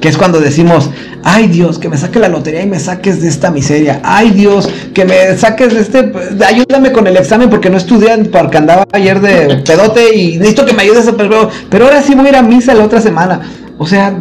[0.03, 0.89] Que es cuando decimos,
[1.23, 4.01] ay Dios, que me saque la lotería y me saques de esta miseria.
[4.03, 6.11] Ay Dios, que me saques de este,
[6.45, 10.73] ayúdame con el examen porque no estudié porque andaba ayer de pedote y necesito que
[10.73, 13.43] me ayudes a pero, pero ahora sí voy a ir a misa la otra semana.
[13.77, 14.13] O sea,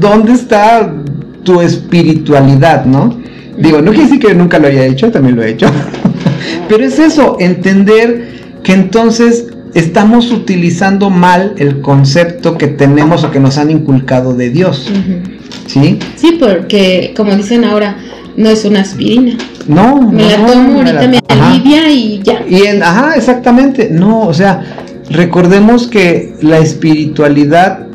[0.00, 0.92] ¿dónde está
[1.44, 3.16] tu espiritualidad, no?
[3.56, 5.68] Digo, no quiere decir que nunca lo haya hecho, también lo he hecho.
[6.68, 13.40] pero es eso, entender que entonces estamos utilizando mal el concepto que tenemos o que
[13.40, 14.90] nos han inculcado de Dios.
[15.66, 15.98] ¿Sí?
[16.16, 17.96] Sí, porque como dicen ahora,
[18.36, 19.36] no es una aspirina.
[19.66, 22.42] No, me la tomo ahorita, me alivia y ya.
[22.48, 23.90] Y ajá, exactamente.
[23.90, 24.62] No, o sea,
[25.10, 27.88] recordemos que la espiritualidad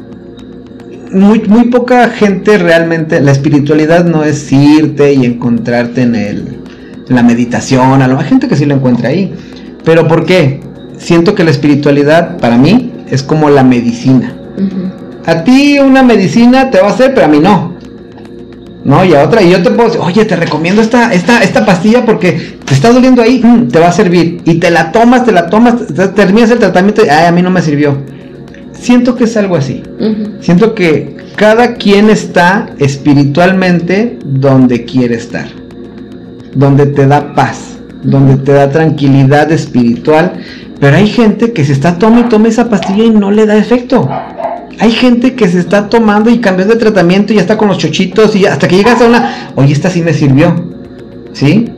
[1.14, 6.58] muy, muy poca gente realmente, la espiritualidad no es irte y encontrarte en el,
[7.08, 9.34] en la meditación, a lo hay gente que sí lo encuentra ahí.
[9.84, 10.62] Pero ¿por qué?
[11.04, 14.34] Siento que la espiritualidad para mí es como la medicina.
[15.26, 17.74] A ti una medicina te va a hacer, pero a mí no.
[18.84, 19.06] ¿no?
[19.06, 22.06] Y a otra, y yo te puedo decir, oye, te recomiendo esta, esta, esta pastilla
[22.06, 24.42] porque te está doliendo ahí, mm, te va a servir.
[24.46, 25.76] Y te la tomas, te la tomas,
[26.16, 27.98] terminas el tratamiento, y, ay, a mí no me sirvió.
[28.74, 29.82] Siento que es algo así.
[30.42, 35.48] Siento que cada quien está espiritualmente donde quiere estar.
[36.54, 40.34] Donde te da paz, donde te da tranquilidad espiritual.
[40.84, 43.56] Pero hay gente que se está tomando y toma esa pastilla y no le da
[43.56, 44.10] efecto.
[44.80, 47.78] Hay gente que se está tomando y cambió de tratamiento y ya está con los
[47.78, 50.54] chochitos y hasta que llegas a una, oye, esta sí me sirvió.
[51.32, 51.72] ¿Sí?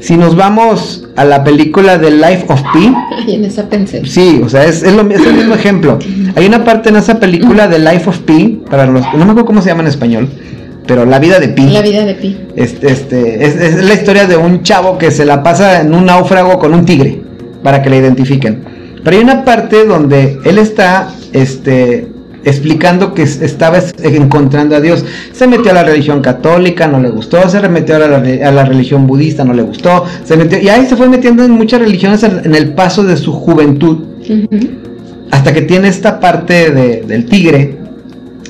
[0.00, 2.94] Si nos vamos a la película de Life of Pi.
[3.34, 4.06] en esa pensé.
[4.06, 5.98] Sí, o sea, es, es, lo, es, el mismo ejemplo.
[6.34, 9.44] Hay una parte en esa película de Life of Pi, para los no me acuerdo
[9.44, 10.30] cómo se llama en español,
[10.86, 11.66] pero La vida de Pi.
[11.66, 12.38] La vida de Pi.
[12.56, 16.06] Este, este, es, es la historia de un chavo que se la pasa en un
[16.06, 17.25] náufrago con un tigre,
[17.66, 18.62] para que le identifiquen.
[19.02, 22.06] Pero hay una parte donde él está, este,
[22.44, 25.04] explicando que estaba encontrando a Dios.
[25.32, 28.64] Se metió a la religión católica, no le gustó, se remetió a la, a la
[28.64, 32.22] religión budista, no le gustó, se metió, y ahí se fue metiendo en muchas religiones
[32.22, 34.04] en el paso de su juventud,
[35.32, 37.78] hasta que tiene esta parte de, del tigre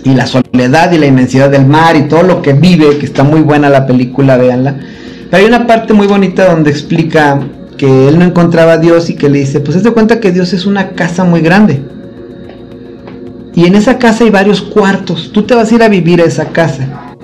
[0.04, 3.24] y la soledad y la inmensidad del mar y todo lo que vive, que está
[3.24, 4.76] muy buena la película, véanla.
[5.30, 7.40] Pero hay una parte muy bonita donde explica
[7.76, 10.52] que él no encontraba a Dios y que le dice, pues se cuenta que Dios
[10.52, 11.82] es una casa muy grande
[13.56, 15.30] y en esa casa hay varios cuartos.
[15.32, 17.16] Tú te vas a ir a vivir a esa casa.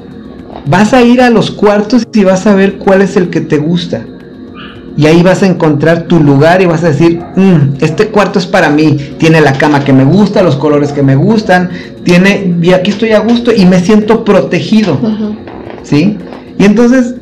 [0.66, 3.59] Vas a ir a los cuartos y vas a ver cuál es el que te
[3.59, 4.07] gusta.
[4.97, 8.47] Y ahí vas a encontrar tu lugar y vas a decir, mm, este cuarto es
[8.47, 8.97] para mí.
[9.19, 11.69] Tiene la cama que me gusta, los colores que me gustan.
[12.03, 14.99] Tiene, y aquí estoy a gusto y me siento protegido.
[15.83, 16.16] ¿Sí?
[16.59, 17.15] Y entonces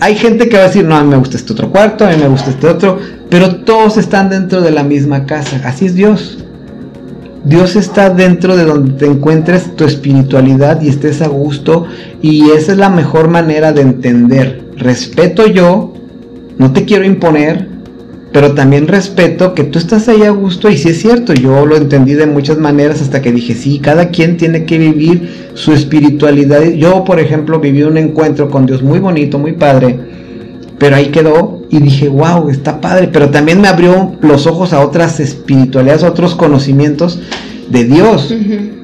[0.00, 2.10] hay gente que va a decir, no, a mí me gusta este otro cuarto, a
[2.10, 2.98] mí me gusta este otro.
[3.30, 5.60] Pero todos están dentro de la misma casa.
[5.64, 6.44] Así es Dios.
[7.44, 11.86] Dios está dentro de donde te encuentres tu espiritualidad y estés a gusto
[12.22, 14.64] y esa es la mejor manera de entender.
[14.76, 15.92] Respeto yo,
[16.56, 17.68] no te quiero imponer,
[18.34, 21.76] pero también respeto que tú estás ahí a gusto y sí es cierto, yo lo
[21.76, 26.64] entendí de muchas maneras hasta que dije, sí, cada quien tiene que vivir su espiritualidad.
[26.64, 30.00] Yo, por ejemplo, viví un encuentro con Dios muy bonito, muy padre,
[30.78, 34.80] pero ahí quedó y dije, wow, está padre, pero también me abrió los ojos a
[34.80, 37.20] otras espiritualidades, a otros conocimientos
[37.68, 38.34] de Dios,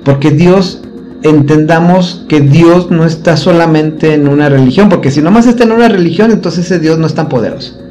[0.04, 0.80] porque Dios,
[1.24, 5.88] entendamos que Dios no está solamente en una religión, porque si nomás está en una
[5.88, 7.89] religión, entonces ese Dios no es tan poderoso.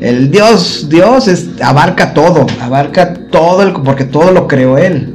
[0.00, 5.14] El Dios, Dios es, abarca todo, abarca todo, el, porque todo lo creó Él.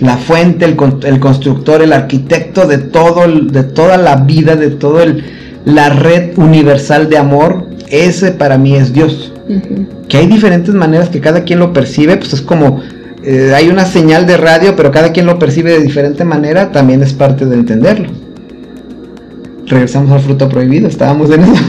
[0.00, 5.02] La fuente, el, el constructor, el arquitecto de todo, de toda la vida, de todo
[5.02, 5.24] el,
[5.64, 9.32] la red universal de amor, ese para mí es Dios.
[10.08, 12.80] Que hay diferentes maneras que cada quien lo percibe, pues es como
[13.22, 17.02] eh, hay una señal de radio, pero cada quien lo percibe de diferente manera, también
[17.02, 18.08] es parte de entenderlo.
[19.66, 21.64] Regresamos al fruto prohibido, estábamos en eso.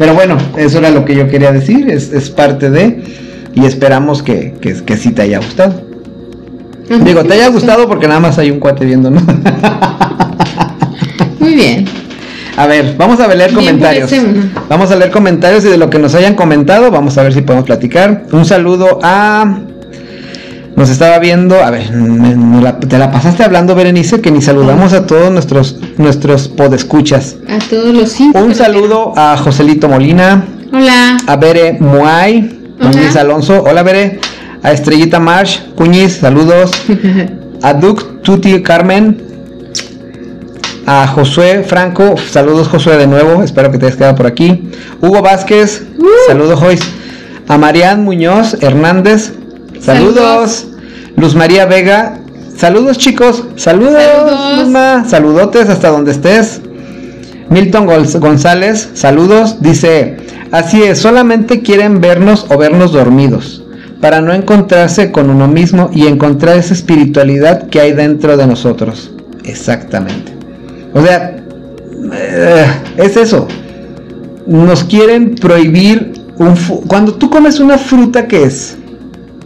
[0.00, 3.04] Pero bueno, eso era lo que yo quería decir, es, parte de,
[3.54, 5.74] y esperamos que, que, que sí te haya gustado.
[7.04, 9.20] Digo, te haya gustado porque nada más hay un cuate viendo, ¿no?
[11.38, 11.84] Muy bien.
[12.56, 14.10] A ver, vamos a leer comentarios.
[14.70, 17.42] Vamos a leer comentarios y de lo que nos hayan comentado, vamos a ver si
[17.42, 18.24] podemos platicar.
[18.32, 19.64] Un saludo a.
[20.80, 21.90] Nos estaba viendo, a ver,
[22.88, 27.36] te la pasaste hablando, Berenice, que ni saludamos a todos nuestros nuestros podescuchas.
[27.50, 28.38] A todos los cinco.
[28.38, 30.42] Un saludo a Joselito Molina.
[30.72, 31.18] Hola.
[31.26, 32.72] A Bere Muay.
[32.94, 33.62] Luis Alonso.
[33.62, 34.20] Hola, Bere.
[34.62, 35.58] A Estrellita Marsh.
[35.76, 36.70] Cuñiz, saludos.
[37.62, 39.28] a Duke Tuti Carmen
[40.86, 44.70] a Josué Franco, saludos Josué de nuevo, espero que te hayas quedado por aquí.
[45.02, 46.06] Hugo Vázquez, uh.
[46.26, 46.84] saludos Joyce.
[47.48, 49.34] A Marian Muñoz Hernández,
[49.78, 50.69] saludos.
[51.20, 52.18] Luz María Vega,
[52.56, 55.06] saludos chicos, saludos, saludos.
[55.06, 56.62] saludotes hasta donde estés.
[57.50, 57.86] Milton
[58.20, 60.16] González, saludos, dice,
[60.50, 63.62] así es, solamente quieren vernos o vernos dormidos,
[64.00, 69.12] para no encontrarse con uno mismo y encontrar esa espiritualidad que hay dentro de nosotros.
[69.44, 70.32] Exactamente.
[70.94, 71.36] O sea,
[72.14, 72.66] eh,
[72.96, 73.46] es eso.
[74.46, 76.54] Nos quieren prohibir un
[76.88, 78.78] cuando tú comes una fruta que es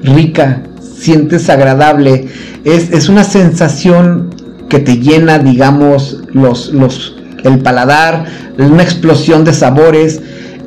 [0.04, 0.62] rica,
[1.04, 2.28] sientes agradable,
[2.64, 4.30] es, es una sensación
[4.68, 8.24] que te llena, digamos, los, los, el paladar,
[8.58, 10.22] una explosión de sabores.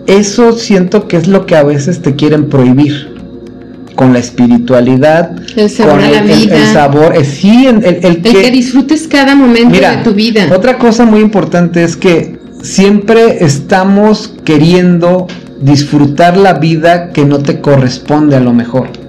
[0.05, 3.17] Eso siento que es lo que a veces te quieren prohibir
[3.95, 6.55] con la espiritualidad, el sabor con el, vida.
[6.55, 10.47] El, sabor, eh, sí, el, el, que, disfrutes cada momento de tu vida.
[10.55, 15.25] Otra cosa muy importante es que siempre estamos queriendo
[15.59, 19.06] disfrutar la vida que no te corresponde a lo mejor.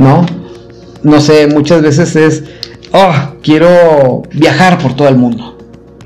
[0.00, 0.24] ¿No?
[1.02, 2.42] No sé, muchas veces es,
[2.92, 3.12] oh,
[3.42, 5.56] quiero viajar por todo el mundo.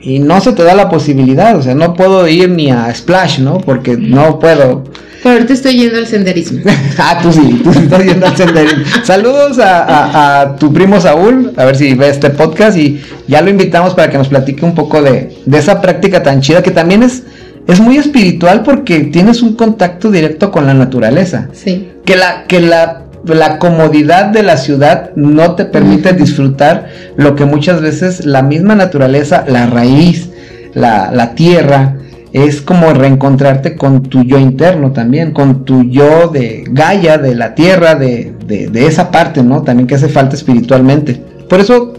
[0.01, 3.39] y no se te da la posibilidad, o sea, no puedo ir ni a Splash,
[3.39, 3.59] ¿no?
[3.59, 4.85] Porque no puedo.
[5.23, 6.61] Pero ahorita estoy yendo al senderismo.
[6.99, 8.85] ah, tú sí, tú estás yendo al senderismo.
[9.03, 13.95] Saludos a, tu primo Saúl, a ver si ve este podcast y ya lo invitamos
[13.95, 17.23] para que nos platique un poco de, de esa práctica tan chida que también es,
[17.67, 21.49] es muy espiritual porque tienes un contacto directo con la naturaleza.
[21.55, 21.89] Sí.
[22.05, 27.45] Que la, que la la comodidad de la ciudad no te permite disfrutar lo que
[27.45, 30.31] muchas veces la misma naturaleza, la raíz,
[30.75, 31.97] la, tierra,
[32.33, 37.55] es como reencontrarte con tu yo interno también, con tu yo de Gaia, de la
[37.55, 39.63] tierra, de, de, esa parte, ¿no?
[39.63, 41.15] También que hace falta espiritualmente.
[41.49, 41.95] Por eso,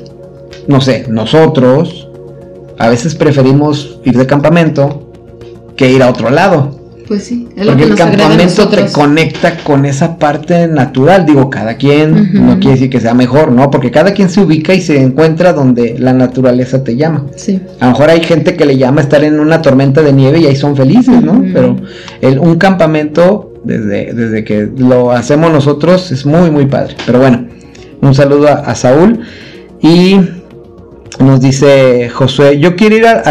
[0.67, 2.09] no sé, nosotros
[2.77, 5.13] a veces preferimos ir de campamento
[5.77, 6.84] que ir a otro lado.
[7.07, 11.25] Pues sí, es Porque el campamento te conecta con esa parte natural.
[11.25, 13.69] Digo, cada quien no quiere decir que sea mejor, ¿no?
[13.69, 17.25] Porque cada quien se ubica y se encuentra donde la naturaleza te llama.
[17.35, 17.61] Sí.
[17.79, 20.47] A lo mejor hay gente que le llama estar en una tormenta de nieve y
[20.47, 21.43] ahí son felices, ¿no?
[21.53, 21.75] Pero
[22.21, 26.95] el, un campamento, desde, desde que lo hacemos nosotros, es muy, muy padre.
[27.05, 27.47] Pero bueno,
[28.01, 29.19] un saludo a, Saúl.
[29.81, 30.19] Y
[31.19, 33.23] nos dice Josué, yo quiero ir a,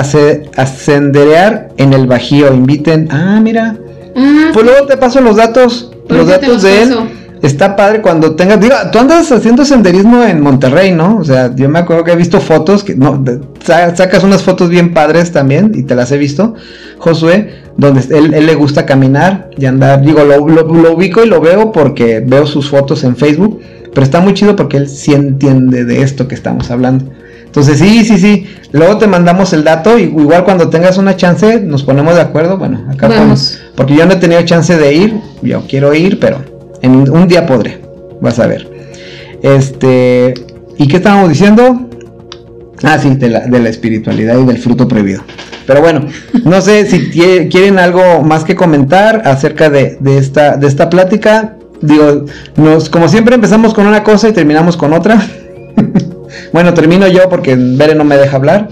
[0.56, 3.09] ascenderear en el Bajío, inviten.
[3.11, 3.77] Ah, mira.
[4.16, 6.94] Ah, pues luego te paso los datos, los datos de él.
[7.43, 11.19] Está padre cuando tengas, digo, tú andas haciendo senderismo en Monterrey, ¿no?
[11.19, 13.23] O sea, yo me acuerdo que he visto fotos, que no,
[13.62, 16.55] sacas unas fotos bien padres también, y te las he visto,
[16.97, 21.70] Josué, donde él, le gusta caminar y andar, digo, lo, lo ubico y lo veo
[21.70, 23.61] porque veo sus fotos en Facebook,
[23.93, 27.11] pero está muy chido porque él sí entiende de esto que estamos hablando.
[27.55, 28.47] Entonces, sí, sí, sí.
[28.72, 32.59] Luego te mandamos el dato y igual cuando tengas una chance nos ponemos de acuerdo.
[32.59, 33.60] Bueno, acá Vamos.
[33.76, 35.20] porque yo no he tenido chance de ir.
[35.40, 36.39] Yo quiero ir, pero
[36.82, 37.81] en un día podré.
[38.20, 38.68] Vas a ver.
[39.40, 40.35] Este,
[40.78, 41.89] ¿y qué estábamos diciendo?
[42.82, 45.22] Ah, sí, de la, de la espiritualidad y del fruto prohibido.
[45.64, 46.09] Pero bueno,
[46.43, 51.55] no sé si quieren algo más que comentar acerca de, de, esta, de esta plática.
[51.81, 52.24] Digo,
[52.56, 55.24] nos, como siempre empezamos con una cosa y terminamos con otra.
[56.52, 58.69] Bueno, termino yo porque Bere no me deja hablar.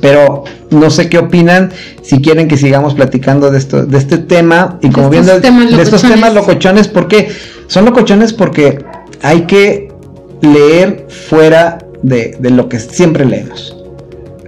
[0.00, 1.70] Pero no sé qué opinan,
[2.02, 6.02] si quieren que sigamos platicando de esto, de este tema y como viendo de estos
[6.02, 7.28] temas locochones, porque
[7.68, 8.78] son locochones porque
[9.22, 9.92] hay que
[10.40, 13.76] leer fuera de, lo que siempre leemos.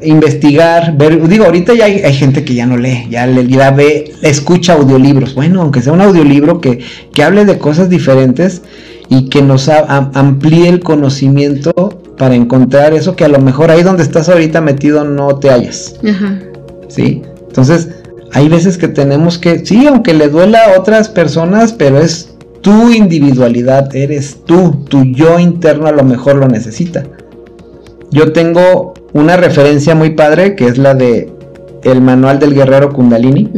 [0.04, 4.12] Investigar, ver, digo, ahorita ya hay, gente que ya no lee, ya, le, ya ve,
[4.22, 5.34] escucha audiolibros.
[5.34, 6.80] Bueno, aunque sea un audiolibro que,
[7.12, 8.62] que hable de cosas diferentes,
[9.08, 14.02] y que nos amplíe el conocimiento para encontrar eso que a lo mejor ahí donde
[14.02, 15.96] estás ahorita metido no te hallas.
[16.08, 16.40] Ajá.
[16.88, 17.22] ¿Sí?
[17.48, 17.90] Entonces,
[18.32, 22.90] hay veces que tenemos que, sí, aunque le duela a otras personas, pero es tu
[22.90, 27.04] individualidad, eres tú, tu yo interno a lo mejor lo necesita.
[28.10, 31.32] Yo tengo una referencia muy padre que es la de
[31.82, 33.50] el manual del guerrero Kundalini,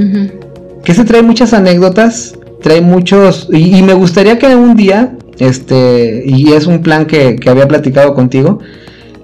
[0.84, 6.22] que se trae muchas anécdotas, trae muchos, y, y me gustaría que un día este,
[6.24, 8.60] y es un plan que, había platicado contigo.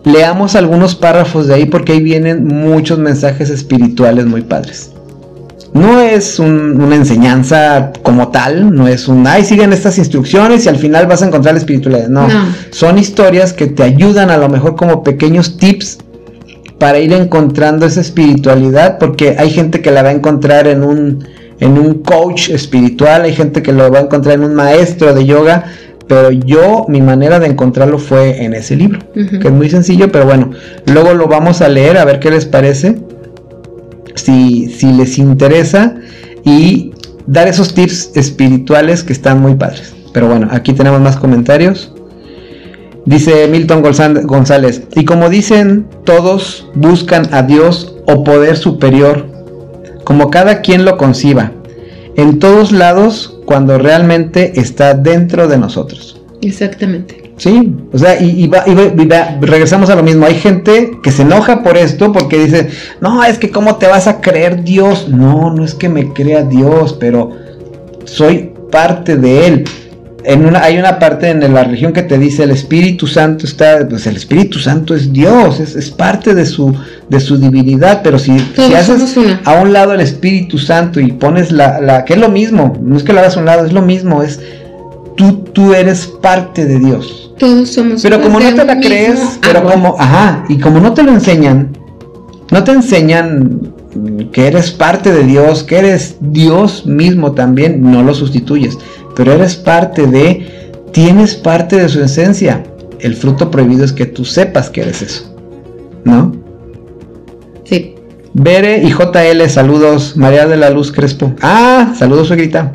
[0.04, 4.90] Leamos algunos párrafos de ahí porque ahí vienen muchos mensajes espirituales muy padres.
[5.74, 10.76] No es una enseñanza como tal, no es un, ay, siguen estas instrucciones y al
[10.76, 12.08] final vas a encontrar la espiritualidad.
[12.08, 12.28] No,
[12.70, 15.98] son historias que te ayudan a lo mejor como pequeños tips
[16.82, 21.24] para ir encontrando esa espiritualidad, porque hay gente que la va a encontrar en un,
[21.60, 25.24] en un coach espiritual, hay gente que lo va a encontrar en un maestro de
[25.24, 25.66] yoga,
[26.08, 30.24] pero yo, mi manera de encontrarlo fue en ese libro, que es muy sencillo, pero
[30.24, 30.50] bueno,
[30.86, 32.96] luego lo vamos a leer a ver qué les parece,
[34.16, 35.94] si, si les interesa,
[36.44, 36.94] y
[37.28, 39.94] dar esos tips espirituales que están muy padres.
[40.12, 41.91] Pero bueno, aquí tenemos más comentarios.
[43.04, 49.26] Dice Milton González, y como dicen, todos buscan a Dios o poder superior,
[50.04, 51.50] como cada quien lo conciba.
[52.16, 56.20] En todos lados cuando realmente está dentro de nosotros.
[56.42, 57.32] Exactamente.
[57.38, 58.48] Sí, o sea, y,
[59.40, 60.26] regresamos a lo mismo.
[60.26, 62.68] Hay gente que se enoja por esto porque dice,
[63.00, 65.08] no, es que cómo te vas a creer Dios.
[65.08, 67.30] No, no es que me crea Dios, pero
[68.04, 69.64] soy parte de Él
[70.24, 73.86] en una, hay una parte en la religión que te dice el Espíritu Santo está,
[73.88, 76.74] pues el Espíritu Santo es Dios, es, parte de su,
[77.08, 81.50] de su divinidad, pero si, si haces a un lado el Espíritu Santo y pones
[81.50, 83.72] la, la, que es lo mismo, no es que lo hagas a un lado, es
[83.72, 84.40] lo mismo, es
[85.16, 87.34] tú, tú eres parte de Dios.
[87.38, 91.02] Todos somos Pero como no te la crees, pero como, ajá, y como no te
[91.02, 91.76] lo enseñan,
[92.50, 93.72] no te enseñan
[94.32, 98.78] que eres parte de Dios, que eres Dios mismo también, no lo sustituyes
[99.16, 102.62] pero eres parte de, tienes parte de su esencia.
[103.00, 105.34] El fruto prohibido es que tú sepas que eres eso,
[106.04, 106.32] ¿no?
[107.64, 107.96] Sí.
[108.34, 110.16] Bere y JL, saludos.
[110.16, 111.34] María de la Luz Crespo.
[111.42, 112.72] Ah, saludos, suegrita.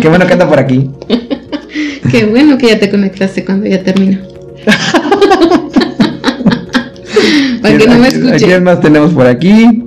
[0.00, 0.90] Qué bueno que anda por aquí.
[2.10, 4.20] Qué bueno que ya te conectaste cuando ya termina.
[7.62, 8.44] Para que no me escuche.
[8.44, 9.84] ¿Quién más tenemos por aquí?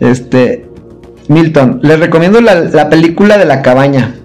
[0.00, 0.66] Este.
[1.28, 4.16] Milton, les recomiendo la, la película de la cabaña.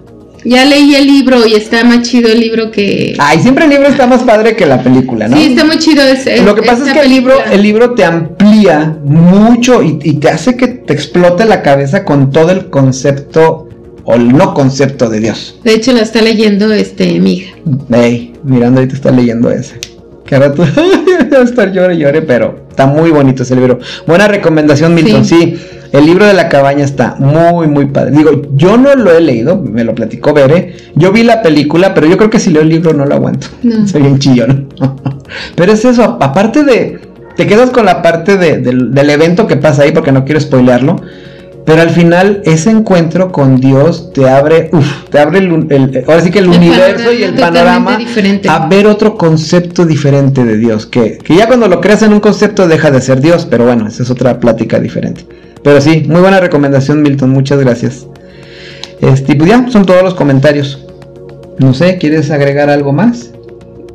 [0.44, 3.14] Ya leí el libro y está más chido el libro que.
[3.18, 5.36] Ay, siempre el libro está más padre que la película, ¿no?
[5.36, 6.42] Sí, está muy chido ese.
[6.42, 10.28] Lo que pasa es que el libro, el libro te amplía mucho y, y, te
[10.28, 13.68] hace que te explote la cabeza con todo el concepto
[14.04, 15.58] o el no concepto de Dios.
[15.64, 17.56] De hecho, la está leyendo este mi hija.
[17.92, 19.78] Ey, mirando ahorita está leyendo ese.
[20.28, 20.62] Que ahora tú
[21.36, 23.78] a estar llore y llore, pero está muy bonito ese libro.
[24.06, 25.24] Buena recomendación, Milton.
[25.24, 25.56] Sí.
[25.56, 25.78] sí.
[25.90, 28.10] El libro de la cabaña está muy, muy padre.
[28.10, 30.76] Digo, yo no lo he leído, me lo platicó Bere.
[30.94, 33.46] Yo vi la película, pero yo creo que si leo el libro no lo aguanto.
[33.62, 33.88] No.
[33.88, 34.68] Soy un chillón.
[35.54, 37.00] pero es eso, aparte de.
[37.36, 40.40] Te quedas con la parte de, del, del evento que pasa ahí, porque no quiero
[40.40, 41.00] spoilearlo.
[41.68, 46.22] Pero al final ese encuentro con Dios te abre, uf, te abre el, el, ahora
[46.22, 48.48] sí que el, el universo y el panorama diferente.
[48.48, 52.20] a ver otro concepto diferente de Dios, que, que ya cuando lo creas en un
[52.20, 55.26] concepto deja de ser Dios, pero bueno, esa es otra plática diferente.
[55.62, 58.06] Pero sí, muy buena recomendación Milton, muchas gracias.
[59.02, 60.86] Este, pues ya, son todos los comentarios.
[61.58, 63.32] No sé, ¿quieres agregar algo más?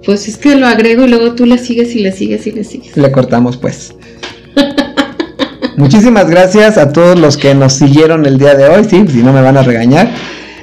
[0.05, 2.65] Pues es que lo agrego y luego tú le sigues y le sigues y le
[2.65, 2.95] sigues.
[2.95, 3.95] Le cortamos pues.
[5.77, 9.33] Muchísimas gracias a todos los que nos siguieron el día de hoy, sí, si no
[9.33, 10.11] me van a regañar.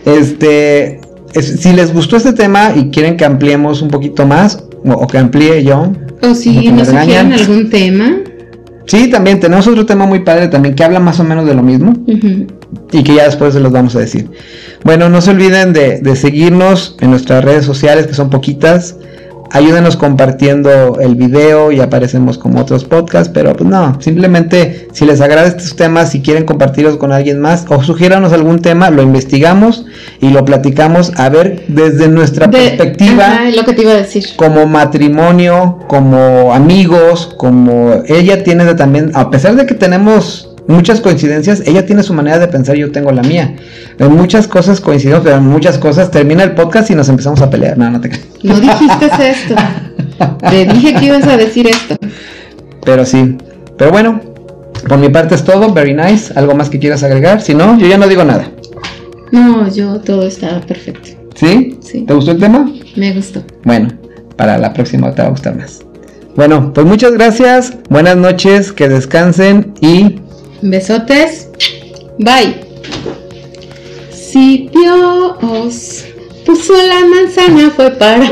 [0.04, 1.00] Este,
[1.34, 5.06] es, si les gustó este tema y quieren que ampliemos un poquito más, o, o
[5.06, 5.92] que amplíe yo.
[6.22, 8.16] O si nos sugieren algún tema.
[8.86, 11.62] Sí, también tenemos otro tema muy padre también que habla más o menos de lo
[11.62, 11.92] mismo.
[12.06, 12.46] Uh -huh.
[12.92, 14.28] Y que ya después se los vamos a decir.
[14.82, 18.96] Bueno, no se olviden de, de seguirnos en nuestras redes sociales, que son poquitas.
[19.52, 25.20] Ayúdenos compartiendo el video y aparecemos como otros podcasts, pero pues no, simplemente si les
[25.20, 29.86] agrada estos temas, si quieren compartirlos con alguien más o sugiéranos algún tema, lo investigamos
[30.20, 33.96] y lo platicamos a ver desde nuestra De- perspectiva Ajá, lo que te iba a
[33.96, 34.24] decir.
[34.36, 41.62] como matrimonio, como amigos, como ella tiene también, a pesar de que tenemos muchas coincidencias,
[41.66, 43.56] ella tiene su manera de pensar y yo tengo la mía.
[43.98, 47.50] En muchas cosas coincidimos, pero en muchas cosas termina el podcast y nos empezamos a
[47.50, 47.76] pelear.
[47.76, 48.10] No, no te.
[48.42, 49.54] No dijiste esto.
[50.48, 51.96] Te dije que ibas a decir esto.
[52.84, 53.36] Pero sí.
[53.76, 54.20] Pero bueno,
[54.88, 55.72] por mi parte es todo.
[55.72, 56.32] Very nice.
[56.36, 57.42] ¿Algo más que quieras agregar?
[57.42, 58.50] Si no, yo ya no digo nada.
[59.32, 61.10] No, yo todo estaba perfecto.
[61.34, 61.78] ¿Sí?
[61.80, 62.02] Sí.
[62.02, 62.70] ¿Te gustó el tema?
[62.96, 63.42] Me gustó.
[63.64, 63.88] Bueno,
[64.36, 65.80] para la próxima te va a gustar más.
[66.36, 67.74] Bueno, pues muchas gracias.
[67.88, 68.72] Buenas noches.
[68.72, 70.20] Que descansen y
[70.62, 71.48] Besotes.
[72.18, 72.60] Bye.
[74.12, 76.04] Si Dios
[76.44, 78.30] puso la manzana fue para...